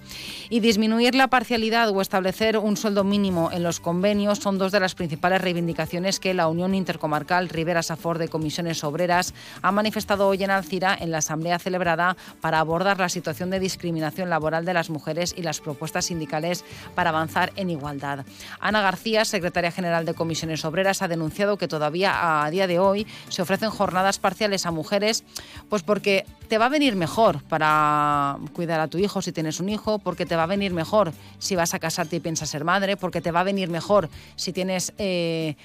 Y 0.50 0.60
disminuir 0.60 1.16
la 1.16 1.28
parcialidad 1.28 1.69
o 1.70 2.02
establecer 2.02 2.58
un 2.58 2.76
sueldo 2.78 3.04
mínimo 3.04 3.52
en 3.52 3.62
los 3.62 3.80
convenios 3.80 4.40
son 4.40 4.58
dos 4.58 4.72
de 4.72 4.80
las 4.80 4.96
principales 4.96 5.40
reivindicaciones 5.40 6.20
que 6.20 6.34
la 6.34 6.48
Unión 6.48 6.74
Intercomarcal 6.74 7.48
Rivera 7.48 7.84
Safor 7.84 8.18
de 8.18 8.28
Comisiones 8.28 8.84
Obreras 8.84 9.36
ha 9.62 9.72
manifestado 9.72 10.28
hoy 10.28 10.44
en 10.44 10.50
Alcira 10.50 10.98
en 11.00 11.12
la 11.12 11.20
asamblea 11.20 11.60
celebrada 11.60 12.18
para 12.42 12.60
abordar 12.60 12.98
la 12.98 13.08
situación 13.08 13.52
de 13.52 13.60
discriminación 13.60 14.32
laboral 14.32 14.66
de 14.66 14.74
las 14.74 14.90
mujeres 14.90 15.36
y 15.38 15.44
las 15.44 15.60
propuestas 15.62 16.06
sindicales 16.06 16.66
para 16.96 17.12
avanzar 17.12 17.52
en 17.56 17.70
igualdad. 17.70 18.26
Ana 18.60 18.82
García, 18.82 19.24
secretaria 19.24 19.72
general 19.72 20.06
de 20.06 20.16
Comisiones 20.16 20.66
Obreras, 20.66 21.04
ha 21.04 21.08
denunciado 21.08 21.58
que 21.58 21.68
todavía 21.68 22.44
a 22.44 22.50
día 22.50 22.66
de 22.66 22.80
hoy 22.80 23.06
se 23.28 23.44
ofrecen 23.44 23.70
jornadas 23.70 24.18
parciales 24.18 24.66
a 24.66 24.72
mujeres, 24.72 25.24
pues 25.70 25.84
porque 25.84 26.26
te 26.48 26.58
va 26.58 26.66
a 26.66 26.70
venir 26.70 26.96
mejor 26.96 27.44
para 27.44 28.38
cuidar 28.54 28.80
a 28.80 28.88
tu 28.88 28.98
hijo 28.98 29.22
si 29.22 29.32
tienes 29.32 29.60
un 29.60 29.70
hijo, 29.70 30.00
porque 30.00 30.26
te 30.26 30.36
va 30.36 30.44
a 30.44 30.48
venir 30.48 30.74
mejor 30.74 31.14
si 31.38 31.59
vas 31.60 31.74
a 31.74 31.80
casarte 31.80 32.16
y 32.16 32.20
piensas 32.20 32.50
ser 32.50 32.64
madre, 32.64 32.98
porque 32.98 33.22
te 33.22 33.32
va 33.32 33.42
a 33.42 33.44
venir 33.44 33.70
mejor 33.70 34.10
si 34.36 34.52
tienes 34.52 34.94
eh, 34.98 35.56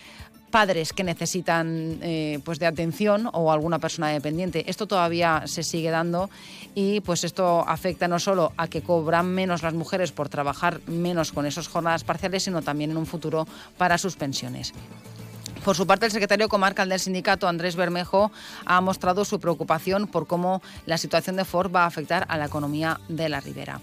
padres 0.51 0.93
que 0.93 1.03
necesitan 1.03 1.99
eh, 2.01 2.39
pues 2.45 2.59
de 2.59 2.67
atención 2.67 3.29
o 3.33 3.51
alguna 3.51 3.79
persona 3.79 4.09
dependiente. 4.09 4.71
Esto 4.71 4.87
todavía 4.87 5.43
se 5.47 5.63
sigue 5.63 5.91
dando 5.91 6.31
y 6.75 7.01
pues 7.01 7.25
esto 7.25 7.65
afecta 7.67 8.07
no 8.07 8.19
solo 8.19 8.53
a 8.57 8.69
que 8.69 8.83
cobran 8.83 9.27
menos 9.27 9.63
las 9.63 9.75
mujeres 9.75 10.13
por 10.13 10.29
trabajar 10.29 10.81
menos 10.87 11.33
con 11.33 11.47
esas 11.47 11.67
jornadas 11.67 12.05
parciales, 12.05 12.45
sino 12.45 12.63
también 12.63 12.93
en 12.93 12.99
un 12.99 13.07
futuro 13.07 13.49
para 13.79 13.99
sus 13.99 14.15
pensiones. 14.15 14.73
Por 15.65 15.77
su 15.77 15.87
parte, 15.87 16.05
el 16.05 16.12
secretario 16.12 16.51
comarcal 16.51 16.91
del 16.91 17.01
sindicato, 17.01 17.49
Andrés 17.49 17.75
Bermejo, 17.75 18.31
ha 18.67 18.83
mostrado 18.83 19.25
su 19.25 19.41
preocupación 19.41 20.07
por 20.07 20.27
cómo 20.27 20.61
la 20.85 20.99
situación 20.99 21.37
de 21.37 21.47
Ford 21.47 21.75
va 21.75 21.85
a 21.85 21.87
afectar 21.87 22.27
a 22.29 22.37
la 22.37 22.45
economía 22.45 23.01
de 23.09 23.31
la 23.31 23.41
Ribera. 23.41 23.81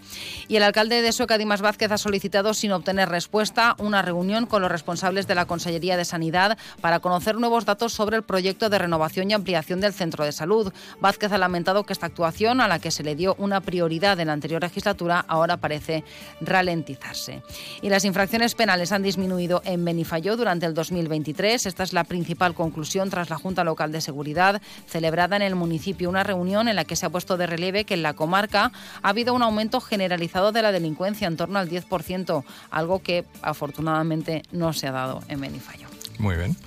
Y 0.47 0.57
el 0.57 0.63
alcalde 0.63 1.01
de 1.01 1.11
Sueca, 1.11 1.39
Dimas 1.39 1.61
Vázquez, 1.61 1.91
ha 1.91 1.97
solicitado, 1.97 2.53
sin 2.53 2.71
obtener 2.71 3.09
respuesta, 3.09 3.75
una 3.79 4.03
reunión 4.03 4.45
con 4.45 4.61
los 4.61 4.71
responsables 4.71 5.25
de 5.25 5.34
la 5.34 5.45
Consellería 5.47 5.97
de 5.97 6.05
Sanidad 6.05 6.55
para 6.82 6.99
conocer 6.99 7.38
nuevos 7.38 7.65
datos 7.65 7.93
sobre 7.93 8.15
el 8.15 8.23
proyecto 8.23 8.69
de 8.69 8.77
renovación 8.77 9.32
y 9.32 9.34
ampliación 9.34 9.82
del 9.82 9.93
centro 9.93 10.23
de 10.23 10.34
salud. 10.34 10.71
Vázquez 10.99 11.32
ha 11.32 11.39
lamentado 11.39 11.84
que 11.84 11.93
esta 11.93 12.05
actuación, 12.05 12.61
a 12.61 12.67
la 12.67 12.77
que 12.77 12.91
se 12.91 13.01
le 13.01 13.15
dio 13.15 13.34
una 13.39 13.59
prioridad 13.59 14.19
en 14.19 14.27
la 14.27 14.34
anterior 14.34 14.61
legislatura, 14.61 15.25
ahora 15.27 15.57
parece 15.57 16.03
ralentizarse. 16.41 17.41
Y 17.82 17.89
las 17.89 18.05
infracciones 18.05 18.53
penales 18.53 18.91
han 18.91 19.01
disminuido 19.01 19.63
en 19.65 19.84
Benifayó 19.84 20.38
durante 20.38 20.67
el 20.67 20.75
2023. 20.75 21.70
Esta 21.72 21.84
es 21.84 21.93
la 21.93 22.03
principal 22.03 22.53
conclusión 22.53 23.09
tras 23.09 23.30
la 23.30 23.38
Junta 23.38 23.63
Local 23.63 23.93
de 23.93 24.01
Seguridad 24.01 24.61
celebrada 24.88 25.38
en 25.38 25.41
el 25.41 25.55
municipio. 25.55 26.09
Una 26.09 26.22
reunión 26.24 26.67
en 26.67 26.76
la 26.76 26.84
que 26.84 26.97
se 26.97 27.05
ha 27.05 27.09
puesto 27.09 27.38
de 27.38 27.47
relieve 27.47 27.86
que 27.86 27.93
en 27.93 28.03
la 28.03 28.13
comarca 28.13 28.74
ha 29.01 29.07
habido 29.09 29.34
un 29.34 29.41
aumento 29.41 29.80
generalizado 29.80 30.51
de 30.51 30.61
la 30.61 30.74
delincuencia 30.74 31.28
en 31.30 31.38
torno 31.38 31.59
al 31.59 31.69
10%, 31.69 32.43
algo 32.72 32.99
que 33.01 33.24
afortunadamente 33.41 34.43
no 34.51 34.74
se 34.74 34.88
ha 34.88 34.91
dado 34.91 35.22
en 35.30 35.39
Benifayó. 35.39 35.88
Muy 36.19 36.36
bien. 36.36 36.57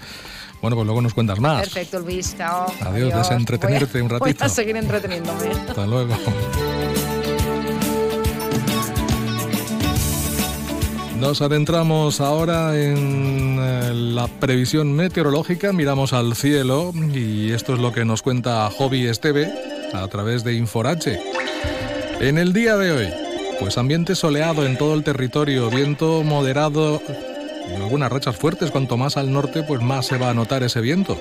Bueno, 0.63 0.77
pues 0.77 0.87
luego 0.87 1.03
nos 1.03 1.13
cuentas 1.13 1.39
más. 1.39 1.61
Perfecto, 1.61 2.01
Luis. 2.01 2.35
Chao. 2.39 2.67
Adiós, 2.81 3.15
desentretenerte 3.15 3.93
Voy 3.93 4.01
a- 4.01 4.05
un 4.05 4.09
ratito. 4.11 4.39
Voy 4.39 4.47
a 4.47 4.49
seguir 4.49 4.77
entreteniéndome. 4.77 5.51
Hasta 5.69 5.87
luego. 5.87 6.15
Nos 11.21 11.41
adentramos 11.41 12.21
ahora 12.21 12.77
en 12.79 13.44
eh, 13.61 13.93
la 13.95 14.29
previsión 14.29 14.93
meteorológica, 14.93 15.73
miramos 15.73 16.13
al 16.13 16.35
cielo 16.35 16.93
y 17.13 17.53
esto 17.53 17.75
es 17.75 17.81
lo 17.81 17.93
que 17.93 18.05
nos 18.05 18.23
cuenta 18.23 18.71
Hobby 18.71 19.07
Esteve 19.07 19.53
a 19.93 20.07
través 20.09 20.45
de 20.45 20.55
Inforache. 20.55 21.21
En 22.21 22.39
el 22.39 22.53
día 22.53 22.77
de 22.77 22.93
hoy, 22.93 23.09
pues 23.59 23.79
ambiente 23.79 24.15
soleado 24.15 24.65
en 24.67 24.77
todo 24.77 24.95
el 24.95 25.05
territorio, 25.05 25.71
viento 25.71 26.23
moderado 26.23 27.03
y 27.71 27.75
algunas 27.75 28.11
rachas 28.11 28.37
fuertes, 28.37 28.71
cuanto 28.71 28.97
más 28.97 29.17
al 29.17 29.33
norte, 29.33 29.63
pues 29.63 29.81
más 29.81 30.07
se 30.07 30.19
va 30.19 30.31
a 30.31 30.35
notar 30.35 30.63
ese 30.63 30.81
viento. 30.81 31.21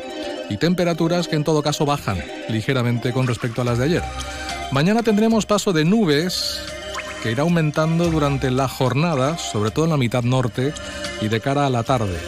Y 0.49 0.57
temperaturas 0.57 1.27
que 1.27 1.35
en 1.35 1.43
todo 1.43 1.63
caso 1.63 1.85
bajan 1.85 2.23
ligeramente 2.49 3.13
con 3.13 3.27
respecto 3.27 3.61
a 3.61 3.65
las 3.65 3.77
de 3.77 3.85
ayer. 3.85 4.03
Mañana 4.71 5.03
tendremos 5.03 5.45
paso 5.45 5.73
de 5.73 5.85
nubes 5.85 6.59
que 7.23 7.31
irá 7.31 7.43
aumentando 7.43 8.09
durante 8.09 8.51
la 8.51 8.67
jornada, 8.67 9.37
sobre 9.37 9.71
todo 9.71 9.85
en 9.85 9.91
la 9.91 9.97
mitad 9.97 10.23
norte 10.23 10.73
y 11.21 11.29
de 11.29 11.39
cara 11.39 11.65
a 11.65 11.69
la 11.69 11.83
tarde. 11.83 12.19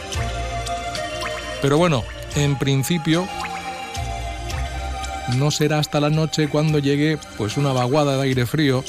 Pero 1.61 1.77
bueno, 1.77 2.05
en 2.37 2.57
principio 2.57 3.27
no 5.35 5.51
será 5.51 5.79
hasta 5.79 5.99
la 5.99 6.09
noche 6.09 6.47
cuando 6.47 6.79
llegue 6.79 7.19
pues 7.37 7.57
una 7.57 7.73
vaguada 7.73 8.15
de 8.15 8.23
aire 8.23 8.45
frío 8.45 8.85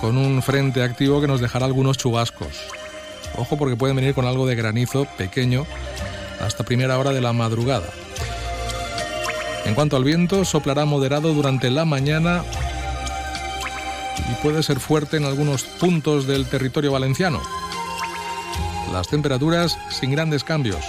con 0.00 0.16
un 0.16 0.40
frente 0.40 0.84
activo 0.84 1.20
que 1.20 1.26
nos 1.26 1.40
dejará 1.40 1.66
algunos 1.66 1.98
chubascos. 1.98 2.60
Ojo 3.36 3.58
porque 3.58 3.76
pueden 3.76 3.96
venir 3.96 4.14
con 4.14 4.26
algo 4.26 4.46
de 4.46 4.54
granizo 4.54 5.04
pequeño 5.18 5.66
hasta 6.40 6.62
primera 6.62 6.96
hora 6.96 7.10
de 7.10 7.22
la 7.22 7.32
madrugada. 7.32 7.88
En 9.64 9.74
cuanto 9.74 9.96
al 9.96 10.04
viento, 10.04 10.44
soplará 10.44 10.84
moderado 10.84 11.34
durante 11.34 11.70
la 11.70 11.84
mañana 11.84 12.44
y 14.30 14.42
puede 14.42 14.62
ser 14.62 14.80
fuerte 14.80 15.16
en 15.16 15.24
algunos 15.24 15.64
puntos 15.64 16.26
del 16.26 16.46
territorio 16.46 16.92
valenciano. 16.92 17.40
Las 18.92 19.08
temperaturas 19.08 19.78
sin 19.88 20.10
grandes 20.10 20.44
cambios. 20.44 20.84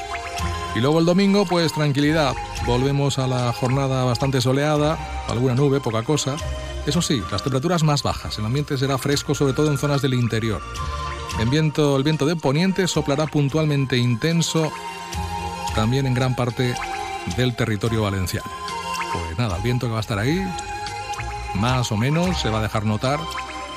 Y 0.76 0.80
luego 0.80 1.00
el 1.00 1.06
domingo, 1.06 1.46
pues 1.46 1.74
tranquilidad. 1.74 2.34
Volvemos 2.66 3.20
a 3.20 3.28
la 3.28 3.52
jornada 3.54 4.04
bastante 4.06 4.42
soleada, 4.42 4.98
alguna 5.28 5.56
nube, 5.56 5.80
poca 5.82 6.04
cosa. 6.04 6.36
Eso 6.86 7.02
sí, 7.02 7.22
las 7.32 7.44
temperaturas 7.44 7.84
más 7.84 8.04
bajas. 8.04 8.38
El 8.40 8.46
ambiente 8.46 8.78
será 8.78 8.98
fresco, 8.98 9.36
sobre 9.36 9.54
todo 9.54 9.70
en 9.70 9.78
zonas 9.78 10.02
del 10.02 10.14
interior. 10.14 10.62
En 11.40 11.50
viento, 11.50 11.96
el 11.96 12.04
viento 12.04 12.26
de 12.26 12.36
poniente 12.36 12.88
soplará 12.88 13.28
puntualmente 13.28 13.98
intenso 13.98 14.72
también 15.76 16.06
en 16.06 16.14
gran 16.14 16.36
parte 16.36 16.76
del 17.38 17.56
territorio 17.56 18.02
valenciano. 18.04 18.50
Pues 19.14 19.38
nada, 19.38 19.58
el 19.58 19.64
viento 19.64 19.88
que 19.88 19.92
va 19.92 20.00
a 20.00 20.02
estar 20.02 20.20
ahí, 20.20 20.46
más 21.56 21.92
o 21.92 21.98
menos, 21.98 22.40
se 22.42 22.50
va 22.50 22.60
a 22.60 22.62
dejar 22.62 22.86
notar, 22.86 23.20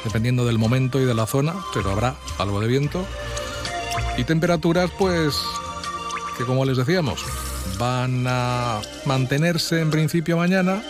dependiendo 0.04 0.44
del 0.44 0.58
momento 0.58 1.00
y 1.00 1.04
de 1.04 1.14
la 1.14 1.26
zona, 1.26 1.54
pero 1.72 1.90
habrá 1.90 2.16
algo 2.38 2.60
de 2.60 2.68
viento. 2.68 3.04
Y 4.16 4.24
temperaturas, 4.24 4.90
pues, 4.98 5.40
que 6.38 6.44
como 6.44 6.64
les 6.64 6.76
decíamos, 6.76 7.24
van 7.78 8.26
a 8.28 8.80
mantenerse 9.06 9.80
en 9.80 9.90
principio 9.90 10.36
mañana 10.36 10.82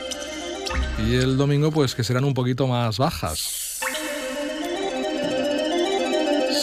y 0.98 1.14
el 1.16 1.36
domingo, 1.36 1.70
pues, 1.70 1.94
que 1.94 2.04
serán 2.04 2.24
un 2.24 2.34
poquito 2.34 2.66
más 2.66 2.98
bajas. 2.98 3.80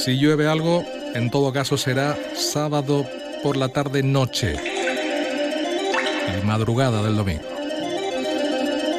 Si 0.03 0.17
llueve 0.17 0.47
algo, 0.47 0.83
en 1.13 1.29
todo 1.29 1.53
caso 1.53 1.77
será 1.77 2.17
sábado 2.35 3.05
por 3.43 3.57
la 3.57 3.69
tarde-noche 3.69 4.55
y 6.27 6.45
madrugada 6.45 7.03
del 7.03 7.15
domingo. 7.15 7.60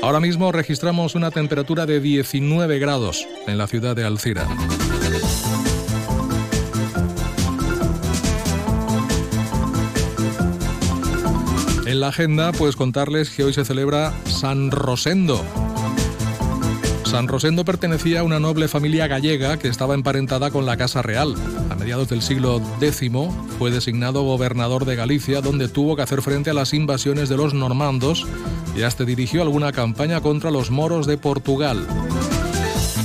Ahora 0.03 0.19
mismo 0.19 0.51
registramos 0.51 1.15
una 1.15 1.31
temperatura 1.31 1.87
de 1.87 2.01
19 2.01 2.81
grados 2.81 3.25
en 3.47 3.57
la 3.57 3.69
ciudad 3.69 3.95
de 3.95 4.05
Alcira. 4.05 4.49
En 11.87 12.01
la 12.01 12.09
agenda, 12.09 12.51
pues 12.51 12.75
contarles 12.75 13.31
que 13.31 13.45
hoy 13.45 13.53
se 13.53 13.65
celebra 13.65 14.13
San 14.25 14.73
Rosendo. 14.73 15.41
San 17.13 17.29
Rosendo 17.29 17.67
pertenecía 17.67 18.21
a 18.21 18.23
una 18.23 18.41
noble 18.41 18.69
familia 18.69 19.07
gallega 19.07 19.59
que 19.59 19.69
estaba 19.69 19.93
emparentada 19.93 20.51
con 20.51 20.65
la 20.65 20.79
Casa 20.79 21.03
Real. 21.03 21.35
A 21.69 21.75
mediados 21.75 22.09
del 22.09 22.23
siglo 22.23 22.63
X 22.81 23.11
fue 23.59 23.71
designado 23.71 24.23
gobernador 24.23 24.87
de 24.87 24.97
Galicia, 24.97 25.43
donde 25.43 25.69
tuvo 25.69 25.95
que 25.95 26.01
hacer 26.01 26.23
frente 26.23 26.49
a 26.49 26.55
las 26.55 26.73
invasiones 26.73 27.29
de 27.29 27.37
los 27.37 27.53
normandos 27.53 28.27
y 28.75 28.85
hasta 28.85 29.05
dirigió 29.05 29.43
alguna 29.43 29.73
campaña 29.73 30.23
contra 30.23 30.51
los 30.51 30.71
moros 30.71 31.07
de 31.07 31.19
Portugal. 31.19 31.87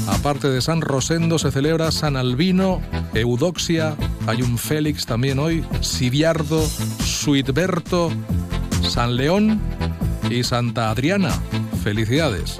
Aparte 0.08 0.50
de 0.50 0.62
San 0.62 0.80
Rosendo 0.80 1.38
se 1.38 1.52
celebra 1.52 1.92
San 1.92 2.16
Albino, 2.16 2.82
Eudoxia, 3.14 3.98
hay 4.26 4.42
un 4.42 4.58
Félix 4.58 5.06
también 5.06 5.38
hoy, 5.38 5.66
Sibiardo, 5.82 6.66
Suitberto, 7.04 8.10
San 8.84 9.18
León 9.18 9.60
y 10.30 10.46
Santa 10.46 10.92
Adriana. 10.92 11.34
Felicidades. 11.84 12.58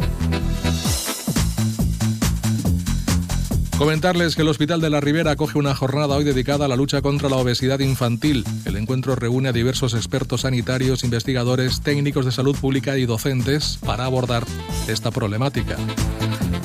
Comentarles 3.78 4.36
que 4.36 4.42
el 4.42 4.48
Hospital 4.48 4.82
de 4.82 4.90
la 4.90 5.02
Ribera 5.02 5.32
acoge 5.32 5.60
una 5.60 5.76
jornada 5.76 6.16
hoy 6.16 6.24
dedicada 6.24 6.66
a 6.66 6.68
la 6.68 6.76
lucha 6.76 7.04
contra 7.04 7.30
la 7.30 7.36
obesidad 7.36 7.80
infantil. 7.80 8.44
El 8.66 8.76
encuentro 8.76 9.16
reúne 9.16 9.50
a 9.50 9.54
diversos 9.54 9.94
expertos 9.94 10.42
sanitarios, 10.42 11.04
investigadores, 11.04 11.82
técnicos 11.82 12.26
de 12.26 12.32
salud 12.32 12.58
pública 12.58 12.98
y 12.98 13.06
docentes 13.06 13.78
para 13.86 14.06
abordar 14.06 14.44
esta 14.88 15.12
problemática. 15.12 15.78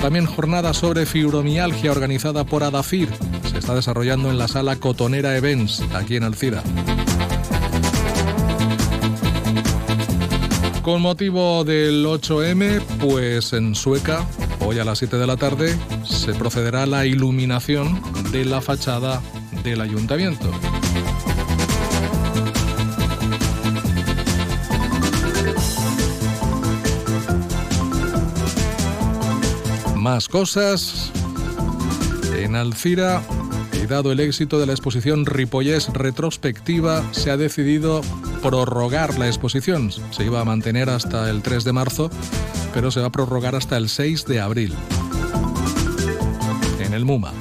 También 0.01 0.25
jornada 0.25 0.73
sobre 0.73 1.05
fibromialgia 1.05 1.91
organizada 1.91 2.45
por 2.45 2.63
Adafir. 2.63 3.09
Se 3.49 3.59
está 3.59 3.75
desarrollando 3.75 4.31
en 4.31 4.39
la 4.39 4.47
sala 4.47 4.77
Cotonera 4.77 5.37
Events, 5.37 5.83
aquí 5.93 6.15
en 6.15 6.23
Alcira. 6.23 6.63
Con 10.81 11.01
motivo 11.01 11.63
del 11.63 12.05
8M, 12.05 12.81
pues 12.99 13.53
en 13.53 13.75
Sueca, 13.75 14.27
hoy 14.59 14.79
a 14.79 14.83
las 14.83 14.97
7 14.97 15.15
de 15.17 15.27
la 15.27 15.37
tarde, 15.37 15.77
se 16.03 16.33
procederá 16.33 16.83
a 16.83 16.85
la 16.85 17.05
iluminación 17.05 18.01
de 18.31 18.45
la 18.45 18.61
fachada 18.61 19.21
del 19.63 19.81
ayuntamiento. 19.81 20.49
Más 29.95 30.27
cosas. 30.27 31.11
En 32.37 32.55
Alcira, 32.55 33.21
y 33.81 33.85
dado 33.85 34.11
el 34.11 34.19
éxito 34.19 34.59
de 34.59 34.65
la 34.65 34.73
exposición 34.73 35.25
Ripollés 35.25 35.87
Retrospectiva, 35.93 37.03
se 37.11 37.31
ha 37.31 37.37
decidido 37.37 38.01
prorrogar 38.41 39.17
la 39.17 39.27
exposición. 39.27 39.91
Se 40.11 40.25
iba 40.25 40.41
a 40.41 40.45
mantener 40.45 40.89
hasta 40.89 41.29
el 41.29 41.41
3 41.41 41.63
de 41.63 41.71
marzo, 41.71 42.09
pero 42.73 42.91
se 42.91 42.99
va 42.99 43.07
a 43.07 43.11
prorrogar 43.11 43.55
hasta 43.55 43.77
el 43.77 43.87
6 43.87 44.25
de 44.25 44.41
abril. 44.41 44.75
El 46.93 47.05
MUMA. 47.05 47.31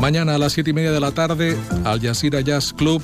Mañana 0.00 0.36
a 0.36 0.38
las 0.38 0.52
7 0.52 0.70
y 0.70 0.72
media 0.72 0.92
de 0.92 1.00
la 1.00 1.12
tarde, 1.12 1.56
Al 1.84 2.00
Jazeera 2.00 2.40
Jazz 2.40 2.72
Club 2.72 3.02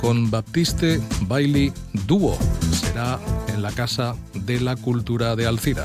con 0.00 0.30
Baptiste 0.30 1.00
Bailey 1.22 1.72
Duo. 2.06 2.38
Será 2.72 3.18
en 3.48 3.62
la 3.62 3.70
Casa 3.72 4.14
de 4.34 4.60
la 4.60 4.76
Cultura 4.76 5.36
de 5.36 5.46
Alcira. 5.46 5.84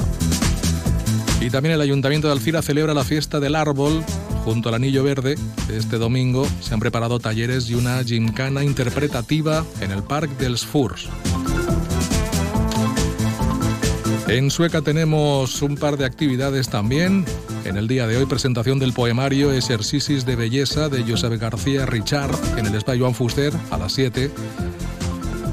Y 1.42 1.50
también 1.50 1.76
el 1.76 1.82
Ayuntamiento 1.82 2.28
de 2.28 2.34
Alcira 2.34 2.62
celebra 2.62 2.94
la 2.94 3.04
fiesta 3.04 3.40
del 3.40 3.56
árbol 3.56 4.04
junto 4.46 4.70
al 4.70 4.76
Anillo 4.76 5.04
Verde. 5.04 5.36
Este 5.70 5.98
domingo 5.98 6.48
se 6.62 6.74
han 6.74 6.80
preparado 6.80 7.20
talleres 7.20 7.70
y 7.70 7.76
una 7.76 8.04
gincana 8.04 8.64
interpretativa 8.64 9.66
en 9.82 9.92
el 9.92 10.04
Parque 10.04 10.34
dels 10.40 10.66
Furs. 10.66 11.10
En 14.28 14.50
Sueca 14.50 14.82
tenemos 14.82 15.62
un 15.62 15.76
par 15.76 15.98
de 15.98 16.06
actividades 16.06 16.70
también. 16.70 17.26
En 17.66 17.78
el 17.78 17.88
día 17.88 18.08
de 18.08 18.18
hoy, 18.18 18.26
presentación 18.26 18.78
del 18.78 18.92
poemario 18.92 19.52
Ejercicis 19.54 20.26
de 20.26 20.36
Belleza 20.36 20.90
de 20.90 21.04
Josep 21.04 21.40
García 21.40 21.86
Richard 21.86 22.36
en 22.58 22.66
el 22.66 22.76
Espacio 22.76 23.04
Joan 23.04 23.16
Fuster 23.16 23.54
a 23.72 23.78
las 23.78 23.94
7. 23.94 24.30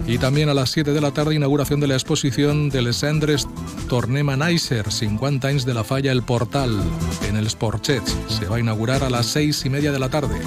Y 0.09 0.19
también 0.19 0.49
a 0.49 0.55
las 0.55 0.71
7 0.71 0.93
de 0.93 1.01
la 1.01 1.13
tarde, 1.13 1.37
inauguración 1.37 1.79
de 1.79 1.87
la 1.87 1.95
exposición 1.95 2.69
de 2.69 2.83
Les 2.83 3.05
Endres 3.05 3.47
Tornema 3.89 4.37
Nicer, 4.37 4.91
50 4.91 5.47
años 5.47 5.65
de 5.65 5.75
la 5.75 5.85
falla 5.85 6.11
El 6.11 6.23
Portal, 6.23 6.81
en 7.29 7.37
el 7.37 7.49
Sporchets. 7.49 8.17
Se 8.29 8.47
va 8.47 8.57
a 8.57 8.61
inaugurar 8.61 9.05
a 9.05 9.11
las 9.11 9.27
6 9.27 9.67
y 9.67 9.71
media 9.71 9.93
de 9.93 10.01
la 10.01 10.09
tarde. 10.09 10.41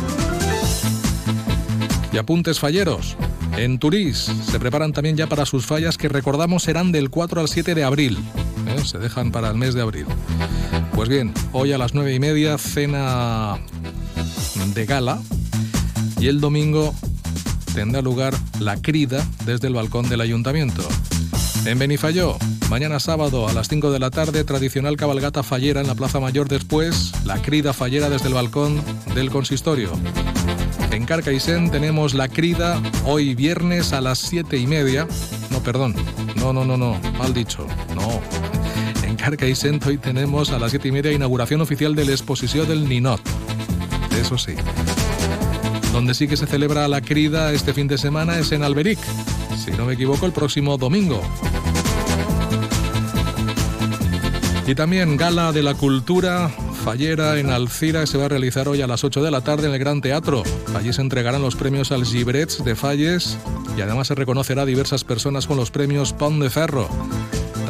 Y 2.12 2.18
apuntes 2.18 2.60
falleros. 2.60 3.16
En 3.58 3.80
Turís 3.80 4.30
se 4.52 4.60
preparan 4.60 4.92
también 4.92 5.16
ya 5.16 5.28
para 5.28 5.46
sus 5.46 5.66
fallas 5.66 5.98
que 5.98 6.10
recordamos 6.10 6.64
serán 6.64 6.92
del 6.92 7.10
4 7.10 7.40
al 7.40 7.48
7 7.48 7.74
de 7.74 7.84
abril. 7.86 8.18
¿eh? 8.68 8.84
Se 8.84 8.98
dejan 8.98 9.32
para 9.32 9.50
el 9.50 9.56
mes 9.56 9.76
de 9.76 9.82
abril. 9.82 10.08
Pues 10.96 11.10
bien, 11.10 11.34
hoy 11.52 11.72
a 11.72 11.78
las 11.78 11.94
9 11.94 12.14
y 12.14 12.20
media 12.20 12.58
cena 12.58 13.58
de 14.74 14.86
gala 14.86 15.20
y 16.20 16.28
el 16.28 16.40
domingo 16.40 16.94
tendrá 17.74 18.02
lugar 18.02 18.34
la 18.60 18.78
crida 18.78 19.26
desde 19.46 19.68
el 19.68 19.74
balcón 19.74 20.08
del 20.08 20.22
ayuntamiento. 20.22 20.88
En 21.66 21.80
Benifayó, 21.80 22.38
mañana 22.70 23.00
sábado 23.00 23.48
a 23.50 23.54
las 23.54 23.70
5 23.70 23.92
de 23.92 24.00
la 24.00 24.12
tarde, 24.12 24.44
tradicional 24.44 24.96
cabalgata 24.96 25.42
fallera 25.42 25.82
en 25.82 25.88
la 25.88 25.96
Plaza 25.96 26.20
Mayor 26.20 26.48
después, 26.48 27.12
la 27.26 27.42
crida 27.42 27.74
fallera 27.74 28.10
desde 28.10 28.28
el 28.28 28.36
balcón 28.36 28.82
del 29.16 29.32
consistorio. 29.32 29.92
En 30.92 31.06
Carcaixent 31.06 31.72
tenemos 31.72 32.14
la 32.14 32.28
crida 32.28 32.80
hoy 33.06 33.34
viernes 33.34 33.94
a 33.94 34.02
las 34.02 34.20
7 34.20 34.58
y 34.58 34.68
media. 34.68 35.08
No, 35.50 35.60
perdón. 35.64 35.96
No, 36.36 36.54
no, 36.54 36.64
no, 36.64 36.78
no. 36.78 37.00
Mal 37.18 37.34
dicho. 37.34 37.66
No. 37.96 38.22
En 39.24 39.30
Carcaixent 39.30 39.86
hoy 39.86 39.98
tenemos 39.98 40.52
a 40.52 40.60
las 40.60 40.72
7 40.72 40.90
y 40.90 40.92
media 40.92 41.14
inauguración 41.14 41.62
oficial 41.62 41.96
de 41.96 42.04
la 42.04 42.12
exposición 42.12 42.68
del 42.68 42.90
Ninot. 42.90 43.22
Eso 44.20 44.38
sí. 44.38 44.54
Donde 45.94 46.14
sí 46.14 46.28
que 46.28 46.36
se 46.36 46.46
celebra 46.46 46.90
la 46.90 47.00
crida 47.00 47.54
este 47.54 47.74
fin 47.74 47.88
de 47.88 47.98
semana 47.98 48.38
es 48.38 48.52
en 48.52 48.64
Alberic. 48.64 49.00
Si 49.64 49.72
no 49.72 49.86
me 49.86 49.94
equivoco, 49.94 50.26
el 50.26 50.34
próximo 50.34 50.78
domingo. 50.78 51.22
Y 54.68 54.76
también 54.76 55.16
Gala 55.16 55.54
de 55.54 55.64
la 55.64 55.74
Cultura 55.74 56.50
Fallera 56.84 57.40
en 57.40 57.50
Alcira 57.50 58.06
se 58.06 58.18
va 58.18 58.26
a 58.26 58.30
realizar 58.30 58.68
hoy 58.68 58.82
a 58.82 58.88
las 58.88 59.06
8 59.06 59.24
de 59.24 59.32
la 59.32 59.40
tarde 59.40 59.68
en 59.68 59.74
el 59.74 59.80
Gran 59.80 60.02
Teatro. 60.02 60.44
Allí 60.76 60.92
se 60.92 61.00
entregarán 61.00 61.42
los 61.42 61.56
premios 61.56 61.94
al 61.94 62.04
Gibrets 62.04 62.62
de 62.66 62.76
Falles 62.76 63.38
y 63.78 63.82
además 63.82 64.08
se 64.08 64.16
reconocerá 64.16 64.64
a 64.64 64.66
diversas 64.66 65.06
personas 65.06 65.48
con 65.48 65.56
los 65.56 65.72
premios 65.72 66.12
Pont 66.12 66.44
de 66.44 66.50
Ferro. 66.50 66.90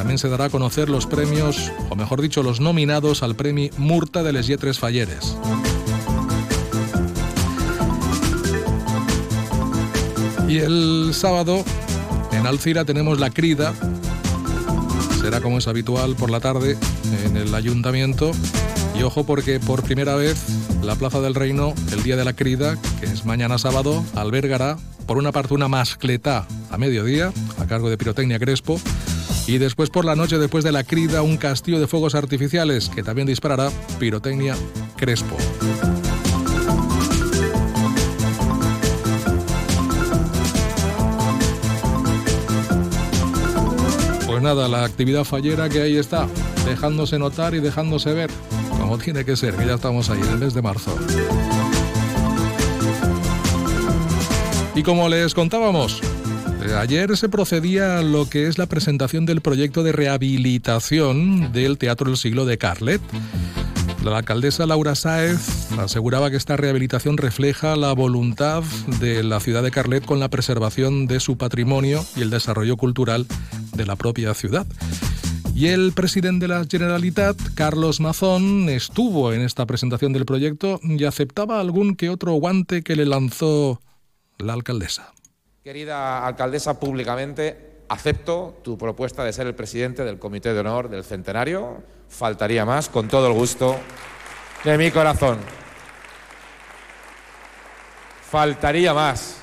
También 0.03 0.17
se 0.17 0.27
dará 0.27 0.43
a 0.45 0.49
conocer 0.49 0.89
los 0.89 1.05
premios, 1.05 1.71
o 1.89 1.95
mejor 1.95 2.21
dicho, 2.21 2.43
los 2.43 2.59
nominados 2.59 3.23
al 3.23 3.37
premio 3.37 3.69
Murta 3.77 4.21
de 4.21 4.33
les 4.33 4.47
Yetres 4.47 4.77
Falleres. 4.77 5.37
Y 10.49 10.57
el 10.57 11.11
sábado 11.13 11.63
en 12.33 12.45
Alcira 12.45 12.83
tenemos 12.83 13.17
la 13.17 13.29
crida. 13.29 13.73
Será 15.21 15.39
como 15.39 15.59
es 15.59 15.69
habitual 15.69 16.17
por 16.17 16.29
la 16.29 16.41
tarde 16.41 16.77
en 17.25 17.37
el 17.37 17.55
ayuntamiento. 17.55 18.33
Y 18.99 19.03
ojo 19.03 19.25
porque 19.25 19.61
por 19.61 19.83
primera 19.83 20.15
vez 20.15 20.37
la 20.81 20.95
Plaza 20.95 21.21
del 21.21 21.33
Reino, 21.33 21.73
el 21.93 22.03
día 22.03 22.17
de 22.17 22.25
la 22.25 22.33
crida, 22.33 22.77
que 22.99 23.05
es 23.05 23.23
mañana 23.23 23.57
sábado, 23.57 24.03
albergará 24.15 24.77
por 25.05 25.17
una 25.17 25.31
parte 25.31 25.53
una 25.53 25.69
mascleta 25.69 26.45
a 26.69 26.77
mediodía, 26.77 27.31
a 27.57 27.65
cargo 27.67 27.89
de 27.89 27.97
Pirotecnia 27.97 28.37
Crespo, 28.37 28.81
y 29.45 29.57
después 29.57 29.89
por 29.89 30.05
la 30.05 30.15
noche, 30.15 30.37
después 30.37 30.63
de 30.63 30.71
la 30.71 30.83
crida, 30.83 31.21
un 31.21 31.37
castillo 31.37 31.79
de 31.79 31.87
fuegos 31.87 32.15
artificiales 32.15 32.89
que 32.89 33.03
también 33.03 33.27
disparará 33.27 33.69
Pirotecnia 33.99 34.55
Crespo. 34.95 35.35
Pues 44.25 44.41
nada, 44.41 44.67
la 44.67 44.85
actividad 44.85 45.23
fallera 45.25 45.69
que 45.69 45.81
ahí 45.81 45.97
está, 45.97 46.27
dejándose 46.65 47.19
notar 47.19 47.53
y 47.53 47.59
dejándose 47.59 48.13
ver, 48.13 48.29
como 48.79 48.97
tiene 48.97 49.25
que 49.25 49.35
ser, 49.35 49.55
que 49.55 49.65
ya 49.65 49.75
estamos 49.75 50.09
ahí 50.09 50.19
en 50.21 50.29
el 50.29 50.37
mes 50.39 50.53
de 50.53 50.61
marzo. 50.61 50.95
Y 54.75 54.81
como 54.81 55.07
les 55.07 55.33
contábamos, 55.35 56.01
ayer 56.71 57.15
se 57.17 57.29
procedía 57.29 57.99
a 57.99 58.01
lo 58.01 58.29
que 58.29 58.47
es 58.47 58.57
la 58.57 58.67
presentación 58.67 59.25
del 59.25 59.41
proyecto 59.41 59.83
de 59.83 59.91
rehabilitación 59.91 61.51
del 61.51 61.77
Teatro 61.77 62.07
del 62.07 62.17
Siglo 62.17 62.45
de 62.45 62.57
Carlet. 62.57 63.01
La 64.03 64.17
alcaldesa 64.17 64.65
Laura 64.65 64.95
Sáez 64.95 65.71
aseguraba 65.77 66.29
que 66.29 66.37
esta 66.37 66.57
rehabilitación 66.57 67.17
refleja 67.17 67.75
la 67.75 67.93
voluntad 67.93 68.63
de 68.99 69.23
la 69.23 69.39
ciudad 69.39 69.63
de 69.63 69.71
Carlet 69.71 70.05
con 70.05 70.19
la 70.19 70.29
preservación 70.29 71.07
de 71.07 71.19
su 71.19 71.37
patrimonio 71.37 72.05
y 72.15 72.21
el 72.21 72.29
desarrollo 72.29 72.77
cultural 72.77 73.25
de 73.75 73.85
la 73.85 73.95
propia 73.95 74.33
ciudad. 74.33 74.67
Y 75.55 75.67
el 75.67 75.93
presidente 75.93 76.47
de 76.47 76.53
la 76.53 76.65
Generalitat, 76.69 77.37
Carlos 77.55 77.99
Mazón, 77.99 78.69
estuvo 78.69 79.33
en 79.33 79.41
esta 79.41 79.65
presentación 79.65 80.11
del 80.11 80.25
proyecto 80.25 80.79
y 80.83 81.03
aceptaba 81.03 81.59
algún 81.59 81.95
que 81.95 82.09
otro 82.09 82.33
guante 82.33 82.83
que 82.83 82.95
le 82.95 83.05
lanzó 83.05 83.79
la 84.39 84.53
alcaldesa. 84.53 85.12
Querida 85.63 86.27
alcaldesa, 86.27 86.77
públicamente 86.77 87.85
acepto 87.87 88.59
tu 88.63 88.77
propuesta 88.77 89.23
de 89.23 89.31
ser 89.31 89.47
el 89.47 89.55
presidente 89.55 90.03
del 90.03 90.19
Comité 90.19 90.53
de 90.53 90.59
Honor 90.59 90.89
del 90.89 91.05
Centenario. 91.05 91.81
Faltaría 92.09 92.65
más, 92.65 92.89
con 92.89 93.07
todo 93.07 93.27
el 93.27 93.33
gusto 93.33 93.77
de 94.65 94.77
mi 94.77 94.91
corazón. 94.91 95.39
Faltaría 98.29 98.93
más. 98.93 99.37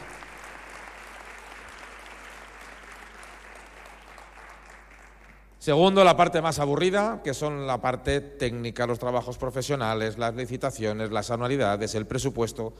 Segundo, 5.59 6.05
la 6.05 6.19
parte 6.19 6.43
más 6.43 6.59
aburrida, 6.59 7.23
que 7.25 7.33
son 7.33 7.67
la 7.67 7.81
parte 7.81 8.21
técnica, 8.21 8.87
los 8.87 8.99
trabajos 8.99 9.39
profesionales, 9.39 10.19
las 10.19 10.35
licitaciones, 10.35 11.11
las 11.13 11.31
anualidades, 11.31 11.95
el 11.95 12.07
presupuesto. 12.07 12.75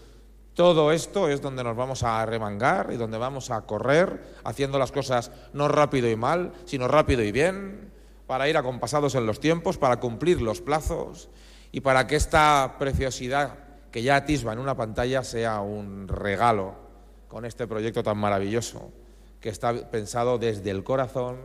Todo 0.61 0.93
esto 0.93 1.31
es 1.31 1.41
donde 1.41 1.65
nos 1.65 1.75
vamos 1.75 2.03
a 2.03 2.27
remangar 2.27 2.91
y 2.93 2.99
donde 2.99 3.17
vamos 3.17 3.51
a 3.51 3.63
correr, 3.63 4.23
haciendo 4.45 4.79
las 4.79 4.93
cosas 4.93 5.31
no 5.55 5.69
rápido 5.69 6.11
y 6.11 6.17
mal, 6.17 6.53
sino 6.67 6.87
rápido 6.87 7.23
y 7.23 7.33
bien, 7.33 7.91
para 8.27 8.47
ir 8.47 8.59
acompasados 8.59 9.15
en 9.15 9.25
los 9.25 9.41
tiempos, 9.41 9.79
para 9.79 10.01
cumplir 10.01 10.43
los 10.43 10.61
plazos 10.61 11.31
y 11.73 11.81
para 11.81 12.07
que 12.07 12.17
esta 12.17 12.77
preciosidad 12.79 13.55
que 13.91 14.03
ya 14.03 14.17
atisba 14.17 14.53
en 14.53 14.59
una 14.59 14.77
pantalla 14.77 15.25
sea 15.25 15.61
un 15.61 16.07
regalo 16.09 16.75
con 17.27 17.47
este 17.47 17.67
proyecto 17.67 18.03
tan 18.03 18.19
maravilloso 18.19 18.91
que 19.41 19.49
está 19.49 19.91
pensado 19.91 20.37
desde 20.37 20.69
el 20.69 20.85
corazón 20.85 21.39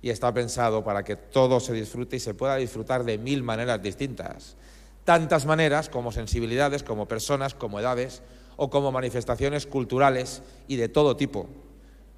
y 0.00 0.08
está 0.08 0.32
pensado 0.32 0.82
para 0.82 1.04
que 1.04 1.16
todo 1.16 1.60
se 1.60 1.74
disfrute 1.74 2.16
y 2.16 2.20
se 2.20 2.32
pueda 2.32 2.56
disfrutar 2.56 3.04
de 3.04 3.18
mil 3.18 3.42
maneras 3.42 3.82
distintas. 3.82 4.56
Tantas 5.04 5.44
maneras 5.44 5.90
como 5.90 6.10
sensibilidades, 6.10 6.82
como 6.82 7.06
personas, 7.06 7.54
como 7.54 7.80
edades 7.80 8.22
o 8.56 8.70
como 8.70 8.92
manifestaciones 8.92 9.66
culturales 9.66 10.42
y 10.66 10.76
de 10.76 10.88
todo 10.88 11.16
tipo 11.16 11.46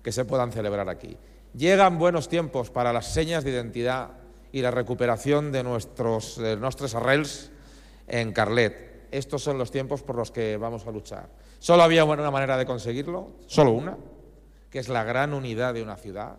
que 0.03 0.13
se 0.13 0.25
puedan 0.25 0.53
celebrar 0.53 0.89
aquí. 0.89 1.17
Llegan 1.55 1.99
buenos 1.99 2.29
tiempos 2.29 2.71
para 2.71 2.93
las 2.93 3.13
señas 3.13 3.45
de 3.45 3.51
identidad 3.51 4.11
y 4.53 4.63
la 4.63 4.71
recuperación 4.71 5.53
de 5.53 5.63
nuestros, 5.63 6.39
nuestros 6.39 6.95
arrels 6.95 7.51
en 8.07 8.33
Carlet. 8.33 9.09
Estos 9.11 9.43
son 9.43 9.59
los 9.59 9.71
tiempos 9.71 10.03
por 10.03 10.17
los 10.17 10.31
que 10.31 10.57
vamos 10.57 10.87
a 10.87 10.91
luchar. 10.91 11.29
Solo 11.59 11.83
había 11.83 12.05
una 12.05 12.31
manera 12.31 12.57
de 12.57 12.67
conseguirlo, 12.67 13.33
solo 13.47 13.73
una, 13.73 13.97
que 14.71 14.79
es 14.79 14.89
la 14.89 15.05
gran 15.05 15.33
unidad 15.33 15.75
de 15.75 15.83
una 15.83 15.97
ciudad, 15.97 16.37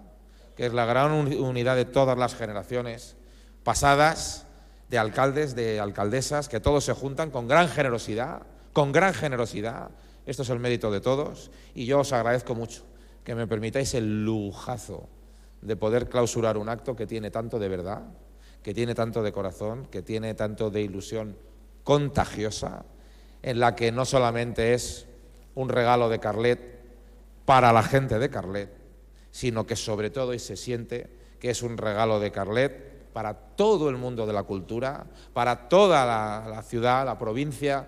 que 0.56 0.68
es 0.68 0.74
la 0.74 0.86
gran 0.86 1.12
unidad 1.12 1.76
de 1.76 1.86
todas 1.86 2.18
las 2.18 2.36
generaciones 2.36 3.16
pasadas, 3.64 4.45
de 4.89 4.97
alcaldes, 4.97 5.56
de 5.56 5.80
alcaldesas, 5.80 6.50
que 6.50 6.60
todos 6.60 6.84
se 6.84 6.93
juntan 6.93 7.32
con 7.32 7.47
gran 7.47 7.68
generosidad, 7.70 8.43
con 8.74 8.91
gran 8.91 9.13
generosidad. 9.13 9.91
Esto 10.26 10.43
es 10.43 10.49
el 10.49 10.59
mérito 10.59 10.91
de 10.91 11.01
todos 11.01 11.51
y 11.74 11.86
yo 11.86 11.99
os 11.99 12.13
agradezco 12.13 12.55
mucho 12.55 12.84
que 13.24 13.36
me 13.36 13.47
permitáis 13.47 13.93
el 13.93 14.26
lujazo 14.26 15.07
de 15.61 15.76
poder 15.76 16.09
clausurar 16.09 16.57
un 16.57 16.70
acto 16.70 16.95
que 16.95 17.07
tiene 17.07 17.32
tanto 17.32 17.59
de 17.59 17.67
verdad, 17.67 18.03
que 18.63 18.74
tiene 18.74 18.95
tanto 18.95 19.24
de 19.24 19.32
corazón, 19.32 19.86
que 19.86 20.01
tiene 20.01 20.34
tanto 20.34 20.70
de 20.70 20.82
ilusión 20.82 21.36
contagiosa, 21.84 22.86
en 23.41 23.59
la 23.59 23.76
que 23.76 23.91
no 23.91 24.05
solamente 24.05 24.74
es 24.74 25.07
un 25.55 25.70
regalo 25.70 26.09
de 26.09 26.20
Carlet 26.20 26.59
para 27.45 27.74
la 27.74 27.84
gente 27.84 28.20
de 28.20 28.30
Carlet, 28.30 28.70
sino 29.32 29.65
que 29.65 29.76
sobre 29.76 30.09
todo 30.09 30.34
y 30.34 30.39
se 30.39 30.55
siente 30.55 31.09
que 31.39 31.49
es 31.49 31.63
un 31.63 31.78
regalo 31.78 32.20
de 32.20 32.32
Carlet 32.32 33.11
para 33.13 33.34
todo 33.34 33.89
el 33.89 33.97
mundo 33.97 34.26
de 34.26 34.34
la 34.34 34.43
cultura, 34.43 35.05
para 35.34 35.67
toda 35.67 36.05
la, 36.05 36.49
la 36.49 36.63
ciudad, 36.63 37.05
la 37.05 37.17
provincia, 37.17 37.88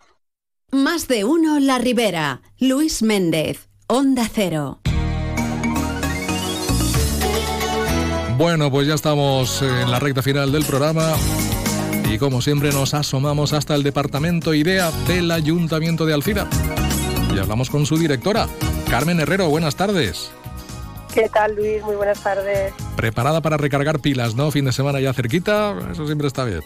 Más 0.71 1.09
de 1.09 1.25
uno 1.25 1.59
La 1.59 1.79
Ribera. 1.79 2.41
Luis 2.57 3.03
Méndez. 3.03 3.67
Onda 3.87 4.29
Cero. 4.33 4.79
Bueno, 8.37 8.71
pues 8.71 8.87
ya 8.87 8.93
estamos 8.93 9.61
en 9.61 9.91
la 9.91 9.99
recta 9.99 10.21
final 10.21 10.49
del 10.53 10.63
programa 10.63 11.13
y 12.09 12.17
como 12.17 12.41
siempre 12.41 12.71
nos 12.71 12.93
asomamos 12.93 13.51
hasta 13.51 13.75
el 13.75 13.83
departamento 13.83 14.53
IDEA 14.53 14.91
del 15.09 15.29
Ayuntamiento 15.31 16.05
de 16.05 16.13
Alcira. 16.13 16.47
Y 17.35 17.37
hablamos 17.37 17.69
con 17.69 17.85
su 17.85 17.97
directora, 17.97 18.47
Carmen 18.89 19.19
Herrero. 19.19 19.49
Buenas 19.49 19.75
tardes. 19.75 20.31
¿Qué 21.13 21.27
tal, 21.27 21.53
Luis? 21.53 21.83
Muy 21.83 21.97
buenas 21.97 22.23
tardes. 22.23 22.73
Preparada 22.95 23.41
para 23.41 23.57
recargar 23.57 23.99
pilas, 23.99 24.35
¿no? 24.35 24.49
Fin 24.51 24.63
de 24.63 24.71
semana 24.71 25.01
ya 25.01 25.11
cerquita, 25.11 25.75
eso 25.91 26.05
siempre 26.05 26.27
está 26.27 26.45
bien. 26.45 26.61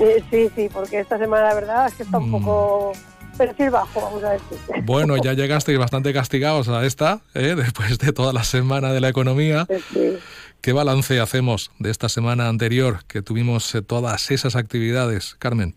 Eh, 0.00 0.22
sí, 0.30 0.48
sí, 0.54 0.68
porque 0.72 1.00
esta 1.00 1.18
semana 1.18 1.48
la 1.48 1.54
verdad 1.54 1.86
es 1.86 1.94
que 1.94 2.02
está 2.02 2.18
un 2.18 2.28
Mm. 2.30 2.32
poco 2.32 2.92
perfil 3.36 3.70
bajo, 3.70 4.00
vamos 4.00 4.24
a 4.24 4.32
decir. 4.32 4.58
Bueno, 4.84 5.16
ya 5.16 5.32
llegasteis 5.34 5.78
bastante 5.78 6.12
castigados 6.12 6.68
a 6.68 6.84
esta, 6.84 7.20
¿eh? 7.34 7.54
después 7.56 7.98
de 7.98 8.12
toda 8.12 8.32
la 8.32 8.44
semana 8.44 8.92
de 8.92 9.00
la 9.00 9.08
economía. 9.08 9.66
¿Qué 10.60 10.72
balance 10.72 11.18
hacemos 11.20 11.72
de 11.78 11.90
esta 11.90 12.08
semana 12.08 12.48
anterior 12.48 13.04
que 13.08 13.20
tuvimos 13.20 13.74
eh, 13.74 13.82
todas 13.82 14.30
esas 14.30 14.54
actividades, 14.56 15.34
Carmen? 15.36 15.74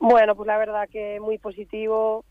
Bueno, 0.00 0.34
pues 0.34 0.46
la 0.48 0.58
verdad 0.58 0.88
que 0.90 1.18
muy 1.20 1.38
positivo. 1.38 2.24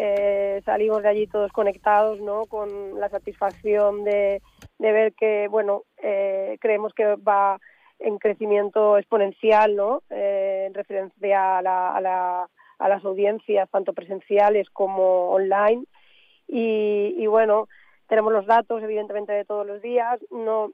Eh, 0.00 0.62
salimos 0.64 1.02
de 1.02 1.08
allí 1.08 1.26
todos 1.26 1.50
conectados, 1.50 2.20
¿no? 2.20 2.46
Con 2.46 3.00
la 3.00 3.08
satisfacción 3.08 4.04
de, 4.04 4.40
de 4.78 4.92
ver 4.92 5.12
que, 5.14 5.48
bueno, 5.50 5.82
eh, 6.00 6.56
creemos 6.60 6.92
que 6.94 7.16
va 7.16 7.58
en 7.98 8.18
crecimiento 8.18 8.98
exponencial, 8.98 9.76
¿no? 9.76 10.02
Eh, 10.10 10.64
en 10.66 10.74
referencia 10.74 11.58
a, 11.58 11.62
la, 11.62 11.96
a, 11.96 12.00
la, 12.00 12.48
a 12.78 12.88
las 12.88 13.04
audiencias, 13.04 13.68
tanto 13.70 13.92
presenciales 13.92 14.70
como 14.70 15.30
online. 15.30 15.84
Y, 16.46 17.14
y 17.18 17.26
bueno, 17.26 17.68
tenemos 18.08 18.32
los 18.32 18.46
datos, 18.46 18.82
evidentemente, 18.82 19.32
de 19.32 19.44
todos 19.44 19.66
los 19.66 19.82
días. 19.82 20.18
No, 20.30 20.70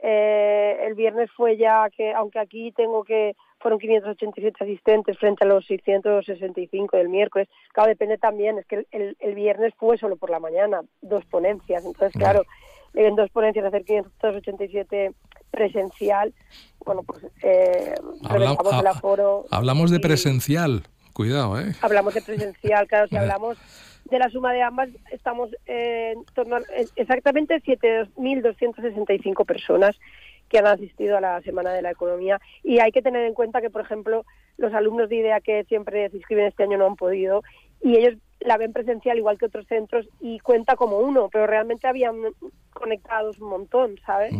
eh, 0.00 0.78
el 0.86 0.94
viernes 0.94 1.30
fue 1.32 1.56
ya 1.56 1.88
que, 1.90 2.12
aunque 2.12 2.38
aquí 2.38 2.72
tengo 2.72 3.04
que 3.04 3.34
fueron 3.60 3.80
587 3.80 4.62
asistentes 4.62 5.18
frente 5.18 5.44
a 5.44 5.48
los 5.48 5.66
665 5.66 6.96
del 6.96 7.08
miércoles. 7.08 7.48
Claro, 7.72 7.88
depende 7.88 8.16
también, 8.16 8.58
es 8.58 8.66
que 8.66 8.76
el, 8.76 8.86
el, 8.92 9.16
el 9.18 9.34
viernes 9.34 9.74
fue 9.76 9.98
solo 9.98 10.16
por 10.16 10.30
la 10.30 10.38
mañana, 10.38 10.82
dos 11.02 11.24
ponencias. 11.24 11.84
Entonces, 11.84 12.12
claro, 12.12 12.44
en 12.94 13.16
dos 13.16 13.30
ponencias 13.30 13.64
hacer 13.64 13.84
587 13.84 15.12
presencial, 15.50 16.32
bueno, 16.84 17.02
pues 17.02 17.26
eh, 17.42 17.94
Habla- 18.24 18.56
el 18.80 18.86
aforo. 18.86 19.44
Hablamos 19.50 19.90
de 19.90 20.00
presencial, 20.00 20.84
cuidado, 21.12 21.58
¿eh? 21.60 21.72
Hablamos 21.82 22.14
de 22.14 22.22
presencial, 22.22 22.86
claro, 22.86 23.08
si 23.08 23.14
Eh. 23.16 23.18
hablamos 23.18 23.58
de 24.06 24.18
la 24.18 24.30
suma 24.30 24.52
de 24.54 24.62
ambas, 24.62 24.88
estamos 25.12 25.50
en 25.66 26.24
torno 26.34 26.56
a 26.56 26.60
exactamente 26.96 27.60
7.265 27.62 29.44
personas 29.44 29.96
que 30.48 30.58
han 30.58 30.66
asistido 30.66 31.18
a 31.18 31.20
la 31.20 31.42
Semana 31.42 31.72
de 31.72 31.82
la 31.82 31.90
Economía. 31.90 32.40
Y 32.62 32.78
hay 32.80 32.90
que 32.90 33.02
tener 33.02 33.26
en 33.26 33.34
cuenta 33.34 33.60
que, 33.60 33.68
por 33.68 33.82
ejemplo, 33.82 34.24
los 34.56 34.72
alumnos 34.72 35.10
de 35.10 35.16
IDEA 35.16 35.40
que 35.40 35.64
siempre 35.64 36.08
se 36.08 36.16
inscriben 36.16 36.46
este 36.46 36.62
año 36.62 36.78
no 36.78 36.86
han 36.86 36.96
podido 36.96 37.42
y 37.82 37.96
ellos 37.96 38.14
la 38.40 38.56
ven 38.56 38.72
presencial 38.72 39.18
igual 39.18 39.36
que 39.36 39.44
otros 39.46 39.66
centros 39.66 40.08
y 40.20 40.38
cuenta 40.38 40.74
como 40.76 40.98
uno, 41.00 41.28
pero 41.30 41.46
realmente 41.46 41.86
habían 41.86 42.16
conectados 42.72 43.38
un 43.40 43.50
montón, 43.50 43.96
¿sabes? 44.06 44.32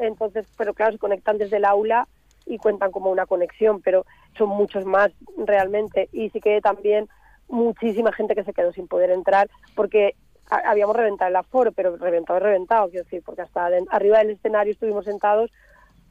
Entonces, 0.00 0.46
pero 0.56 0.74
claro, 0.74 0.92
se 0.92 0.98
conectan 0.98 1.38
desde 1.38 1.58
el 1.58 1.64
aula 1.64 2.08
y 2.46 2.58
cuentan 2.58 2.90
como 2.90 3.10
una 3.10 3.26
conexión, 3.26 3.80
pero 3.82 4.04
son 4.36 4.48
muchos 4.48 4.84
más 4.84 5.12
realmente. 5.36 6.08
Y 6.12 6.30
sí 6.30 6.40
que 6.40 6.60
también 6.60 7.08
muchísima 7.48 8.12
gente 8.12 8.34
que 8.34 8.44
se 8.44 8.52
quedó 8.52 8.72
sin 8.72 8.88
poder 8.88 9.10
entrar 9.10 9.48
porque 9.74 10.14
habíamos 10.50 10.96
reventado 10.96 11.28
el 11.28 11.36
aforo, 11.36 11.70
pero 11.72 11.96
reventado 11.96 12.40
reventado, 12.40 12.88
quiero 12.88 13.04
decir, 13.04 13.22
porque 13.24 13.42
hasta 13.42 13.66
arriba 13.90 14.18
del 14.18 14.30
escenario 14.30 14.72
estuvimos 14.72 15.04
sentados 15.04 15.50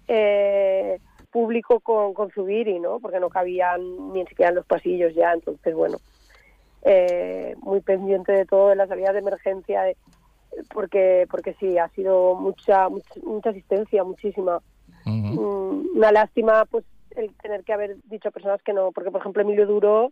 eh, 0.08 1.00
público 1.30 1.80
con, 1.82 2.14
con 2.14 2.32
Zubiri, 2.32 2.80
¿no? 2.80 3.00
Porque 3.00 3.20
no 3.20 3.30
cabían 3.30 4.14
ni 4.14 4.26
siquiera 4.28 4.50
en 4.50 4.56
los 4.56 4.66
pasillos 4.66 5.14
ya, 5.14 5.34
entonces, 5.34 5.76
bueno, 5.76 5.98
eh, 6.84 7.56
muy 7.62 7.82
pendiente 7.82 8.32
de 8.32 8.46
todo, 8.46 8.70
de 8.70 8.76
las 8.76 8.90
salidas 8.90 9.14
de 9.14 9.20
emergencia, 9.20 9.84
porque 10.74 11.28
porque 11.30 11.56
sí, 11.60 11.78
ha 11.78 11.89
sido 11.89 12.36
mucha, 12.36 12.89
mucha, 12.89 13.50
asistencia, 13.50 14.04
muchísima. 14.04 14.62
Mm, 15.06 15.95
una 15.95 16.12
lástima, 16.12 16.66
pues, 16.66 16.86
el 17.16 17.34
tener 17.36 17.64
que 17.64 17.74
haber 17.74 17.97
dicho 18.04 18.30
a 18.30 18.32
personas 18.32 18.62
que 18.62 18.74
no, 18.74 18.91
porque, 18.91 19.12
por 19.12 19.22
ejemplo, 19.22 19.41
Emilio 19.41 19.66
Duro 19.66 20.12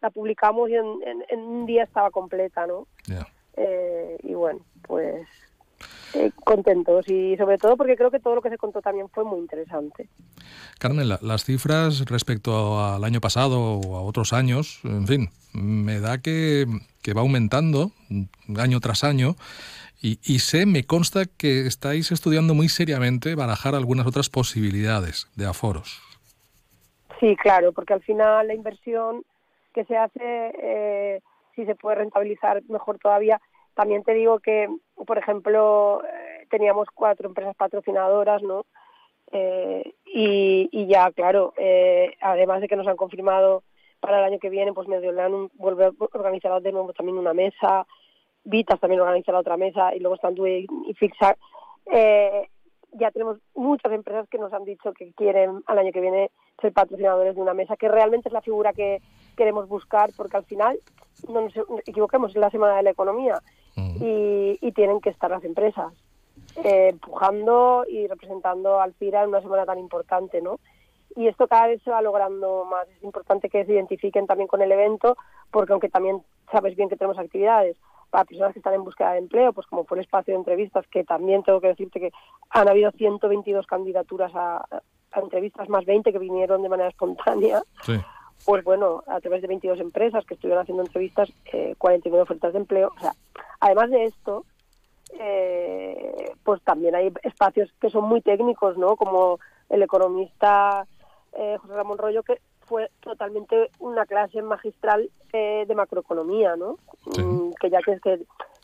la 0.00 0.10
publicamos 0.10 0.70
y 0.70 0.74
en, 0.74 1.40
un 1.40 1.66
día 1.66 1.84
estaba 1.84 2.10
completa, 2.10 2.66
¿no? 2.66 2.86
Eh, 3.56 4.16
y 4.22 4.34
bueno, 4.34 4.60
pues 4.82 5.26
eh, 6.14 6.30
contentos 6.44 7.08
y 7.08 7.36
sobre 7.36 7.58
todo 7.58 7.76
porque 7.76 7.96
creo 7.96 8.10
que 8.10 8.20
todo 8.20 8.36
lo 8.36 8.42
que 8.42 8.50
se 8.50 8.58
contó 8.58 8.80
también 8.80 9.08
fue 9.08 9.24
muy 9.24 9.38
interesante. 9.38 10.08
Carmen, 10.78 11.08
las 11.08 11.44
cifras 11.44 12.04
respecto 12.06 12.80
al 12.80 13.04
año 13.04 13.20
pasado 13.20 13.60
o 13.60 13.96
a 13.96 14.02
otros 14.02 14.32
años, 14.32 14.80
en 14.84 15.06
fin, 15.06 15.28
me 15.52 16.00
da 16.00 16.18
que, 16.18 16.66
va 17.16 17.20
aumentando 17.20 17.90
año 18.56 18.80
tras 18.80 19.04
año. 19.04 19.36
Y, 20.00 20.20
y, 20.22 20.38
sé, 20.38 20.64
me 20.64 20.84
consta 20.84 21.24
que 21.26 21.66
estáis 21.66 22.12
estudiando 22.12 22.54
muy 22.54 22.68
seriamente 22.68 23.34
barajar 23.34 23.74
algunas 23.74 24.06
otras 24.06 24.28
posibilidades 24.28 25.26
de 25.34 25.46
aforos. 25.46 26.00
Sí, 27.18 27.34
claro, 27.36 27.72
porque 27.72 27.94
al 27.94 28.02
final 28.02 28.46
la 28.46 28.54
inversión 28.54 29.24
que 29.74 29.84
se 29.84 29.96
hace, 29.96 30.52
eh, 30.62 31.20
si 31.54 31.64
se 31.66 31.74
puede 31.74 31.96
rentabilizar 31.96 32.62
mejor 32.68 32.98
todavía, 32.98 33.40
también 33.78 34.02
te 34.02 34.12
digo 34.12 34.40
que, 34.40 34.68
por 35.06 35.18
ejemplo, 35.18 36.02
eh, 36.02 36.46
teníamos 36.50 36.88
cuatro 36.92 37.28
empresas 37.28 37.54
patrocinadoras, 37.54 38.42
¿no? 38.42 38.66
Eh, 39.30 39.94
y, 40.04 40.86
ya, 40.88 41.12
claro, 41.12 41.54
eh, 41.56 42.16
además 42.20 42.60
de 42.60 42.66
que 42.66 42.74
nos 42.74 42.88
han 42.88 42.96
confirmado 42.96 43.62
para 44.00 44.18
el 44.18 44.24
año 44.24 44.40
que 44.40 44.50
viene, 44.50 44.72
pues 44.72 44.88
Mediolan 44.88 45.48
vuelve 45.54 45.84
a 45.84 45.92
organizar 46.12 46.60
de 46.60 46.72
nuevo 46.72 46.92
también 46.92 47.18
una 47.18 47.34
mesa, 47.34 47.86
Vitas 48.42 48.80
también 48.80 49.00
organiza 49.00 49.30
la 49.30 49.38
otra 49.38 49.56
mesa, 49.56 49.94
y 49.94 50.00
luego 50.00 50.16
están 50.16 50.34
y 50.36 50.94
Fixar. 50.94 51.36
ya 51.86 53.12
tenemos 53.12 53.38
muchas 53.54 53.92
empresas 53.92 54.28
que 54.28 54.38
nos 54.38 54.52
han 54.52 54.64
dicho 54.64 54.92
que 54.92 55.12
quieren 55.12 55.62
al 55.66 55.78
año 55.78 55.92
que 55.92 56.00
viene 56.00 56.32
ser 56.60 56.72
patrocinadores 56.72 57.36
de 57.36 57.40
una 57.40 57.54
mesa, 57.54 57.76
que 57.76 57.86
realmente 57.86 58.28
es 58.28 58.32
la 58.32 58.42
figura 58.42 58.72
que 58.72 59.00
queremos 59.36 59.68
buscar, 59.68 60.10
porque 60.16 60.36
al 60.36 60.44
final, 60.46 60.80
no 61.28 61.42
nos 61.42 61.52
equivoquemos, 61.86 62.30
es 62.30 62.38
la 62.38 62.50
semana 62.50 62.78
de 62.78 62.82
la 62.82 62.90
economía 62.90 63.40
y, 64.00 64.72
tienen 64.72 65.00
que 65.00 65.10
estar 65.10 65.28
las 65.28 65.42
empresas 65.42 65.92
eh, 66.62 66.90
empujando 66.90 67.84
y 67.88 68.06
representando 68.06 68.80
al 68.80 68.94
FIRA 68.94 69.24
en 69.24 69.30
una 69.30 69.40
semana 69.40 69.66
tan 69.66 69.78
importante, 69.78 70.40
¿no? 70.40 70.60
Y 71.16 71.26
esto 71.26 71.48
cada 71.48 71.66
vez 71.66 71.82
se 71.82 71.90
va 71.90 72.00
logrando 72.00 72.64
más. 72.64 72.88
Es 72.88 73.02
importante 73.02 73.48
que 73.48 73.64
se 73.64 73.72
identifiquen 73.72 74.28
también 74.28 74.46
con 74.46 74.62
el 74.62 74.70
evento, 74.70 75.16
porque 75.50 75.72
aunque 75.72 75.88
también 75.88 76.22
sabes 76.52 76.76
bien 76.76 76.88
que 76.88 76.96
tenemos 76.96 77.18
actividades 77.18 77.76
para 78.10 78.24
personas 78.24 78.52
que 78.52 78.60
están 78.60 78.74
en 78.74 78.84
búsqueda 78.84 79.12
de 79.12 79.18
empleo, 79.18 79.52
pues 79.52 79.66
como 79.66 79.84
fue 79.84 79.98
el 79.98 80.04
espacio 80.04 80.32
de 80.32 80.38
entrevistas, 80.38 80.86
que 80.88 81.04
también 81.04 81.42
tengo 81.42 81.60
que 81.60 81.68
decirte 81.68 82.00
que 82.00 82.12
han 82.50 82.68
habido 82.68 82.90
122 82.92 83.66
candidaturas 83.66 84.32
a, 84.34 84.64
entrevistas, 85.16 85.68
más 85.68 85.84
20 85.84 86.12
que 86.12 86.18
vinieron 86.18 86.62
de 86.62 86.68
manera 86.68 86.90
espontánea. 86.90 87.62
Pues 88.44 88.64
bueno, 88.64 89.02
a 89.06 89.20
través 89.20 89.42
de 89.42 89.48
22 89.48 89.80
empresas 89.80 90.24
que 90.24 90.34
estuvieron 90.34 90.62
haciendo 90.62 90.82
entrevistas, 90.82 91.30
eh, 91.52 91.74
49 91.76 92.22
ofertas 92.22 92.52
de 92.52 92.58
empleo. 92.58 92.92
O 92.96 93.00
sea, 93.00 93.12
Además 93.60 93.90
de 93.90 94.04
esto, 94.04 94.44
eh, 95.18 96.32
pues 96.44 96.62
también 96.62 96.94
hay 96.94 97.12
espacios 97.22 97.70
que 97.80 97.90
son 97.90 98.04
muy 98.04 98.20
técnicos, 98.20 98.76
¿no? 98.78 98.96
Como 98.96 99.40
el 99.68 99.82
economista 99.82 100.86
eh, 101.32 101.56
José 101.60 101.74
Ramón 101.74 101.98
Rollo, 101.98 102.22
que 102.22 102.40
fue 102.60 102.90
totalmente 103.00 103.70
una 103.80 104.06
clase 104.06 104.42
magistral 104.42 105.10
eh, 105.32 105.64
de 105.66 105.74
macroeconomía, 105.74 106.56
¿no? 106.56 106.78
Mm, 107.18 107.50
que 107.60 107.70
ya 107.70 107.80
tienes 107.80 108.02
que 108.02 108.20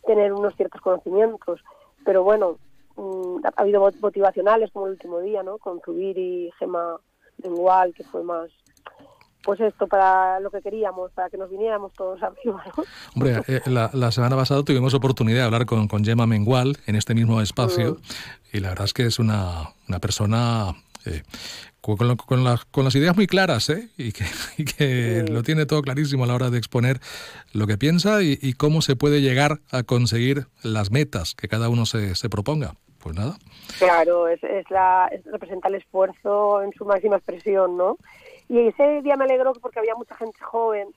tener 0.07 0.33
unos 0.33 0.55
ciertos 0.55 0.81
conocimientos. 0.81 1.61
Pero 2.05 2.23
bueno, 2.23 2.59
mm, 2.97 3.47
ha 3.47 3.63
habido 3.63 3.91
motivacionales 4.01 4.71
como 4.71 4.87
el 4.87 4.93
último 4.93 5.21
día, 5.21 5.43
¿no? 5.43 5.59
Con 5.59 5.81
Zubiri, 5.81 6.53
Gema 6.59 7.01
Mengual, 7.43 7.95
que 7.95 8.05
fue 8.05 8.23
más 8.23 8.51
pues 9.45 9.61
esto, 9.61 9.87
para 9.87 10.41
lo 10.41 10.51
que 10.51 10.63
queríamos, 10.63 11.13
para 11.13 11.29
que 11.31 11.37
nos 11.37 11.51
viniéramos 11.51 11.93
todos 11.93 12.23
arriba. 12.23 12.65
¿no? 12.77 12.85
Hombre, 13.15 13.43
eh, 13.47 13.61
la, 13.67 14.11
semana 14.11 14.37
pasada 14.37 14.63
tuvimos 14.63 14.95
oportunidad 14.95 15.41
de 15.41 15.45
hablar 15.45 15.67
con, 15.67 15.87
con 15.87 16.05
Gemma 16.05 16.27
Mengual 16.27 16.79
en 16.87 16.97
este 16.97 17.15
mismo 17.15 17.41
espacio 17.41 17.95
mm. 17.95 18.57
y 18.57 18.61
la 18.61 18.71
verdad 18.71 18.87
es 18.87 18.95
que 18.95 19.05
es 19.07 19.19
una, 19.19 19.71
una 19.89 19.99
persona 20.01 20.75
eh, 21.07 21.23
con, 21.81 22.17
con, 22.17 22.85
las 22.85 22.95
ideas 22.95 23.15
muy 23.15 23.27
claras 23.27 23.69
¿eh? 23.69 23.91
y 23.99 24.13
que, 24.13 24.25
y 24.57 24.65
que 24.65 25.25
lo 25.29 25.43
tiene 25.43 25.67
todo 25.67 25.83
clarísimo 25.83 26.25
a 26.25 26.27
la 26.27 26.35
hora 26.35 26.51
de 26.51 26.59
exponer 26.59 26.99
lo 27.53 27.67
que 27.67 27.77
piensa 27.77 28.23
y, 28.23 28.55
cómo 28.55 28.81
se 28.81 28.97
puede 28.97 29.21
llegar 29.21 29.61
a 29.71 29.83
conseguir 29.83 30.47
las 30.63 30.91
metas 30.91 31.35
que 31.35 31.49
cada 31.49 31.69
uno 31.69 31.87
se, 31.87 32.15
se 32.15 32.31
proponga. 32.31 32.75
Pues 33.03 33.17
nada. 33.17 33.37
Claro, 33.79 34.29
es, 34.29 34.43
es 34.43 34.65
la, 34.71 35.11
es, 35.13 35.23
representa 35.27 35.69
el 35.69 35.75
esfuerzo 35.75 36.63
en 36.63 36.73
su 36.73 36.87
máxima 36.87 37.17
expresión, 37.17 37.77
¿no? 37.77 37.99
Y 38.49 38.69
ese 38.69 39.03
día 39.03 39.17
me 39.17 39.25
alegró 39.25 39.53
porque 39.55 39.79
había 39.79 39.95
mucha 39.95 40.15
gente 40.15 40.39
joven 40.41 40.89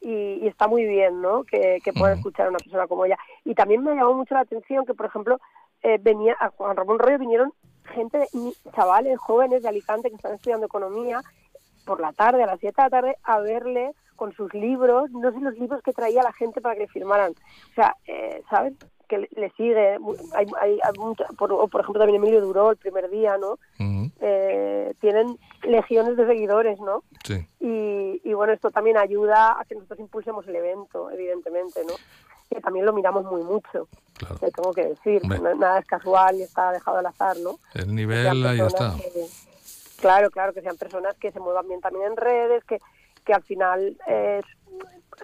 y, 0.00 0.46
está 0.46 0.68
muy 0.68 0.84
bien, 0.84 1.20
¿no? 1.20 1.44
Que, 1.44 1.78
que 1.82 1.92
pueda 1.92 2.14
escuchar 2.14 2.46
a 2.46 2.50
una 2.50 2.58
persona 2.58 2.86
como 2.86 3.04
ella. 3.04 3.18
Y 3.44 3.54
también 3.54 3.82
me 3.82 3.94
llamó 3.94 4.14
mucho 4.14 4.34
la 4.34 4.40
atención 4.40 4.86
que, 4.86 4.94
por 4.94 5.06
ejemplo, 5.06 5.38
eh, 5.82 5.98
venía 6.00 6.36
a 6.40 6.50
Juan 6.50 6.76
Ramón 6.76 6.98
Rollo 6.98 7.18
vinieron 7.18 7.52
gente, 7.94 8.26
chavales 8.74 9.18
jóvenes 9.18 9.62
de 9.62 9.68
Alicante 9.68 10.10
que 10.10 10.16
están 10.16 10.34
estudiando 10.34 10.66
economía 10.66 11.22
por 11.84 12.00
la 12.00 12.12
tarde, 12.12 12.42
a 12.42 12.46
las 12.46 12.60
7 12.60 12.74
de 12.76 12.82
la 12.82 12.90
tarde, 12.90 13.16
a 13.22 13.38
verle 13.38 13.92
con 14.16 14.32
sus 14.32 14.52
libros, 14.52 15.10
no 15.12 15.32
sé 15.32 15.40
los 15.40 15.56
libros 15.58 15.80
que 15.82 15.92
traía 15.92 16.22
la 16.22 16.32
gente 16.32 16.60
para 16.60 16.74
que 16.74 16.82
le 16.82 16.88
firmaran. 16.88 17.32
O 17.32 17.74
sea, 17.74 17.94
eh, 18.06 18.42
¿sabes? 18.50 18.74
que 19.08 19.26
le, 19.34 19.50
sigue. 19.56 19.96
Hay, 20.34 20.46
hay, 20.60 20.78
por, 21.38 21.70
por, 21.70 21.80
ejemplo, 21.80 22.00
también 22.00 22.22
Emilio 22.22 22.42
Duró 22.42 22.70
el 22.72 22.76
primer 22.76 23.08
día, 23.08 23.38
¿no? 23.38 23.58
Eh, 24.20 24.92
tienen 25.00 25.38
legiones 25.62 26.16
de 26.16 26.26
seguidores, 26.26 26.78
¿no? 26.80 27.02
Sí. 27.24 27.46
Y, 27.60 28.20
y, 28.24 28.32
bueno, 28.34 28.52
esto 28.52 28.70
también 28.70 28.96
ayuda 28.96 29.60
a 29.60 29.64
que 29.64 29.74
nosotros 29.74 30.00
impulsemos 30.00 30.46
el 30.46 30.56
evento, 30.56 31.10
evidentemente, 31.10 31.82
¿no? 31.84 31.94
Que 32.50 32.60
también 32.60 32.86
lo 32.86 32.92
miramos 32.92 33.24
muy 33.24 33.42
mucho. 33.42 33.88
Claro. 34.18 34.38
tengo 34.38 34.72
que 34.72 34.84
decir, 34.84 35.22
nada 35.24 35.78
es 35.78 35.86
casual 35.86 36.36
y 36.36 36.42
está 36.42 36.72
dejado 36.72 36.98
al 36.98 37.06
azar, 37.06 37.36
¿no? 37.38 37.58
El 37.74 37.94
nivel 37.94 38.44
ahí 38.44 38.60
está. 38.60 38.94
claro, 40.00 40.30
claro, 40.30 40.52
que 40.52 40.60
sean 40.60 40.76
personas 40.76 41.16
que 41.18 41.30
se 41.30 41.38
muevan 41.38 41.68
bien 41.68 41.80
también 41.80 42.06
en 42.06 42.16
redes, 42.16 42.64
que, 42.64 42.78
que 43.24 43.32
al 43.32 43.42
final 43.44 43.96
eh, 44.08 44.42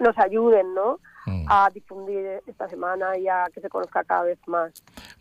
nos 0.00 0.16
ayuden, 0.18 0.74
¿no? 0.74 1.00
Mm. 1.26 1.46
a 1.48 1.70
difundir 1.72 2.42
esta 2.46 2.68
semana 2.68 3.16
y 3.16 3.28
a 3.28 3.46
que 3.52 3.60
se 3.60 3.68
conozca 3.68 4.04
cada 4.04 4.24
vez 4.24 4.38
más. 4.46 4.72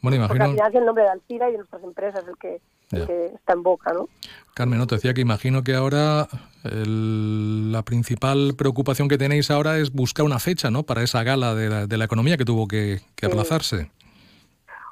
Bueno, 0.01 0.17
imagino... 0.17 0.27
Porque 0.27 0.43
al 0.43 0.51
final 0.51 0.69
es 0.69 0.75
el 0.75 0.85
nombre 0.85 1.03
de 1.03 1.09
Alcira 1.09 1.49
y 1.49 1.51
de 1.53 1.57
nuestras 1.59 1.83
empresas 1.83 2.25
el 2.27 2.37
que, 2.37 2.61
está 2.91 3.53
en 3.53 3.63
boca, 3.63 3.91
¿no? 3.91 4.07
Carmen, 4.53 4.77
no 4.77 4.85
te 4.85 4.95
decía 4.95 5.15
que 5.15 5.21
imagino 5.21 5.63
que 5.63 5.73
ahora 5.73 6.27
la 6.63 7.81
principal 7.81 8.53
preocupación 8.55 9.07
que 9.07 9.17
tenéis 9.17 9.49
ahora 9.49 9.79
es 9.79 9.91
buscar 9.91 10.25
una 10.25 10.37
fecha, 10.37 10.69
¿no? 10.69 10.83
Para 10.83 11.01
esa 11.01 11.23
gala 11.23 11.55
de 11.55 11.97
la, 11.97 12.05
economía 12.05 12.37
que 12.37 12.45
tuvo 12.45 12.67
que, 12.67 12.99
aplazarse. 13.23 13.89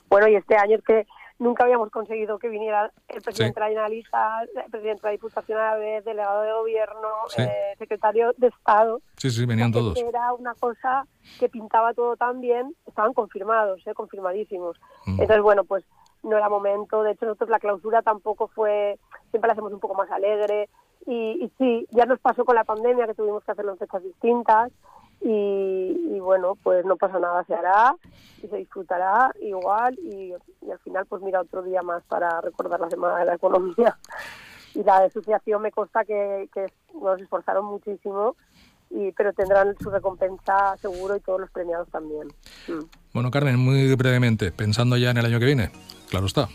Bueno, 0.10 0.28
y 0.30 0.36
este 0.36 0.56
año 0.56 0.78
es 0.78 0.84
que 0.84 1.06
nunca 1.42 1.64
habíamos 1.64 1.90
conseguido 1.90 2.38
que 2.38 2.50
viniera 2.50 2.92
el 3.08 3.22
presidente 3.22 3.60
de 3.60 3.62
la 3.62 3.70
Generalitat, 3.70 4.48
el 4.64 4.72
presidente 4.72 5.02
de 5.02 5.08
la 5.08 5.12
Diputación 5.12 5.60
a 5.60 5.72
la 5.72 5.76
vez, 5.78 6.06
delegado 6.06 6.44
de 6.44 6.52
gobierno, 6.54 7.10
eh, 7.36 7.74
secretario 7.80 8.32
de 8.38 8.48
Estado. 8.48 9.02
Sí, 9.18 9.32
sí, 9.32 9.46
venían 9.48 9.72
todos. 9.72 9.98
Era 9.98 10.34
una 10.34 10.54
cosa 10.54 11.08
que 11.40 11.50
pintaba 11.50 11.96
todo 11.96 12.16
tan 12.16 12.42
bien, 12.42 12.76
estaban 12.86 13.14
confirmados, 13.14 13.82
eh, 13.88 13.94
confirmadísimos. 13.96 14.80
Mm. 15.08 15.20
Entonces, 15.20 15.42
bueno, 15.42 15.64
pues 15.64 15.84
no 16.22 16.38
era 16.38 16.48
momento. 16.48 17.02
De 17.02 17.14
hecho, 17.14 17.26
nosotros 17.26 17.50
la 17.50 17.60
clausura 17.60 18.04
tampoco 18.04 18.48
fue, 18.48 19.00
siempre 19.32 19.48
la 19.48 19.54
hacemos 19.54 19.74
un 19.74 19.80
poco 19.80 19.96
más 19.96 20.12
alegre. 20.12 20.70
Y, 21.08 21.44
y 21.44 21.52
sí, 21.58 21.88
ya 21.90 22.06
nos 22.06 22.20
pasó 22.20 22.46
con 22.46 22.54
la 22.54 22.66
pandemia 22.66 23.08
que 23.08 23.16
tuvimos 23.16 23.44
que 23.44 23.52
hacerlo 23.52 23.72
en 23.72 23.80
fechas 23.80 24.04
distintas. 24.04 24.72
Y, 25.24 26.20
bueno, 26.20 26.58
pues 26.64 26.84
no 26.86 26.98
pasa 26.98 27.20
nada, 27.20 27.44
se 27.46 27.54
hará 27.54 27.96
y 28.42 28.48
se 28.48 28.58
disfrutará 28.58 29.32
igual 29.42 29.98
y, 30.00 30.34
al 30.34 30.80
final 30.80 31.06
pues 31.06 31.22
mira 31.22 31.42
otro 31.42 31.62
día 31.62 31.82
más 31.82 32.04
para 32.04 32.42
recordar 32.42 32.80
la 32.80 32.90
Semana 32.90 33.20
de 33.20 33.26
la 33.26 33.36
Economía. 33.36 33.98
Y 34.74 34.84
la 34.84 35.00
asociación 35.00 35.62
me 35.62 35.70
consta 35.70 36.06
que, 36.06 36.48
nos 36.94 37.20
esforzaron 37.20 37.66
muchísimo, 37.66 38.38
y, 38.90 39.12
pero 39.12 39.34
tendrán 39.34 39.76
su 39.78 39.90
recompensa 39.90 40.78
seguro 40.78 41.18
y 41.18 41.20
todos 41.20 41.42
los 41.42 41.52
premiados 41.52 41.90
también. 41.90 42.30
Mm. 42.70 42.86
Bueno, 43.14 43.32
Carmen, 43.32 43.58
muy 43.58 43.94
brevemente, 43.96 44.50
pensando 44.54 44.96
ya 44.96 45.12
en 45.12 45.18
el 45.18 45.26
año 45.26 45.40
que 45.40 45.46
viene, 45.46 45.72
claro 46.10 46.26
está. 46.26 46.48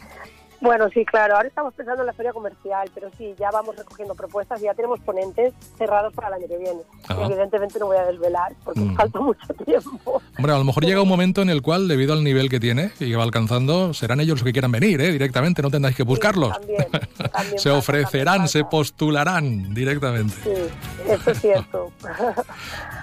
Bueno, 0.61 0.89
sí, 0.93 1.05
claro. 1.05 1.37
Ahora 1.37 1.49
estamos 1.49 1.75
pensando 1.75 2.03
en 2.03 2.07
la 2.07 2.13
feria 2.13 2.33
comercial, 2.33 2.91
pero 2.95 3.09
sí, 3.19 3.35
ya 3.39 3.51
vamos 3.51 3.77
recogiendo 3.77 4.15
propuestas 4.15 4.61
y 4.61 4.65
ya 4.65 4.75
tenemos 4.75 4.99
ponentes 5.01 5.53
cerrados 5.77 6.13
para 6.15 6.29
el 6.29 6.35
año 6.35 6.49
que 6.49 6.57
viene. 6.59 6.81
Evidentemente 7.09 7.79
no 7.79 7.87
voy 7.87 7.97
a 7.99 8.05
desvelar 8.07 8.53
porque 8.65 8.81
Mm. 8.81 8.97
falta 8.97 9.21
mucho 9.21 9.55
tiempo. 9.65 10.23
Hombre, 10.39 10.53
a 10.53 10.59
lo 10.59 10.65
mejor 10.65 10.85
llega 10.85 11.03
un 11.03 11.09
momento 11.09 11.43
en 11.43 11.51
el 11.51 11.63
cual, 11.63 11.89
debido 11.89 12.13
al 12.15 12.25
nivel 12.25 12.49
que 12.49 12.59
tiene 12.61 12.91
y 13.01 13.11
que 13.11 13.17
va 13.17 13.23
alcanzando, 13.23 13.93
serán 13.95 14.21
ellos 14.21 14.39
los 14.39 14.45
que 14.45 14.53
quieran 14.53 14.73
venir, 14.73 15.01
¿eh? 15.01 15.13
Directamente, 15.13 15.63
no 15.63 15.71
tendráis 15.71 15.97
que 15.97 16.03
buscarlos. 16.05 16.57
se 17.57 17.71
ofrecerán, 17.71 18.49
se 18.49 18.65
postularán 18.65 19.75
directamente. 19.75 20.35
Sí, 20.43 21.11
eso 21.11 21.31
es 21.31 21.41
cierto. 21.41 21.93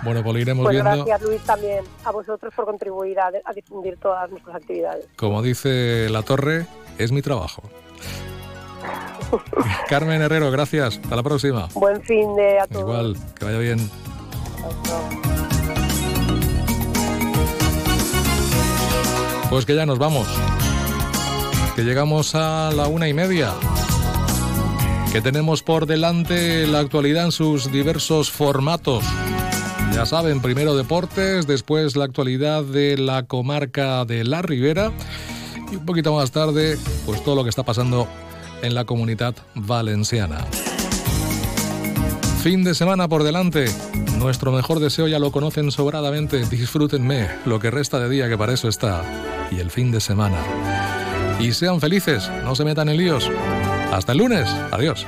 Bueno, 0.03 0.22
pues 0.22 0.34
lo 0.34 0.40
iremos 0.41 0.64
Pues 0.65 0.73
viendo. 0.84 1.06
gracias, 1.06 1.22
Luis, 1.22 1.41
también 1.44 1.82
a 2.03 2.11
vosotros 2.11 2.53
por 2.53 2.65
contribuir 2.65 3.18
a, 3.22 3.32
a 3.45 3.53
difundir 3.53 3.95
todas 3.98 4.30
nuestras 4.30 4.57
actividades. 4.57 5.07
Como 5.15 5.41
dice 5.41 6.10
La 6.10 6.23
Torre, 6.23 6.65
es 6.98 7.11
mi 7.11 7.22
trabajo. 7.22 7.64
Carmen 9.90 10.22
Herrero, 10.22 10.52
gracias. 10.52 10.99
Hasta 11.03 11.15
la 11.15 11.24
próxima. 11.24 11.68
Buen 11.74 12.02
fin 12.03 12.36
de 12.36 12.60
a 12.60 12.68
todos. 12.68 12.82
Igual, 12.82 13.18
que 13.38 13.45
vaya 13.45 13.57
bien. 13.57 13.90
Pues 19.49 19.65
que 19.65 19.76
ya 19.76 19.86
nos 19.86 19.99
vamos. 19.99 20.28
Que 21.76 21.84
llegamos 21.84 22.36
a 22.36 22.72
la 22.72 22.88
una 22.88 23.07
y 23.07 23.14
media. 23.14 23.52
Que 25.11 25.22
tenemos 25.22 25.61
por 25.61 25.86
delante 25.86 26.65
la 26.65 26.80
actualidad 26.80 27.26
en 27.26 27.32
sus 27.32 27.72
diversos 27.72 28.32
formatos. 28.32 29.03
Ya 29.94 30.07
saben, 30.07 30.41
primero 30.41 30.76
deportes, 30.76 31.45
después 31.45 31.95
la 31.95 32.06
actualidad 32.06 32.64
de 32.64 32.98
la 32.98 33.24
comarca 33.24 34.06
de 34.06 34.24
La 34.24 34.41
Ribera 34.41 34.91
y 35.74 35.76
un 35.76 35.86
poquito 35.86 36.14
más 36.16 36.32
tarde, 36.32 36.78
pues 37.06 37.24
todo 37.24 37.36
lo 37.36 37.44
que 37.44 37.50
está 37.50 37.64
pasando 37.64 38.08
en 38.62 38.76
la 38.76 38.86
comunidad 38.86 39.36
valenciana. 39.56 40.45
Fin 42.44 42.64
de 42.64 42.76
semana 42.76 43.08
por 43.08 43.24
delante. 43.24 43.66
Nuestro 44.20 44.52
mejor 44.52 44.80
deseo 44.80 45.08
ya 45.08 45.18
lo 45.18 45.32
conocen 45.32 45.72
sobradamente. 45.72 46.45
Disfrútenme 46.45 47.28
lo 47.45 47.60
que 47.60 47.72
resta 47.72 48.00
de 48.00 48.10
día, 48.10 48.30
que 48.30 48.38
para 48.38 48.54
eso 48.54 48.68
está. 48.68 49.04
Y 49.52 49.60
el 49.60 49.72
fin 49.72 49.91
de 49.91 50.00
semana. 50.00 50.38
Y 51.40 51.54
sean 51.54 51.80
felices, 51.80 52.30
no 52.44 52.56
se 52.56 52.66
metan 52.66 52.90
en 52.90 52.98
líos. 52.98 53.30
Hasta 53.91 54.12
el 54.12 54.20
lunes. 54.20 54.48
Adiós. 54.72 55.08